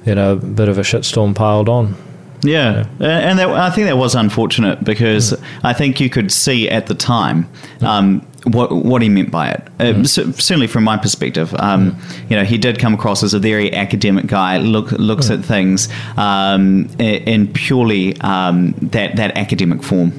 you 0.05 0.15
know, 0.15 0.33
a 0.33 0.35
bit 0.35 0.67
of 0.67 0.77
a 0.77 0.81
shitstorm 0.81 1.35
piled 1.35 1.69
on. 1.69 1.95
Yeah, 2.43 2.87
and 2.99 3.39
that, 3.39 3.49
I 3.49 3.69
think 3.69 3.87
that 3.87 3.97
was 3.97 4.15
unfortunate 4.15 4.83
because 4.83 5.31
mm. 5.31 5.43
I 5.63 5.73
think 5.73 5.99
you 5.99 6.09
could 6.09 6.31
see 6.31 6.69
at 6.69 6.87
the 6.87 6.95
time 6.95 7.49
um, 7.81 8.19
what 8.45 8.71
what 8.71 9.01
he 9.01 9.09
meant 9.09 9.31
by 9.31 9.51
it. 9.51 9.67
Uh, 9.79 9.83
mm. 9.83 10.07
certainly, 10.07 10.67
from 10.67 10.83
my 10.83 10.97
perspective, 10.97 11.53
um, 11.59 11.93
mm. 11.93 12.29
you 12.29 12.35
know, 12.35 12.43
he 12.43 12.57
did 12.57 12.79
come 12.79 12.93
across 12.93 13.23
as 13.23 13.33
a 13.33 13.39
very 13.39 13.73
academic 13.73 14.27
guy. 14.27 14.57
Look 14.57 14.91
looks 14.91 15.27
mm. 15.27 15.39
at 15.39 15.45
things 15.45 15.89
um, 16.17 16.89
in 16.99 17.51
purely 17.53 18.19
um, 18.21 18.71
that 18.81 19.15
that 19.15 19.37
academic 19.37 19.83
form. 19.83 20.11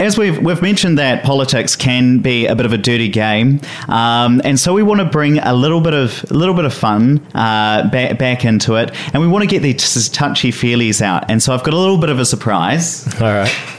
As 0.00 0.16
we've 0.16 0.38
we've 0.38 0.62
mentioned 0.62 0.98
that 0.98 1.24
politics 1.24 1.76
can 1.76 2.20
be 2.20 2.46
a 2.46 2.56
bit 2.56 2.64
of 2.64 2.72
a 2.72 2.78
dirty 2.78 3.08
game, 3.08 3.60
um, 3.86 4.40
and 4.44 4.58
so 4.58 4.72
we 4.72 4.82
want 4.82 5.00
to 5.00 5.04
bring 5.04 5.38
a 5.38 5.52
little 5.52 5.82
bit 5.82 5.92
of 5.92 6.24
a 6.30 6.34
little 6.34 6.54
bit 6.54 6.64
of 6.64 6.72
fun 6.72 7.18
uh, 7.34 7.86
back, 7.90 8.18
back 8.18 8.44
into 8.46 8.76
it, 8.76 8.92
and 9.12 9.20
we 9.20 9.28
want 9.28 9.42
to 9.42 9.46
get 9.46 9.60
these 9.60 10.08
touchy 10.08 10.52
feelies 10.52 11.02
out. 11.02 11.30
And 11.30 11.42
so 11.42 11.52
I've 11.52 11.62
got 11.64 11.74
a 11.74 11.76
little 11.76 11.98
bit 11.98 12.08
of 12.08 12.18
a 12.18 12.24
surprise. 12.24 13.06
All 13.20 13.28
right. 13.28 13.76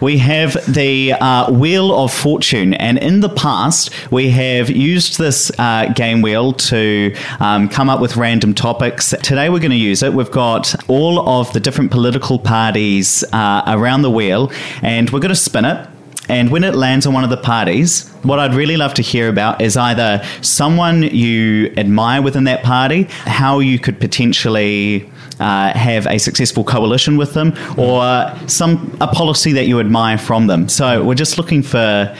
We 0.00 0.18
have 0.18 0.52
the 0.72 1.12
uh, 1.12 1.50
Wheel 1.50 1.96
of 1.96 2.12
Fortune, 2.12 2.74
and 2.74 2.98
in 2.98 3.20
the 3.20 3.28
past, 3.28 3.90
we 4.12 4.30
have 4.30 4.70
used 4.70 5.18
this 5.18 5.50
uh, 5.58 5.92
game 5.94 6.22
wheel 6.22 6.52
to 6.52 7.14
um, 7.40 7.68
come 7.68 7.88
up 7.88 8.00
with 8.00 8.16
random 8.16 8.54
topics. 8.54 9.14
Today, 9.22 9.48
we're 9.48 9.60
going 9.60 9.70
to 9.70 9.76
use 9.76 10.02
it. 10.02 10.12
We've 10.12 10.30
got 10.30 10.74
all 10.88 11.28
of 11.28 11.52
the 11.52 11.60
different 11.60 11.90
political 11.90 12.38
parties 12.38 13.24
uh, 13.32 13.62
around 13.66 14.02
the 14.02 14.10
wheel, 14.10 14.52
and 14.82 15.10
we're 15.10 15.20
going 15.20 15.30
to 15.30 15.36
spin 15.36 15.64
it. 15.64 15.88
And 16.28 16.50
when 16.50 16.64
it 16.64 16.74
lands 16.74 17.06
on 17.06 17.12
one 17.12 17.24
of 17.24 17.30
the 17.30 17.36
parties, 17.36 18.08
what 18.22 18.38
I'd 18.38 18.54
really 18.54 18.76
love 18.76 18.94
to 18.94 19.02
hear 19.02 19.28
about 19.28 19.60
is 19.60 19.76
either 19.76 20.24
someone 20.40 21.02
you 21.02 21.72
admire 21.76 22.22
within 22.22 22.44
that 22.44 22.62
party, 22.62 23.04
how 23.26 23.58
you 23.58 23.78
could 23.78 24.00
potentially 24.00 25.10
uh, 25.40 25.72
have 25.72 26.06
a 26.06 26.18
successful 26.18 26.64
coalition 26.64 27.16
with 27.16 27.34
them, 27.34 27.54
or 27.76 28.32
some 28.46 28.96
a 29.00 29.08
policy 29.08 29.52
that 29.52 29.66
you 29.66 29.80
admire 29.80 30.18
from 30.18 30.46
them. 30.46 30.68
So 30.68 31.04
we're 31.04 31.14
just 31.14 31.38
looking 31.38 31.62
for 31.62 32.16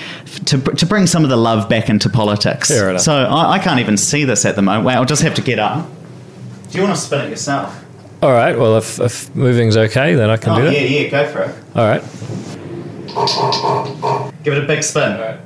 to, 0.47 0.59
to 0.59 0.87
bring 0.87 1.07
some 1.07 1.25
of 1.25 1.31
the 1.31 1.37
love 1.37 1.69
back 1.69 1.89
into 1.89 2.09
politics. 2.09 2.69
So 2.69 3.15
I, 3.15 3.53
I 3.53 3.59
can't 3.59 3.81
even 3.81 3.97
see 3.97 4.25
this 4.25 4.45
at 4.45 4.57
the 4.57 4.62
moment. 4.62 4.85
Well, 4.87 4.99
I'll 4.99 5.05
just 5.05 5.23
have 5.23 5.35
to 5.35 5.43
get 5.43 5.59
up. 5.59 5.87
Do 6.71 6.79
you 6.79 6.85
want 6.85 6.97
to 6.97 7.01
spin 7.01 7.27
it 7.27 7.31
yourself? 7.31 7.85
All 8.23 8.33
right. 8.33 8.59
Well, 8.59 8.77
if, 8.79 8.99
if 9.01 9.35
moving's 9.37 9.77
okay, 9.77 10.15
then 10.15 10.31
I 10.31 10.37
can 10.37 10.53
oh, 10.53 10.57
do 10.57 10.67
it. 10.67 10.73
Yeah, 10.73 11.01
yeah, 11.01 11.09
go 11.09 11.31
for 11.31 11.43
it. 11.43 11.55
All 11.77 11.87
right. 11.87 12.03
Give 14.43 14.55
it 14.55 14.65
a 14.65 14.67
big 14.67 14.83
spin. 14.83 15.39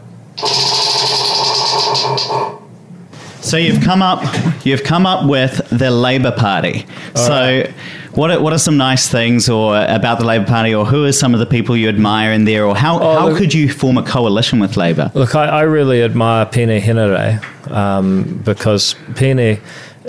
So 3.49 3.57
you've 3.57 3.83
come 3.83 4.03
up, 4.03 4.23
you've 4.67 4.85
come 4.85 5.07
up 5.07 5.27
with 5.27 5.67
the 5.71 5.91
Labor 5.91 6.33
Party. 6.33 6.85
All 7.17 7.27
so. 7.27 7.33
Right. 7.33 7.75
What 8.13 8.33
are, 8.33 8.41
what 8.43 8.53
are 8.53 8.59
some 8.59 8.77
nice 8.77 9.09
things 9.09 9.49
or 9.49 9.81
about 9.81 10.19
the 10.19 10.25
Labor 10.25 10.45
Party, 10.45 10.75
or 10.75 10.85
who 10.85 11.05
are 11.05 11.13
some 11.13 11.35
of 11.35 11.41
the 11.41 11.47
people 11.47 11.77
you 11.77 11.89
admire 11.89 12.33
in 12.33 12.47
there, 12.47 12.65
or 12.65 12.75
how, 12.75 12.99
oh, 12.99 13.19
how 13.19 13.29
look, 13.29 13.39
could 13.39 13.55
you 13.55 13.71
form 13.71 13.97
a 13.97 14.03
coalition 14.03 14.59
with 14.59 14.77
Labor? 14.77 15.13
Look, 15.15 15.37
I, 15.37 15.45
I 15.47 15.61
really 15.63 16.03
admire 16.03 16.45
Peeni 16.47 16.81
Henare 16.81 17.41
um, 17.71 18.43
because 18.45 18.97
Peeni 19.13 19.61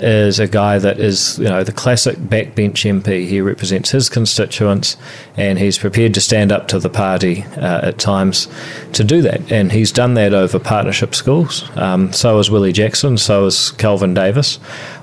is 0.02 0.38
a 0.38 0.48
guy 0.48 0.78
that 0.78 0.98
is, 0.98 1.38
you 1.38 1.48
know, 1.48 1.62
the 1.62 1.72
classic 1.72 2.16
backbench 2.16 2.84
MP. 2.84 3.26
He 3.26 3.40
represents 3.40 3.90
his 3.90 4.08
constituents, 4.08 4.96
and 5.36 5.58
he's 5.58 5.78
prepared 5.78 6.14
to 6.14 6.20
stand 6.20 6.52
up 6.52 6.68
to 6.68 6.78
the 6.78 6.90
party 6.90 7.44
uh, 7.56 7.88
at 7.88 7.98
times 7.98 8.48
to 8.92 9.04
do 9.04 9.22
that. 9.22 9.50
And 9.52 9.72
he's 9.72 9.92
done 9.92 10.14
that 10.14 10.34
over 10.34 10.58
partnership 10.58 11.14
schools. 11.14 11.64
Um, 11.76 12.12
so 12.12 12.36
has 12.36 12.50
Willie 12.50 12.72
Jackson. 12.72 13.18
So 13.18 13.44
has 13.44 13.70
Kelvin 13.72 14.14
Davis, 14.14 14.56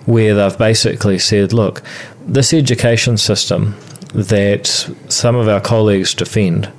where 0.05 0.35
they've 0.35 0.57
basically 0.57 1.19
said, 1.19 1.53
look, 1.53 1.81
this 2.25 2.53
education 2.53 3.17
system 3.17 3.75
that 4.13 4.67
some 5.09 5.35
of 5.35 5.47
our 5.47 5.61
colleagues 5.61 6.13
defend 6.13 6.71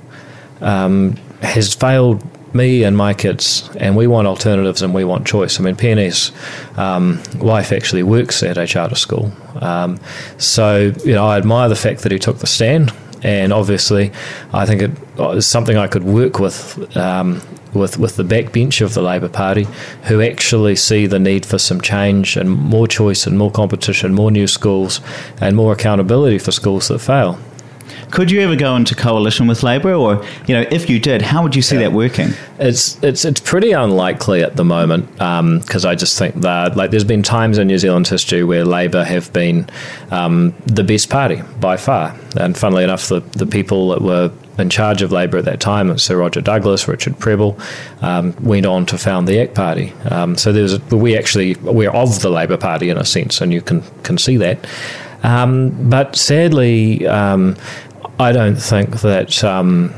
um, 0.61 1.15
has 1.41 1.73
failed 1.73 2.23
me 2.53 2.83
and 2.83 2.95
my 2.97 3.13
kids, 3.13 3.69
and 3.77 3.95
we 3.95 4.07
want 4.07 4.27
alternatives 4.27 4.81
and 4.81 4.93
we 4.93 5.03
want 5.03 5.27
choice. 5.27 5.59
I 5.59 5.63
mean, 5.63 5.75
Peeni's 5.75 6.31
um, 6.77 7.21
wife 7.35 7.71
actually 7.71 8.03
works 8.03 8.43
at 8.43 8.57
a 8.57 8.65
charter 8.65 8.95
school, 8.95 9.31
um, 9.61 9.99
so 10.37 10.91
you 11.05 11.13
know 11.13 11.25
I 11.25 11.37
admire 11.37 11.69
the 11.69 11.75
fact 11.75 12.01
that 12.01 12.11
he 12.11 12.19
took 12.19 12.39
the 12.39 12.47
stand, 12.47 12.93
and 13.23 13.53
obviously, 13.53 14.11
I 14.53 14.65
think 14.65 14.81
it 14.81 14.91
is 15.35 15.45
something 15.45 15.77
I 15.77 15.87
could 15.87 16.03
work 16.03 16.39
with. 16.39 16.95
Um, 16.97 17.41
with, 17.71 17.99
with 17.99 18.15
the 18.15 18.23
backbench 18.23 18.81
of 18.81 18.95
the 18.95 19.01
Labor 19.03 19.29
Party, 19.29 19.67
who 20.05 20.23
actually 20.23 20.75
see 20.75 21.05
the 21.05 21.19
need 21.19 21.45
for 21.45 21.59
some 21.59 21.79
change 21.79 22.35
and 22.35 22.49
more 22.49 22.87
choice 22.87 23.27
and 23.27 23.37
more 23.37 23.51
competition, 23.51 24.13
more 24.13 24.31
new 24.31 24.47
schools, 24.47 25.01
and 25.39 25.55
more 25.55 25.71
accountability 25.71 26.39
for 26.39 26.51
schools 26.51 26.87
that 26.87 26.97
fail. 26.97 27.39
Could 28.11 28.31
you 28.31 28.41
ever 28.41 28.55
go 28.55 28.75
into 28.75 28.95
coalition 28.95 29.47
with 29.47 29.63
Labor, 29.63 29.93
or 29.93 30.25
you 30.47 30.55
know, 30.55 30.65
if 30.71 30.89
you 30.89 30.99
did, 30.99 31.21
how 31.21 31.43
would 31.43 31.55
you 31.55 31.61
see 31.61 31.75
yeah. 31.75 31.83
that 31.83 31.93
working? 31.93 32.29
It's 32.57 33.01
it's 33.03 33.23
it's 33.25 33.39
pretty 33.39 33.71
unlikely 33.71 34.43
at 34.43 34.55
the 34.55 34.65
moment 34.65 35.11
because 35.11 35.85
um, 35.85 35.91
I 35.91 35.95
just 35.95 36.17
think 36.17 36.35
that 36.35 36.75
like 36.75 36.91
there's 36.91 37.03
been 37.03 37.23
times 37.23 37.57
in 37.57 37.67
New 37.67 37.77
Zealand 37.77 38.07
history 38.07 38.43
where 38.43 38.65
Labor 38.65 39.03
have 39.03 39.31
been 39.31 39.69
um, 40.11 40.53
the 40.65 40.83
best 40.83 41.09
party 41.09 41.41
by 41.59 41.77
far, 41.77 42.15
and 42.35 42.57
funnily 42.57 42.83
enough, 42.83 43.07
the 43.07 43.19
the 43.19 43.45
people 43.45 43.89
that 43.89 44.01
were 44.01 44.31
in 44.59 44.69
charge 44.69 45.01
of 45.01 45.11
Labor 45.11 45.37
at 45.37 45.45
that 45.45 45.59
time, 45.59 45.97
Sir 45.97 46.17
Roger 46.17 46.41
Douglas, 46.41 46.87
Richard 46.87 47.17
Prebble, 47.19 47.57
um, 48.01 48.35
went 48.41 48.65
on 48.65 48.85
to 48.87 48.97
found 48.97 49.27
the 49.27 49.39
ACT 49.39 49.55
Party. 49.55 49.93
Um, 50.09 50.35
so 50.35 50.51
there's 50.51 50.73
a, 50.73 50.79
we 50.95 51.17
actually 51.17 51.55
we're 51.55 51.91
of 51.91 52.21
the 52.21 52.29
Labor 52.29 52.57
Party 52.57 52.89
in 52.89 52.97
a 52.97 53.05
sense, 53.05 53.41
and 53.41 53.53
you 53.53 53.61
can 53.61 53.81
can 54.03 54.17
see 54.17 54.37
that. 54.37 54.67
Um, 55.23 55.89
but 55.89 56.15
sadly, 56.15 57.05
um, 57.07 57.55
I 58.19 58.33
don't 58.33 58.57
think 58.57 58.99
that 59.01 59.43
um, 59.45 59.93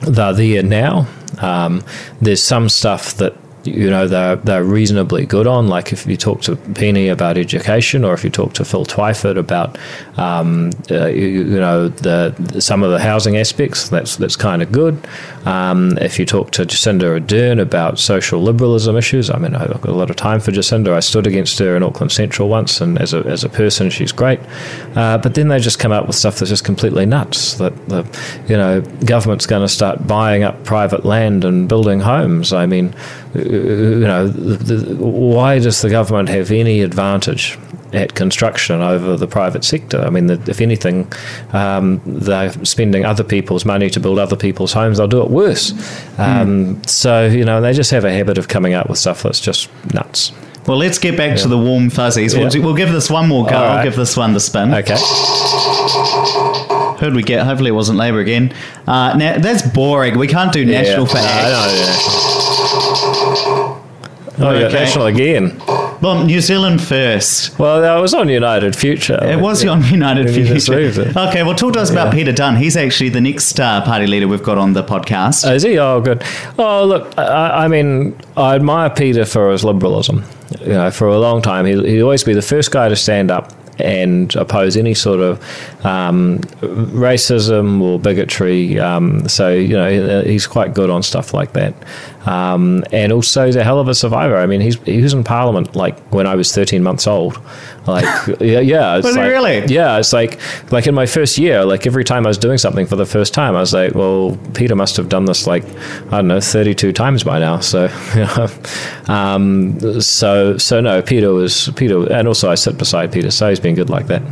they're 0.00 0.32
there 0.32 0.62
now. 0.64 1.06
Um, 1.38 1.84
there's 2.20 2.42
some 2.42 2.68
stuff 2.68 3.14
that 3.14 3.34
you 3.64 3.90
know 3.90 4.08
they're 4.08 4.36
they're 4.36 4.64
reasonably 4.64 5.26
good 5.26 5.46
on. 5.46 5.68
Like 5.68 5.92
if 5.92 6.06
you 6.06 6.16
talk 6.16 6.42
to 6.42 6.56
Peeni 6.56 7.10
about 7.10 7.36
education, 7.36 8.04
or 8.04 8.14
if 8.14 8.24
you 8.24 8.30
talk 8.30 8.54
to 8.54 8.64
Phil 8.64 8.84
Twyford 8.84 9.38
about 9.38 9.78
um, 10.16 10.70
uh, 10.90 11.06
you, 11.06 11.26
you, 11.26 11.44
know 11.44 11.88
the, 11.88 12.34
the, 12.38 12.60
some 12.60 12.82
of 12.82 12.90
the 12.90 12.98
housing 12.98 13.36
aspects, 13.36 13.88
that's 13.88 14.16
that's 14.16 14.36
kind 14.36 14.62
of 14.62 14.72
good. 14.72 15.06
Um, 15.44 15.98
if 15.98 16.18
you 16.18 16.26
talk 16.26 16.50
to 16.52 16.64
Jacinda 16.64 17.18
Ardern 17.18 17.60
about 17.60 17.98
social 17.98 18.42
liberalism 18.42 18.96
issues, 18.96 19.30
I 19.30 19.38
mean 19.38 19.54
I've 19.54 19.80
got 19.80 19.88
a 19.88 19.92
lot 19.92 20.10
of 20.10 20.16
time 20.16 20.40
for 20.40 20.50
Jacinda. 20.50 20.92
I 20.92 21.00
stood 21.00 21.26
against 21.26 21.58
her 21.58 21.76
in 21.76 21.82
Auckland 21.82 22.12
Central 22.12 22.48
once, 22.48 22.80
and 22.80 22.98
as 23.00 23.14
a 23.14 23.18
as 23.18 23.44
a 23.44 23.48
person, 23.48 23.90
she's 23.90 24.12
great. 24.12 24.40
Uh, 24.94 25.18
but 25.18 25.34
then 25.34 25.48
they 25.48 25.58
just 25.58 25.78
come 25.78 25.92
up 25.92 26.06
with 26.06 26.16
stuff 26.16 26.38
that's 26.38 26.50
just 26.50 26.64
completely 26.64 27.06
nuts. 27.06 27.54
That 27.54 27.88
the 27.88 28.04
you 28.48 28.56
know 28.56 28.80
government's 29.04 29.46
going 29.46 29.62
to 29.62 29.68
start 29.68 30.06
buying 30.06 30.42
up 30.42 30.64
private 30.64 31.04
land 31.04 31.44
and 31.44 31.68
building 31.68 32.00
homes. 32.00 32.52
I 32.52 32.66
mean 32.66 32.94
you 33.34 34.00
know, 34.00 34.28
the, 34.28 34.74
the, 34.74 34.96
why 34.96 35.58
does 35.58 35.80
the 35.80 35.88
government 35.88 36.28
have 36.28 36.50
any 36.50 36.82
advantage 36.82 37.58
at 37.92 38.14
construction 38.14 38.80
over 38.80 39.16
the 39.16 39.26
private 39.26 39.64
sector? 39.64 40.00
I 40.00 40.10
mean, 40.10 40.26
the, 40.26 40.42
if 40.50 40.60
anything, 40.60 41.10
um, 41.52 42.00
they're 42.04 42.52
spending 42.64 43.04
other 43.04 43.24
people's 43.24 43.64
money 43.64 43.88
to 43.90 44.00
build 44.00 44.18
other 44.18 44.36
people's 44.36 44.72
homes. 44.72 44.98
They'll 44.98 45.08
do 45.08 45.22
it 45.22 45.30
worse. 45.30 45.72
Um, 46.18 46.76
mm. 46.76 46.88
So 46.88 47.26
you 47.26 47.44
know, 47.44 47.60
they 47.60 47.72
just 47.72 47.90
have 47.90 48.04
a 48.04 48.12
habit 48.12 48.38
of 48.38 48.48
coming 48.48 48.74
out 48.74 48.88
with 48.88 48.98
stuff 48.98 49.22
that's 49.22 49.40
just 49.40 49.70
nuts. 49.94 50.32
Well, 50.66 50.76
let's 50.76 50.98
get 50.98 51.16
back 51.16 51.30
yeah. 51.30 51.42
to 51.42 51.48
the 51.48 51.58
warm 51.58 51.90
fuzzies. 51.90 52.36
We'll, 52.36 52.50
we'll, 52.62 52.76
give 52.76 52.92
this 52.92 53.10
one 53.10 53.28
more 53.28 53.44
go. 53.44 53.52
Right. 53.52 53.78
I'll 53.78 53.84
give 53.84 53.96
this 53.96 54.16
one 54.16 54.32
the 54.32 54.40
spin. 54.40 54.72
Okay. 54.72 54.96
Who'd 57.00 57.14
we 57.14 57.24
get? 57.24 57.44
Hopefully, 57.44 57.70
it 57.70 57.74
wasn't 57.74 57.98
Labour 57.98 58.20
again. 58.20 58.54
Uh, 58.86 59.16
now 59.16 59.38
that's 59.38 59.62
boring. 59.62 60.18
We 60.18 60.28
can't 60.28 60.52
do 60.52 60.64
national 60.64 61.06
yeah. 61.06 61.12
for 61.12 62.31
Oh, 64.38 64.50
yeah, 64.50 64.66
okay. 64.66 64.74
national 64.74 65.06
again. 65.06 65.58
Well, 66.00 66.24
New 66.24 66.40
Zealand 66.40 66.82
first. 66.82 67.58
Well, 67.58 67.84
I 67.84 68.00
was 68.00 68.14
on 68.14 68.28
United 68.28 68.74
Future. 68.74 69.22
It 69.22 69.38
was 69.38 69.64
on 69.64 69.84
United 69.84 70.30
Future. 70.32 71.12
Okay, 71.16 71.42
well, 71.42 71.54
talk 71.54 71.74
to 71.74 71.80
us 71.80 71.92
yeah. 71.92 72.00
about 72.00 72.14
Peter 72.14 72.32
Dunne. 72.32 72.56
He's 72.56 72.76
actually 72.76 73.10
the 73.10 73.20
next 73.20 73.60
uh, 73.60 73.82
party 73.84 74.06
leader 74.06 74.26
we've 74.26 74.42
got 74.42 74.58
on 74.58 74.72
the 74.72 74.82
podcast. 74.82 75.48
Oh, 75.48 75.54
is 75.54 75.62
he? 75.62 75.78
Oh, 75.78 76.00
good. 76.00 76.22
Oh, 76.58 76.84
look, 76.84 77.16
I, 77.18 77.64
I 77.64 77.68
mean, 77.68 78.18
I 78.36 78.54
admire 78.54 78.90
Peter 78.90 79.24
for 79.24 79.52
his 79.52 79.64
liberalism. 79.64 80.24
You 80.60 80.68
know, 80.68 80.90
for 80.90 81.08
a 81.08 81.18
long 81.18 81.42
time, 81.42 81.66
he, 81.66 81.74
he'd 81.74 82.02
always 82.02 82.24
be 82.24 82.34
the 82.34 82.42
first 82.42 82.72
guy 82.72 82.88
to 82.88 82.96
stand 82.96 83.30
up 83.30 83.52
and 83.78 84.34
oppose 84.36 84.76
any 84.76 84.94
sort 84.94 85.20
of 85.20 85.84
um, 85.84 86.38
racism 86.60 87.80
or 87.80 87.98
bigotry. 87.98 88.78
Um, 88.78 89.28
so 89.28 89.52
you 89.52 89.76
know 89.76 90.22
he's 90.22 90.46
quite 90.46 90.74
good 90.74 90.90
on 90.90 91.02
stuff 91.02 91.34
like 91.34 91.52
that. 91.54 91.74
Um, 92.26 92.84
and 92.92 93.12
also 93.12 93.46
he's 93.46 93.56
a 93.56 93.64
hell 93.64 93.80
of 93.80 93.88
a 93.88 93.94
survivor. 93.94 94.36
I 94.36 94.46
mean, 94.46 94.60
he's 94.60 94.76
he 94.82 95.02
was 95.02 95.12
in 95.12 95.24
Parliament 95.24 95.74
like 95.74 95.98
when 96.12 96.26
I 96.26 96.36
was 96.36 96.54
13 96.54 96.82
months 96.82 97.06
old. 97.06 97.40
Like 97.86 98.04
yeah, 98.40 98.60
yeah. 98.60 98.96
It's 98.96 99.06
was 99.06 99.16
like, 99.16 99.28
really? 99.28 99.64
Yeah, 99.66 99.98
it's 99.98 100.12
like 100.12 100.38
like 100.70 100.86
in 100.86 100.94
my 100.94 101.06
first 101.06 101.36
year. 101.36 101.64
Like 101.64 101.86
every 101.86 102.04
time 102.04 102.26
I 102.26 102.28
was 102.28 102.38
doing 102.38 102.58
something 102.58 102.86
for 102.86 102.96
the 102.96 103.06
first 103.06 103.34
time, 103.34 103.56
I 103.56 103.60
was 103.60 103.72
like, 103.72 103.94
well, 103.94 104.38
Peter 104.54 104.76
must 104.76 104.96
have 104.96 105.08
done 105.08 105.24
this 105.24 105.46
like 105.46 105.64
I 106.06 106.18
don't 106.18 106.28
know 106.28 106.40
32 106.40 106.92
times 106.92 107.24
by 107.24 107.38
now. 107.40 107.58
So 107.58 107.84
you 108.14 108.20
know, 108.20 108.48
um, 109.12 110.00
so 110.00 110.56
so 110.58 110.80
no, 110.80 111.02
Peter 111.02 111.32
was 111.32 111.70
Peter, 111.76 112.10
and 112.12 112.28
also 112.28 112.50
I 112.50 112.54
sit 112.54 112.78
beside 112.78 113.12
Peter, 113.12 113.30
so 113.30 113.48
he's 113.48 113.60
been 113.60 113.74
good 113.74 113.90
like 113.90 114.06
that. 114.06 114.22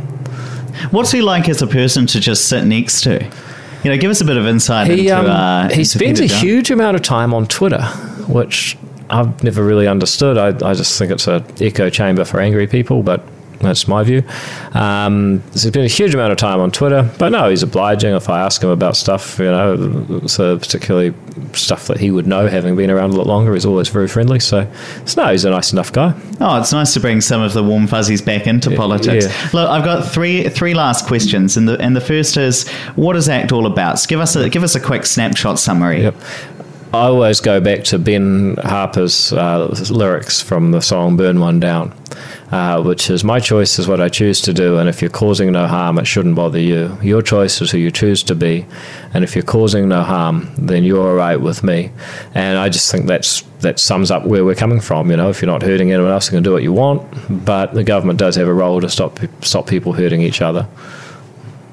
What's 0.91 1.11
he 1.11 1.21
like 1.21 1.47
as 1.49 1.61
a 1.61 1.67
person 1.67 2.07
to 2.07 2.19
just 2.19 2.47
sit 2.47 2.65
next 2.65 3.01
to? 3.03 3.29
You 3.83 3.89
know, 3.89 3.97
give 3.97 4.11
us 4.11 4.21
a 4.21 4.25
bit 4.25 4.37
of 4.37 4.45
insight 4.45 4.87
he, 4.87 5.09
into. 5.09 5.19
Um, 5.19 5.25
uh, 5.25 5.69
he 5.69 5.83
spends 5.83 6.19
a 6.19 6.27
huge 6.27 6.69
amount 6.69 6.95
of 6.95 7.01
time 7.01 7.33
on 7.33 7.47
Twitter, 7.47 7.81
which 8.27 8.77
I've 9.09 9.43
never 9.43 9.63
really 9.63 9.87
understood. 9.87 10.37
I, 10.37 10.47
I 10.69 10.73
just 10.73 10.97
think 10.97 11.11
it's 11.11 11.27
an 11.27 11.43
echo 11.59 11.89
chamber 11.89 12.23
for 12.23 12.39
angry 12.39 12.67
people, 12.67 13.01
but 13.03 13.23
that's 13.61 13.87
my 13.87 14.03
view. 14.03 14.23
Um, 14.73 15.39
there's 15.49 15.69
been 15.69 15.85
a 15.85 15.87
huge 15.87 16.13
amount 16.13 16.31
of 16.31 16.37
time 16.37 16.59
on 16.59 16.71
Twitter, 16.71 17.09
but 17.17 17.29
no, 17.29 17.49
he's 17.49 17.63
obliging 17.63 18.13
if 18.15 18.29
I 18.29 18.41
ask 18.41 18.63
him 18.63 18.69
about 18.69 18.95
stuff, 18.95 19.39
you 19.39 19.45
know, 19.45 20.21
so 20.27 20.57
particularly 20.57 21.13
stuff 21.53 21.87
that 21.87 21.99
he 21.99 22.11
would 22.11 22.27
know, 22.27 22.47
having 22.47 22.75
been 22.75 22.89
around 22.89 23.11
a 23.11 23.15
lot 23.15 23.27
longer. 23.27 23.53
He's 23.53 23.65
always 23.65 23.87
very 23.87 24.07
friendly. 24.07 24.39
So, 24.39 24.71
so 25.05 25.23
no, 25.23 25.31
he's 25.31 25.45
a 25.45 25.49
nice 25.49 25.71
enough 25.71 25.91
guy. 25.91 26.13
Oh, 26.39 26.59
it's 26.59 26.73
nice 26.73 26.93
to 26.93 26.99
bring 26.99 27.21
some 27.21 27.41
of 27.41 27.53
the 27.53 27.63
warm 27.63 27.87
fuzzies 27.87 28.21
back 28.21 28.47
into 28.47 28.71
yeah, 28.71 28.77
politics. 28.77 29.25
Yeah. 29.25 29.49
Look, 29.53 29.69
I've 29.69 29.85
got 29.85 30.05
three 30.05 30.49
three 30.49 30.73
last 30.73 31.05
questions, 31.05 31.57
and 31.57 31.67
the 31.67 31.79
and 31.79 31.95
the 31.95 32.01
first 32.01 32.37
is, 32.37 32.67
what 32.95 33.15
is 33.15 33.29
ACT 33.29 33.51
all 33.51 33.65
about? 33.65 33.99
So 33.99 34.07
give 34.07 34.19
us 34.19 34.35
a 34.35 34.49
give 34.49 34.63
us 34.63 34.75
a 34.75 34.79
quick 34.79 35.05
snapshot 35.05 35.59
summary. 35.59 36.03
Yep. 36.03 36.15
I 36.93 37.05
always 37.05 37.39
go 37.39 37.61
back 37.61 37.83
to 37.85 37.99
Ben 37.99 38.57
Harper's 38.57 39.31
uh, 39.31 39.67
lyrics 39.89 40.41
from 40.41 40.71
the 40.71 40.81
song 40.81 41.17
"Burn 41.17 41.39
One 41.39 41.59
Down." 41.59 41.93
uh, 42.51 42.81
which 42.81 43.09
is 43.09 43.23
my 43.23 43.39
choice 43.39 43.79
is 43.79 43.87
what 43.87 44.01
I 44.01 44.09
choose 44.09 44.41
to 44.41 44.53
do, 44.53 44.77
and 44.77 44.89
if 44.89 45.01
you're 45.01 45.09
causing 45.09 45.53
no 45.53 45.67
harm, 45.67 45.97
it 45.97 46.05
shouldn't 46.05 46.35
bother 46.35 46.59
you. 46.59 46.97
Your 47.01 47.21
choice 47.21 47.61
is 47.61 47.71
who 47.71 47.77
you 47.77 47.91
choose 47.91 48.23
to 48.23 48.35
be, 48.35 48.65
and 49.13 49.23
if 49.23 49.35
you're 49.35 49.43
causing 49.43 49.87
no 49.87 50.03
harm, 50.03 50.53
then 50.57 50.83
you're 50.83 51.07
all 51.07 51.15
right 51.15 51.39
with 51.39 51.63
me. 51.63 51.91
And 52.33 52.57
I 52.57 52.67
just 52.67 52.91
think 52.91 53.07
that's 53.07 53.41
that 53.61 53.79
sums 53.79 54.11
up 54.11 54.25
where 54.25 54.43
we're 54.43 54.55
coming 54.55 54.81
from. 54.81 55.09
You 55.09 55.17
know, 55.17 55.29
if 55.29 55.41
you're 55.41 55.51
not 55.51 55.61
hurting 55.61 55.91
anyone 55.91 56.11
else, 56.11 56.27
you 56.27 56.35
can 56.35 56.43
do 56.43 56.51
what 56.51 56.63
you 56.63 56.73
want, 56.73 57.45
but 57.45 57.73
the 57.73 57.85
government 57.85 58.19
does 58.19 58.35
have 58.35 58.47
a 58.47 58.53
role 58.53 58.81
to 58.81 58.89
stop 58.89 59.19
stop 59.41 59.67
people 59.67 59.93
hurting 59.93 60.21
each 60.21 60.41
other. 60.41 60.67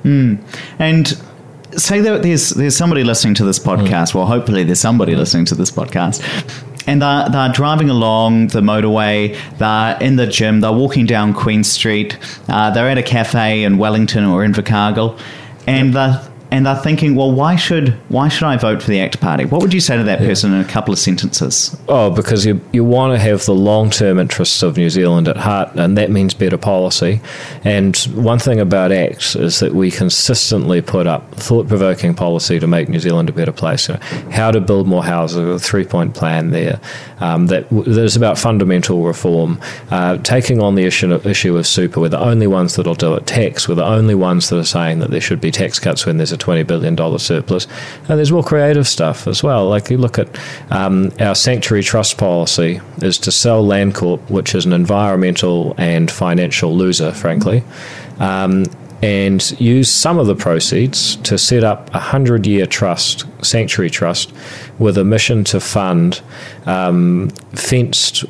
Mm. 0.05 0.39
And 0.79 1.21
say 1.79 2.01
that 2.01 2.23
there's 2.23 2.51
there's 2.51 2.77
somebody 2.77 3.05
listening 3.05 3.35
to 3.35 3.45
this 3.45 3.59
podcast. 3.59 4.13
Mm. 4.13 4.15
Well, 4.17 4.27
hopefully 4.27 4.65
there's 4.65 4.81
somebody 4.81 5.15
mm. 5.15 5.19
listening 5.19 5.45
to 5.47 5.55
this 5.55 5.71
podcast 5.71 6.23
and 6.89 7.03
they're, 7.03 7.29
they're 7.29 7.53
driving 7.53 7.91
along 7.91 8.49
the 8.49 8.63
motorway, 8.63 9.39
they're 9.59 9.99
in 10.01 10.17
the 10.17 10.27
gym, 10.27 10.61
they're 10.61 10.73
walking 10.73 11.05
down 11.05 11.35
Queen 11.35 11.63
Street, 11.63 12.17
uh, 12.49 12.71
they're 12.71 12.89
at 12.89 12.97
a 12.97 13.03
cafe 13.03 13.63
in 13.65 13.77
Wellington 13.77 14.25
or 14.25 14.41
Invercargill, 14.41 15.21
and 15.67 15.93
yep. 15.93 15.95
they're 15.95 16.28
and 16.51 16.65
they're 16.65 16.77
thinking, 16.77 17.15
well, 17.15 17.31
why 17.31 17.57
should 17.57 17.91
why 18.09 18.29
should 18.29 18.45
I 18.45 18.57
vote 18.57 18.83
for 18.83 18.89
the 18.89 19.01
ACT 19.01 19.21
Party? 19.21 19.45
What 19.45 19.61
would 19.61 19.75
you 19.75 19.81
say 19.81 19.97
to 19.97 20.05
that 20.05 20.19
person 20.19 20.55
in 20.55 20.61
a 20.61 20.65
couple 20.69 20.93
of 20.93 20.99
sentences? 20.99 21.77
Oh, 21.89 22.11
because 22.11 22.47
you 22.47 22.61
you 22.73 22.85
want 22.85 23.15
to 23.15 23.19
have 23.19 23.45
the 23.45 23.55
long 23.55 23.91
term 23.91 24.19
interests 24.19 24.63
of 24.63 24.77
New 24.77 24.91
Zealand 24.91 25.29
at 25.29 25.37
heart, 25.37 25.75
and 25.75 25.97
that 25.99 26.11
means 26.11 26.35
better 26.35 26.57
policy. 26.57 27.21
And 27.65 27.97
one 28.15 28.39
thing 28.39 28.61
about 28.61 28.93
ACT 28.93 29.37
is 29.37 29.61
that 29.61 29.75
we 29.75 29.91
consistently 29.91 30.81
put 30.81 31.07
up 31.07 31.35
thought 31.35 31.69
provoking 31.69 32.15
policy 32.15 32.59
to 32.59 32.67
make 32.67 32.89
New 32.89 33.01
Zealand 33.01 33.29
a 33.29 33.33
better 33.33 33.53
place. 33.53 33.89
You 33.89 33.95
know, 33.95 34.01
how 34.31 34.51
to 34.51 34.61
build 34.61 34.87
more 34.87 35.05
houses, 35.05 35.39
a 35.39 35.59
three 35.59 35.85
point 35.85 36.15
plan 36.15 36.51
there. 36.51 36.81
Um, 37.21 37.47
that 37.49 37.67
there's 37.71 38.17
about 38.17 38.39
fundamental 38.39 39.05
reform, 39.05 39.61
uh, 39.91 40.19
taking 40.19 40.63
on 40.63 40.75
the 40.75 40.85
issue 40.85 41.13
issue 41.27 41.57
of 41.57 41.67
super. 41.67 42.01
We're 42.01 42.09
the 42.09 42.21
only 42.21 42.47
ones 42.47 42.77
that'll 42.77 42.95
do 42.95 43.15
it. 43.15 43.27
Tax. 43.27 43.69
We're 43.69 43.75
the 43.75 43.85
only 43.85 44.15
ones 44.15 44.49
that 44.49 44.59
are 44.59 44.65
saying 44.65 45.01
that 45.01 45.11
there 45.11 45.21
should 45.21 45.41
be 45.41 45.51
tax 45.51 45.79
cuts 45.79 46.07
when 46.07 46.17
there's 46.17 46.33
a 46.33 46.39
$20 46.39 46.67
billion 46.67 47.19
surplus. 47.19 47.67
And 48.09 48.19
there's 48.19 48.33
more 48.33 48.45
creative 48.45 48.87
stuff 48.87 49.27
as 49.27 49.43
well. 49.43 49.69
Like 49.69 49.91
you 49.91 49.99
look 49.99 50.19
at 50.19 50.29
um, 50.71 51.11
our 51.21 51.35
sanctuary 51.35 51.83
trust 51.83 52.19
policy 52.19 52.81
is 53.03 53.19
to 53.19 53.33
sell 53.33 53.65
Landcorp, 53.65 54.31
which 54.31 54.55
is 54.55 54.67
an 54.67 54.73
environmental 54.73 55.75
and 55.79 56.11
financial 56.11 56.77
loser, 56.77 57.13
frankly. 57.13 57.65
Um, 58.19 58.65
and 59.03 59.61
use 59.61 59.91
some 59.91 60.19
of 60.19 60.27
the 60.27 60.35
proceeds 60.35 61.17
to 61.17 61.39
set 61.39 61.65
up 61.65 61.93
a 61.95 61.99
hundred 61.99 62.47
year 62.47 62.67
trust, 62.67 63.25
sanctuary 63.45 63.91
trust, 63.91 64.33
with 64.79 64.99
a 64.99 65.05
mission 65.05 65.45
to 65.45 65.61
fund 65.61 66.21
um, 66.67 67.31
fenced 67.53 68.25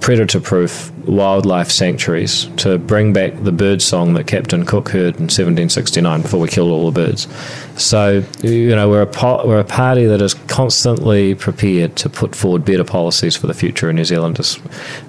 predator 0.00 0.40
proof 0.40 0.90
wildlife 1.06 1.70
sanctuaries 1.70 2.46
to 2.56 2.78
bring 2.78 3.12
back 3.12 3.32
the 3.42 3.52
bird 3.52 3.82
song 3.82 4.14
that 4.14 4.26
Captain 4.26 4.64
Cook 4.64 4.88
heard 4.88 5.16
in 5.16 5.24
1769 5.24 6.22
before 6.22 6.40
we 6.40 6.48
killed 6.48 6.70
all 6.70 6.90
the 6.90 7.04
birds. 7.04 7.28
So, 7.76 8.24
you 8.42 8.74
know, 8.74 8.88
we're 8.88 9.02
a, 9.02 9.06
po- 9.06 9.46
we're 9.46 9.60
a 9.60 9.64
party 9.64 10.06
that 10.06 10.22
is 10.22 10.34
constantly 10.34 11.34
prepared 11.34 11.96
to 11.96 12.08
put 12.08 12.34
forward 12.34 12.64
better 12.64 12.84
policies 12.84 13.36
for 13.36 13.46
the 13.46 13.54
future 13.54 13.90
in 13.90 13.96
New 13.96 14.04
Zealand. 14.04 14.38
Is 14.38 14.56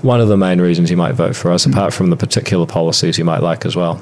one 0.02 0.20
of 0.20 0.28
the 0.28 0.38
main 0.38 0.60
reasons 0.60 0.92
you 0.92 0.98
might 0.98 1.14
vote 1.14 1.36
for 1.36 1.52
us, 1.52 1.66
apart 1.66 1.94
from 1.94 2.10
the 2.10 2.18
particular 2.18 2.66
policies 2.66 3.18
you 3.18 3.26
might 3.26 3.42
like 3.42 3.66
as 3.66 3.76
well. 3.76 4.02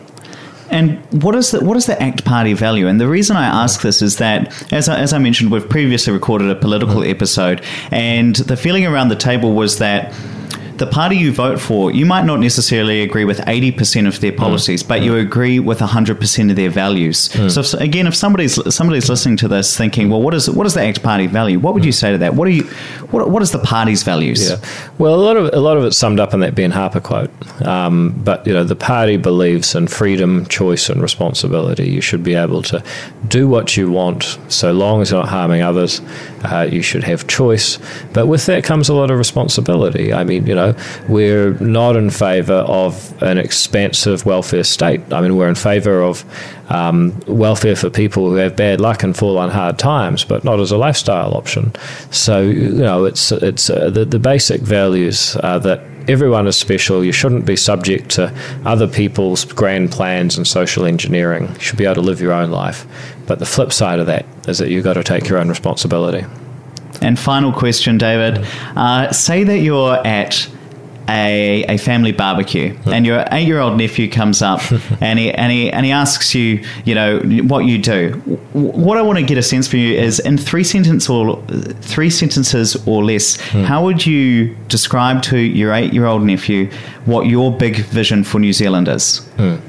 And 0.70 1.00
what 1.24 1.36
is 1.36 1.52
the 1.52 1.64
what 1.64 1.78
is 1.78 1.86
the 1.86 2.02
ACT 2.02 2.26
Party 2.26 2.54
value? 2.54 2.88
And 2.88 3.00
the 3.00 3.08
reason 3.08 3.36
I 3.36 3.46
ask 3.46 3.82
this 3.82 4.02
is 4.02 4.18
that, 4.18 4.72
as 4.72 4.88
I, 4.88 5.00
as 5.00 5.14
I 5.14 5.18
mentioned, 5.18 5.52
we've 5.52 5.68
previously 5.68 6.14
recorded 6.14 6.50
a 6.50 6.56
political 6.56 7.04
episode, 7.04 7.64
and 7.92 8.36
the 8.36 8.56
feeling 8.56 8.86
around 8.86 9.10
the 9.10 9.16
table 9.16 9.54
was 9.54 9.80
that 9.80 10.14
the 10.80 10.88
party 10.88 11.18
you 11.18 11.32
vote 11.32 11.60
for, 11.60 11.92
you 11.92 12.06
might 12.06 12.26
not 12.26 12.40
necessarily 12.40 13.02
agree 13.02 13.26
with 13.26 13.40
80% 13.40 14.08
of 14.08 14.20
their 14.20 14.32
policies, 14.32 14.84
mm. 14.84 14.88
but 14.88 15.02
mm. 15.02 15.06
you 15.06 15.16
agree 15.18 15.60
with 15.60 15.80
100% 15.80 16.50
of 16.50 16.56
their 16.56 16.70
values. 16.70 17.30
Mm. 17.30 17.64
So, 17.64 17.78
again, 17.78 18.08
if 18.08 18.16
somebody's 18.16 18.56
somebody's 18.74 19.10
listening 19.10 19.38
to 19.38 19.48
this 19.48 19.78
thinking, 19.78 20.10
well, 20.10 20.22
what 20.22 20.34
is 20.34 20.50
what 20.50 20.66
is 20.66 20.74
the 20.74 20.82
ACT 20.82 21.04
Party 21.04 21.28
value? 21.28 21.60
What 21.60 21.74
would 21.74 21.86
you 21.86 21.92
say 21.92 22.12
to 22.12 22.18
that? 22.20 22.36
What 22.36 22.48
are 22.48 22.52
you 22.52 22.64
what, 23.12 23.30
what 23.30 23.42
is 23.42 23.52
the 23.52 23.60
party's 23.60 24.04
values? 24.04 24.50
Yeah. 24.50 24.58
Well, 24.98 25.14
a 25.14 25.22
lot 25.22 25.38
of 25.38 25.54
a 25.54 25.60
lot 25.60 25.78
of 25.78 25.84
it's 25.84 25.98
summed 25.98 26.20
up 26.20 26.34
in 26.34 26.40
that 26.40 26.56
Ben 26.56 26.72
Harper 26.72 27.00
quote. 27.00 27.32
Um, 27.66 28.12
but 28.24 28.46
you 28.48 28.54
know, 28.54 28.64
the 28.64 28.76
party 28.76 29.18
believes 29.18 29.76
in 29.76 29.88
freedom, 29.88 30.46
choice, 30.48 30.90
and 30.90 31.02
responsibility. 31.02 31.90
You 31.90 32.02
should 32.02 32.24
be 32.24 32.36
able 32.36 32.62
to 32.64 32.84
do 33.28 33.48
what 33.48 33.78
you 33.78 33.92
want, 33.92 34.40
so 34.48 34.72
long 34.72 35.02
as 35.02 35.12
you're 35.12 35.20
not 35.20 35.30
harming 35.30 35.62
others 35.62 36.02
Uh, 36.44 36.68
you 36.72 36.82
should 36.82 37.04
have 37.04 37.28
choice, 37.28 37.80
but 38.14 38.28
with 38.28 38.46
that 38.46 38.64
comes 38.64 38.90
a 38.90 38.94
lot 38.94 39.12
of 39.12 39.18
responsibility. 39.18 40.14
I 40.14 40.24
mean, 40.24 40.48
you 40.48 40.56
know, 40.56 40.76
we're 41.08 41.54
not 41.56 41.96
in 41.96 42.10
favour 42.10 42.66
of 42.68 43.22
an 43.22 43.38
expansive 43.38 44.26
welfare 44.26 44.64
state. 44.64 45.02
I 45.12 45.22
mean, 45.22 45.36
we're 45.36 45.50
in 45.50 45.56
favour 45.56 46.02
of 46.02 46.24
um, 46.70 47.20
welfare 47.28 47.76
for 47.76 47.90
people 47.90 48.30
who 48.30 48.36
have 48.36 48.56
bad 48.56 48.80
luck 48.80 49.04
and 49.04 49.16
fall 49.16 49.38
on 49.38 49.50
hard 49.50 49.78
times, 49.80 50.24
but 50.24 50.44
not 50.44 50.60
as 50.60 50.72
a 50.72 50.78
lifestyle 50.78 51.34
option. 51.36 51.74
So, 52.12 52.42
you 52.42 52.70
know, 52.70 53.06
it's 53.06 53.32
it's 53.32 53.70
uh, 53.70 53.90
the, 53.90 54.06
the 54.06 54.20
basic 54.20 54.62
values 54.62 55.36
uh, 55.44 55.60
that 55.60 55.82
everyone 56.08 56.48
is 56.48 56.56
special. 56.56 57.04
You 57.04 57.12
shouldn't 57.12 57.46
be 57.46 57.56
subject 57.56 58.10
to 58.12 58.34
other 58.66 58.88
people's 58.88 59.46
grand 59.46 59.92
plans 59.92 60.38
and 60.38 60.48
social 60.48 60.86
engineering. 60.86 61.48
You 61.56 61.60
should 61.60 61.78
be 61.78 61.86
able 61.86 61.96
to 61.96 62.02
live 62.02 62.22
your 62.22 62.34
own 62.34 62.52
life. 62.52 62.86
But 63.30 63.38
the 63.38 63.46
flip 63.46 63.72
side 63.72 64.00
of 64.00 64.08
that 64.08 64.26
is 64.48 64.58
that 64.58 64.72
you've 64.72 64.84
got 64.84 64.96
to 64.96 65.04
take 65.04 65.30
your 65.30 65.38
own 65.38 65.50
responsibility. 65.50 66.26
And 67.00 67.18
final 67.18 67.54
question, 67.54 68.00
David. 68.00 68.44
Uh, 68.76 69.12
say 69.12 69.44
that 69.44 69.60
you're 69.60 69.96
at 70.06 70.50
a, 71.08 71.64
a 71.66 71.78
family 71.78 72.12
barbecue, 72.12 72.74
mm. 72.74 72.92
and 72.92 73.06
your 73.06 73.24
eight 73.32 73.46
year 73.46 73.60
old 73.60 73.78
nephew 73.78 74.10
comes 74.10 74.42
up 74.42 74.62
and 75.02 75.20
he, 75.20 75.32
and, 75.32 75.52
he, 75.52 75.72
and 75.72 75.86
he 75.86 75.92
asks 75.92 76.34
you, 76.34 76.66
you 76.86 76.96
know, 76.96 77.20
what 77.44 77.66
you 77.66 77.78
do. 77.78 78.14
What 78.54 78.98
I 78.98 79.04
want 79.04 79.20
to 79.20 79.26
get 79.26 79.38
a 79.38 79.44
sense 79.44 79.68
for 79.68 79.78
you 79.78 79.96
is 79.96 80.20
in 80.20 80.36
three 80.40 80.64
sentence 80.64 81.08
or 81.08 81.40
three 81.82 82.10
sentences 82.10 82.76
or 82.88 83.04
less, 83.04 83.38
mm. 83.38 83.64
how 83.64 83.84
would 83.86 84.08
you 84.08 84.56
describe 84.70 85.22
to 85.24 85.38
your 85.38 85.72
eight 85.72 85.94
year 85.94 86.08
old 86.08 86.24
nephew 86.24 86.72
what 87.06 87.28
your 87.28 87.56
big 87.56 87.78
vision 87.86 88.24
for 88.24 88.40
New 88.40 88.54
Zealand 88.54 88.88
is? 88.88 89.22
Mm. 89.38 89.62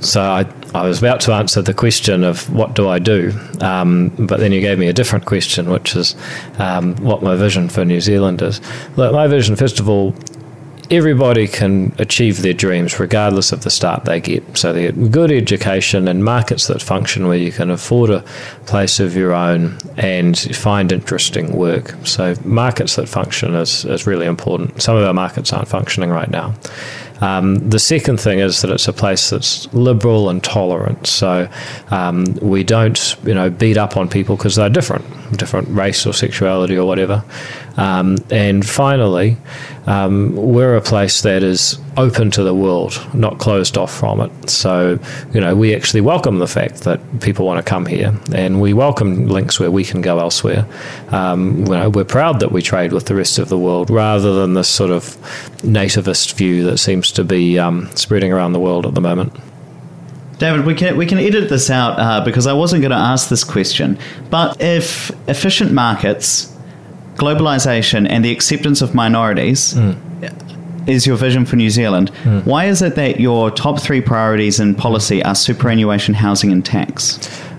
So 0.00 0.20
I, 0.20 0.46
I 0.74 0.86
was 0.86 0.98
about 0.98 1.20
to 1.22 1.32
answer 1.32 1.62
the 1.62 1.74
question 1.74 2.24
of 2.24 2.52
what 2.52 2.74
do 2.74 2.88
I 2.88 2.98
do, 2.98 3.32
um, 3.60 4.10
but 4.18 4.40
then 4.40 4.52
you 4.52 4.60
gave 4.60 4.78
me 4.78 4.88
a 4.88 4.92
different 4.92 5.24
question, 5.24 5.70
which 5.70 5.96
is 5.96 6.16
um, 6.58 6.96
what 6.96 7.22
my 7.22 7.36
vision 7.36 7.68
for 7.68 7.84
New 7.84 8.00
Zealand 8.00 8.42
is. 8.42 8.60
Look, 8.96 9.12
my 9.12 9.26
vision, 9.26 9.56
first 9.56 9.80
of 9.80 9.88
all, 9.88 10.14
everybody 10.90 11.46
can 11.46 11.94
achieve 11.98 12.42
their 12.42 12.52
dreams 12.52 12.98
regardless 12.98 13.52
of 13.52 13.62
the 13.62 13.70
start 13.70 14.04
they 14.04 14.20
get. 14.20 14.58
So 14.58 14.72
they 14.72 14.90
get 14.90 15.10
good 15.12 15.30
education 15.30 16.08
and 16.08 16.24
markets 16.24 16.66
that 16.66 16.82
function 16.82 17.28
where 17.28 17.38
you 17.38 17.52
can 17.52 17.70
afford 17.70 18.10
a 18.10 18.24
place 18.66 18.98
of 18.98 19.14
your 19.14 19.32
own 19.32 19.78
and 19.96 20.36
find 20.38 20.90
interesting 20.90 21.52
work. 21.52 21.94
So 22.04 22.34
markets 22.44 22.96
that 22.96 23.08
function 23.08 23.54
is, 23.54 23.84
is 23.84 24.06
really 24.06 24.26
important. 24.26 24.82
Some 24.82 24.96
of 24.96 25.04
our 25.04 25.14
markets 25.14 25.52
aren't 25.52 25.68
functioning 25.68 26.10
right 26.10 26.30
now. 26.30 26.54
Um, 27.20 27.68
the 27.68 27.78
second 27.78 28.20
thing 28.20 28.38
is 28.38 28.62
that 28.62 28.70
it's 28.70 28.88
a 28.88 28.92
place 28.92 29.30
that's 29.30 29.72
liberal 29.72 30.30
and 30.30 30.42
tolerant. 30.42 31.06
So 31.06 31.48
um, 31.90 32.24
we 32.40 32.64
don't, 32.64 33.16
you 33.24 33.34
know, 33.34 33.50
beat 33.50 33.76
up 33.76 33.96
on 33.96 34.08
people 34.08 34.36
because 34.36 34.56
they're 34.56 34.70
different, 34.70 35.04
different 35.36 35.68
race 35.68 36.06
or 36.06 36.12
sexuality 36.12 36.76
or 36.76 36.86
whatever. 36.86 37.24
Um, 37.76 38.16
and 38.30 38.66
finally, 38.66 39.36
um, 39.86 40.34
we're 40.34 40.76
a 40.76 40.82
place 40.82 41.22
that 41.22 41.42
is 41.42 41.78
open 42.00 42.30
to 42.30 42.42
the 42.42 42.54
world, 42.54 42.98
not 43.14 43.38
closed 43.38 43.76
off 43.76 43.94
from 43.94 44.20
it. 44.20 44.50
So, 44.50 44.98
you 45.34 45.40
know, 45.40 45.54
we 45.54 45.74
actually 45.74 46.00
welcome 46.00 46.38
the 46.38 46.46
fact 46.46 46.82
that 46.84 47.00
people 47.20 47.44
want 47.44 47.64
to 47.64 47.68
come 47.68 47.84
here, 47.84 48.18
and 48.34 48.60
we 48.60 48.72
welcome 48.72 49.28
links 49.28 49.60
where 49.60 49.70
we 49.70 49.84
can 49.84 50.00
go 50.00 50.18
elsewhere. 50.18 50.66
Um, 51.10 51.58
you 51.58 51.72
know, 51.72 51.90
we're 51.90 52.04
proud 52.04 52.40
that 52.40 52.52
we 52.52 52.62
trade 52.62 52.92
with 52.92 53.06
the 53.06 53.14
rest 53.14 53.38
of 53.38 53.50
the 53.50 53.58
world 53.58 53.90
rather 53.90 54.34
than 54.34 54.54
this 54.54 54.68
sort 54.68 54.90
of 54.90 55.02
nativist 55.58 56.34
view 56.34 56.64
that 56.64 56.78
seems 56.78 57.12
to 57.12 57.22
be 57.22 57.58
um, 57.58 57.90
spreading 57.94 58.32
around 58.32 58.54
the 58.54 58.60
world 58.60 58.86
at 58.86 58.94
the 58.94 59.02
moment. 59.02 59.32
David, 60.38 60.64
we 60.64 60.74
can 60.74 60.96
we 60.96 61.04
can 61.04 61.18
edit 61.18 61.50
this 61.50 61.68
out 61.68 61.98
uh, 61.98 62.24
because 62.24 62.46
I 62.46 62.54
wasn't 62.54 62.80
going 62.80 62.92
to 62.92 62.96
ask 62.96 63.28
this 63.28 63.44
question. 63.44 63.98
But 64.30 64.58
if 64.58 65.10
efficient 65.28 65.72
markets 65.72 66.50
globalization 67.16 68.08
and 68.08 68.24
the 68.24 68.32
acceptance 68.32 68.80
of 68.80 68.94
minorities 68.94 69.74
mm. 69.74 70.09
Is 70.86 71.06
your 71.06 71.16
vision 71.16 71.44
for 71.44 71.56
New 71.56 71.70
Zealand. 71.70 72.10
Mm. 72.24 72.46
Why 72.46 72.66
is 72.66 72.82
it 72.82 72.94
that 72.96 73.20
your 73.20 73.50
top 73.50 73.80
three 73.80 74.00
priorities 74.00 74.60
in 74.60 74.74
policy 74.74 75.22
are 75.22 75.34
superannuation, 75.34 76.14
housing, 76.14 76.52
and 76.52 76.64
tax? 76.64 77.18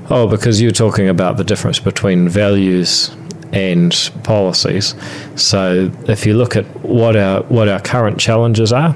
Oh, 0.10 0.28
because 0.28 0.62
you're 0.62 0.72
talking 0.72 1.08
about 1.08 1.38
the 1.38 1.44
difference 1.44 1.80
between 1.80 2.28
values 2.28 3.16
and 3.54 4.12
policies. 4.24 4.96
So 5.36 5.92
if 6.08 6.26
you 6.26 6.36
look 6.36 6.56
at 6.56 6.66
what 6.84 7.16
our 7.16 7.44
what 7.44 7.68
our 7.68 7.80
current 7.80 8.20
challenges 8.20 8.72
are, 8.72 8.96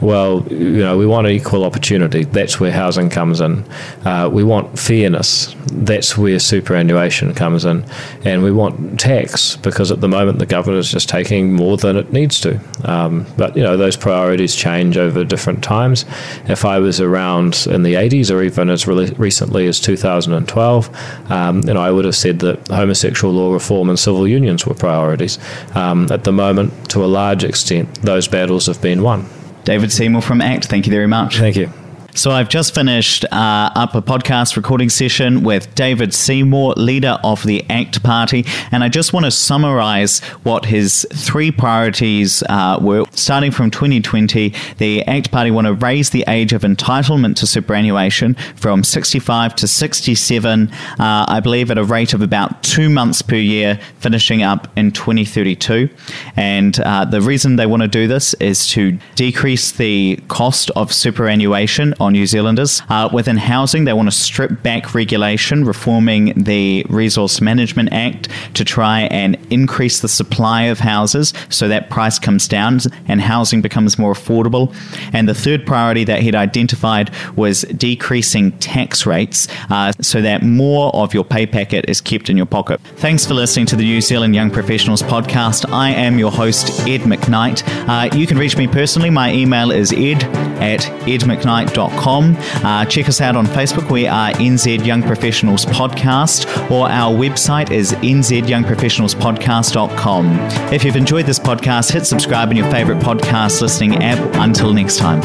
well, 0.00 0.46
you 0.50 0.78
know, 0.78 0.96
we 0.96 1.06
want 1.06 1.26
equal 1.26 1.64
opportunity. 1.64 2.24
That's 2.24 2.60
where 2.60 2.70
housing 2.70 3.10
comes 3.10 3.40
in. 3.40 3.64
Uh, 4.04 4.30
we 4.32 4.44
want 4.44 4.78
fairness. 4.78 5.54
That's 5.72 6.16
where 6.16 6.38
superannuation 6.38 7.34
comes 7.34 7.64
in. 7.64 7.84
And 8.24 8.42
we 8.42 8.52
want 8.52 9.00
tax 9.00 9.56
because 9.56 9.90
at 9.90 10.00
the 10.00 10.08
moment 10.08 10.38
the 10.38 10.46
government 10.46 10.78
is 10.80 10.90
just 10.90 11.08
taking 11.08 11.52
more 11.52 11.76
than 11.76 11.96
it 11.96 12.12
needs 12.12 12.40
to. 12.40 12.60
Um, 12.84 13.26
but, 13.36 13.56
you 13.56 13.62
know, 13.62 13.76
those 13.76 13.96
priorities 13.96 14.54
change 14.54 14.96
over 14.96 15.24
different 15.24 15.64
times. 15.64 16.04
If 16.46 16.64
I 16.64 16.78
was 16.78 17.00
around 17.00 17.66
in 17.68 17.82
the 17.82 17.94
80s 17.94 18.34
or 18.34 18.42
even 18.42 18.70
as 18.70 18.86
re- 18.86 19.12
recently 19.18 19.66
as 19.66 19.80
2012, 19.80 21.30
um, 21.30 21.62
you 21.62 21.74
know, 21.74 21.80
I 21.80 21.90
would 21.90 22.04
have 22.04 22.16
said 22.16 22.38
that 22.40 22.68
homosexual 22.68 23.34
law 23.34 23.52
reform 23.52 23.88
and 23.88 23.98
civil 23.98 24.28
unions 24.28 24.64
were 24.64 24.74
priorities. 24.74 25.38
Um, 25.74 26.10
at 26.12 26.24
the 26.24 26.32
moment, 26.32 26.90
to 26.90 27.04
a 27.04 27.06
large 27.06 27.42
extent, 27.42 28.02
those 28.02 28.28
battles 28.28 28.66
have 28.66 28.80
been 28.80 29.02
won. 29.02 29.28
David 29.68 29.92
Seymour 29.92 30.22
from 30.22 30.40
ACT, 30.40 30.64
thank 30.64 30.86
you 30.86 30.90
very 30.90 31.06
much. 31.06 31.36
Thank 31.36 31.56
you. 31.56 31.70
So 32.18 32.32
I've 32.32 32.48
just 32.48 32.74
finished 32.74 33.24
uh, 33.26 33.70
up 33.76 33.94
a 33.94 34.02
podcast 34.02 34.56
recording 34.56 34.88
session 34.88 35.44
with 35.44 35.72
David 35.76 36.12
Seymour, 36.12 36.74
leader 36.76 37.16
of 37.22 37.44
the 37.44 37.64
ACT 37.70 38.02
Party, 38.02 38.44
and 38.72 38.82
I 38.82 38.88
just 38.88 39.12
want 39.12 39.24
to 39.24 39.30
summarize 39.30 40.18
what 40.42 40.64
his 40.64 41.06
three 41.14 41.52
priorities 41.52 42.42
uh, 42.48 42.80
were. 42.82 43.04
Starting 43.12 43.52
from 43.52 43.70
2020, 43.70 44.52
the 44.78 45.04
ACT 45.04 45.30
Party 45.30 45.52
want 45.52 45.68
to 45.68 45.74
raise 45.74 46.10
the 46.10 46.24
age 46.26 46.52
of 46.52 46.62
entitlement 46.62 47.36
to 47.36 47.46
superannuation 47.46 48.34
from 48.56 48.82
65 48.82 49.54
to 49.54 49.68
67, 49.68 50.72
uh, 50.72 51.24
I 51.28 51.38
believe 51.38 51.70
at 51.70 51.78
a 51.78 51.84
rate 51.84 52.14
of 52.14 52.20
about 52.20 52.64
two 52.64 52.90
months 52.90 53.22
per 53.22 53.36
year, 53.36 53.78
finishing 54.00 54.42
up 54.42 54.66
in 54.76 54.90
2032. 54.90 55.88
And 56.34 56.80
uh, 56.80 57.04
the 57.04 57.20
reason 57.20 57.54
they 57.54 57.66
want 57.66 57.82
to 57.82 57.88
do 57.88 58.08
this 58.08 58.34
is 58.34 58.66
to 58.70 58.98
decrease 59.14 59.70
the 59.70 60.16
cost 60.26 60.72
of 60.72 60.92
superannuation 60.92 61.94
on 62.00 62.07
New 62.10 62.26
Zealanders. 62.26 62.82
Uh, 62.88 63.08
within 63.12 63.36
housing, 63.36 63.84
they 63.84 63.92
want 63.92 64.08
to 64.08 64.16
strip 64.16 64.62
back 64.62 64.94
regulation, 64.94 65.64
reforming 65.64 66.32
the 66.34 66.84
Resource 66.88 67.40
Management 67.40 67.92
Act 67.92 68.28
to 68.54 68.64
try 68.64 69.02
and 69.02 69.36
increase 69.50 70.00
the 70.00 70.08
supply 70.08 70.62
of 70.62 70.78
houses 70.78 71.32
so 71.48 71.68
that 71.68 71.90
price 71.90 72.18
comes 72.18 72.48
down 72.48 72.80
and 73.06 73.20
housing 73.20 73.62
becomes 73.62 73.98
more 73.98 74.12
affordable. 74.12 74.74
And 75.12 75.28
the 75.28 75.34
third 75.34 75.66
priority 75.66 76.04
that 76.04 76.22
he'd 76.22 76.34
identified 76.34 77.10
was 77.36 77.62
decreasing 77.62 78.52
tax 78.58 79.06
rates 79.06 79.48
uh, 79.70 79.92
so 80.00 80.20
that 80.22 80.42
more 80.42 80.94
of 80.94 81.14
your 81.14 81.24
pay 81.24 81.46
packet 81.46 81.84
is 81.88 82.00
kept 82.00 82.28
in 82.30 82.36
your 82.36 82.46
pocket. 82.46 82.80
Thanks 82.96 83.26
for 83.26 83.34
listening 83.34 83.66
to 83.66 83.76
the 83.76 83.84
New 83.84 84.00
Zealand 84.00 84.34
Young 84.34 84.50
Professionals 84.50 85.02
podcast. 85.02 85.70
I 85.72 85.90
am 85.90 86.18
your 86.18 86.30
host, 86.30 86.80
Ed 86.88 87.00
McKnight. 87.02 87.62
Uh, 87.88 88.14
you 88.16 88.26
can 88.26 88.38
reach 88.38 88.56
me 88.56 88.66
personally. 88.66 89.10
My 89.10 89.32
email 89.32 89.70
is 89.70 89.92
ed 89.92 90.22
at 90.60 90.80
edmcknight.com 91.06 91.97
uh, 92.06 92.84
check 92.86 93.08
us 93.08 93.20
out 93.20 93.36
on 93.36 93.46
Facebook. 93.46 93.90
We 93.90 94.06
are 94.06 94.30
NZ 94.32 94.86
Young 94.86 95.02
Professionals 95.02 95.66
Podcast, 95.66 96.70
or 96.70 96.88
our 96.88 97.14
website 97.14 97.70
is 97.70 97.92
nzyoungprofessionalspodcast.com. 97.92 100.38
If 100.72 100.84
you've 100.84 100.96
enjoyed 100.96 101.26
this 101.26 101.38
podcast, 101.38 101.92
hit 101.92 102.06
subscribe 102.06 102.50
in 102.50 102.56
your 102.56 102.70
favourite 102.70 103.02
podcast 103.02 103.60
listening 103.60 104.02
app. 104.02 104.18
Until 104.34 104.72
next 104.72 104.96
time. 104.98 105.20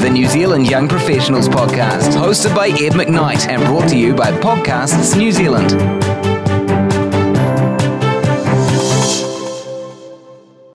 The 0.00 0.10
New 0.10 0.28
Zealand 0.28 0.70
Young 0.70 0.88
Professionals 0.88 1.48
Podcast, 1.48 2.16
hosted 2.16 2.54
by 2.54 2.68
Ed 2.68 2.92
McKnight 2.92 3.48
and 3.48 3.60
brought 3.64 3.88
to 3.88 3.98
you 3.98 4.14
by 4.14 4.30
Podcasts 4.32 5.16
New 5.16 5.32
Zealand. 5.32 6.17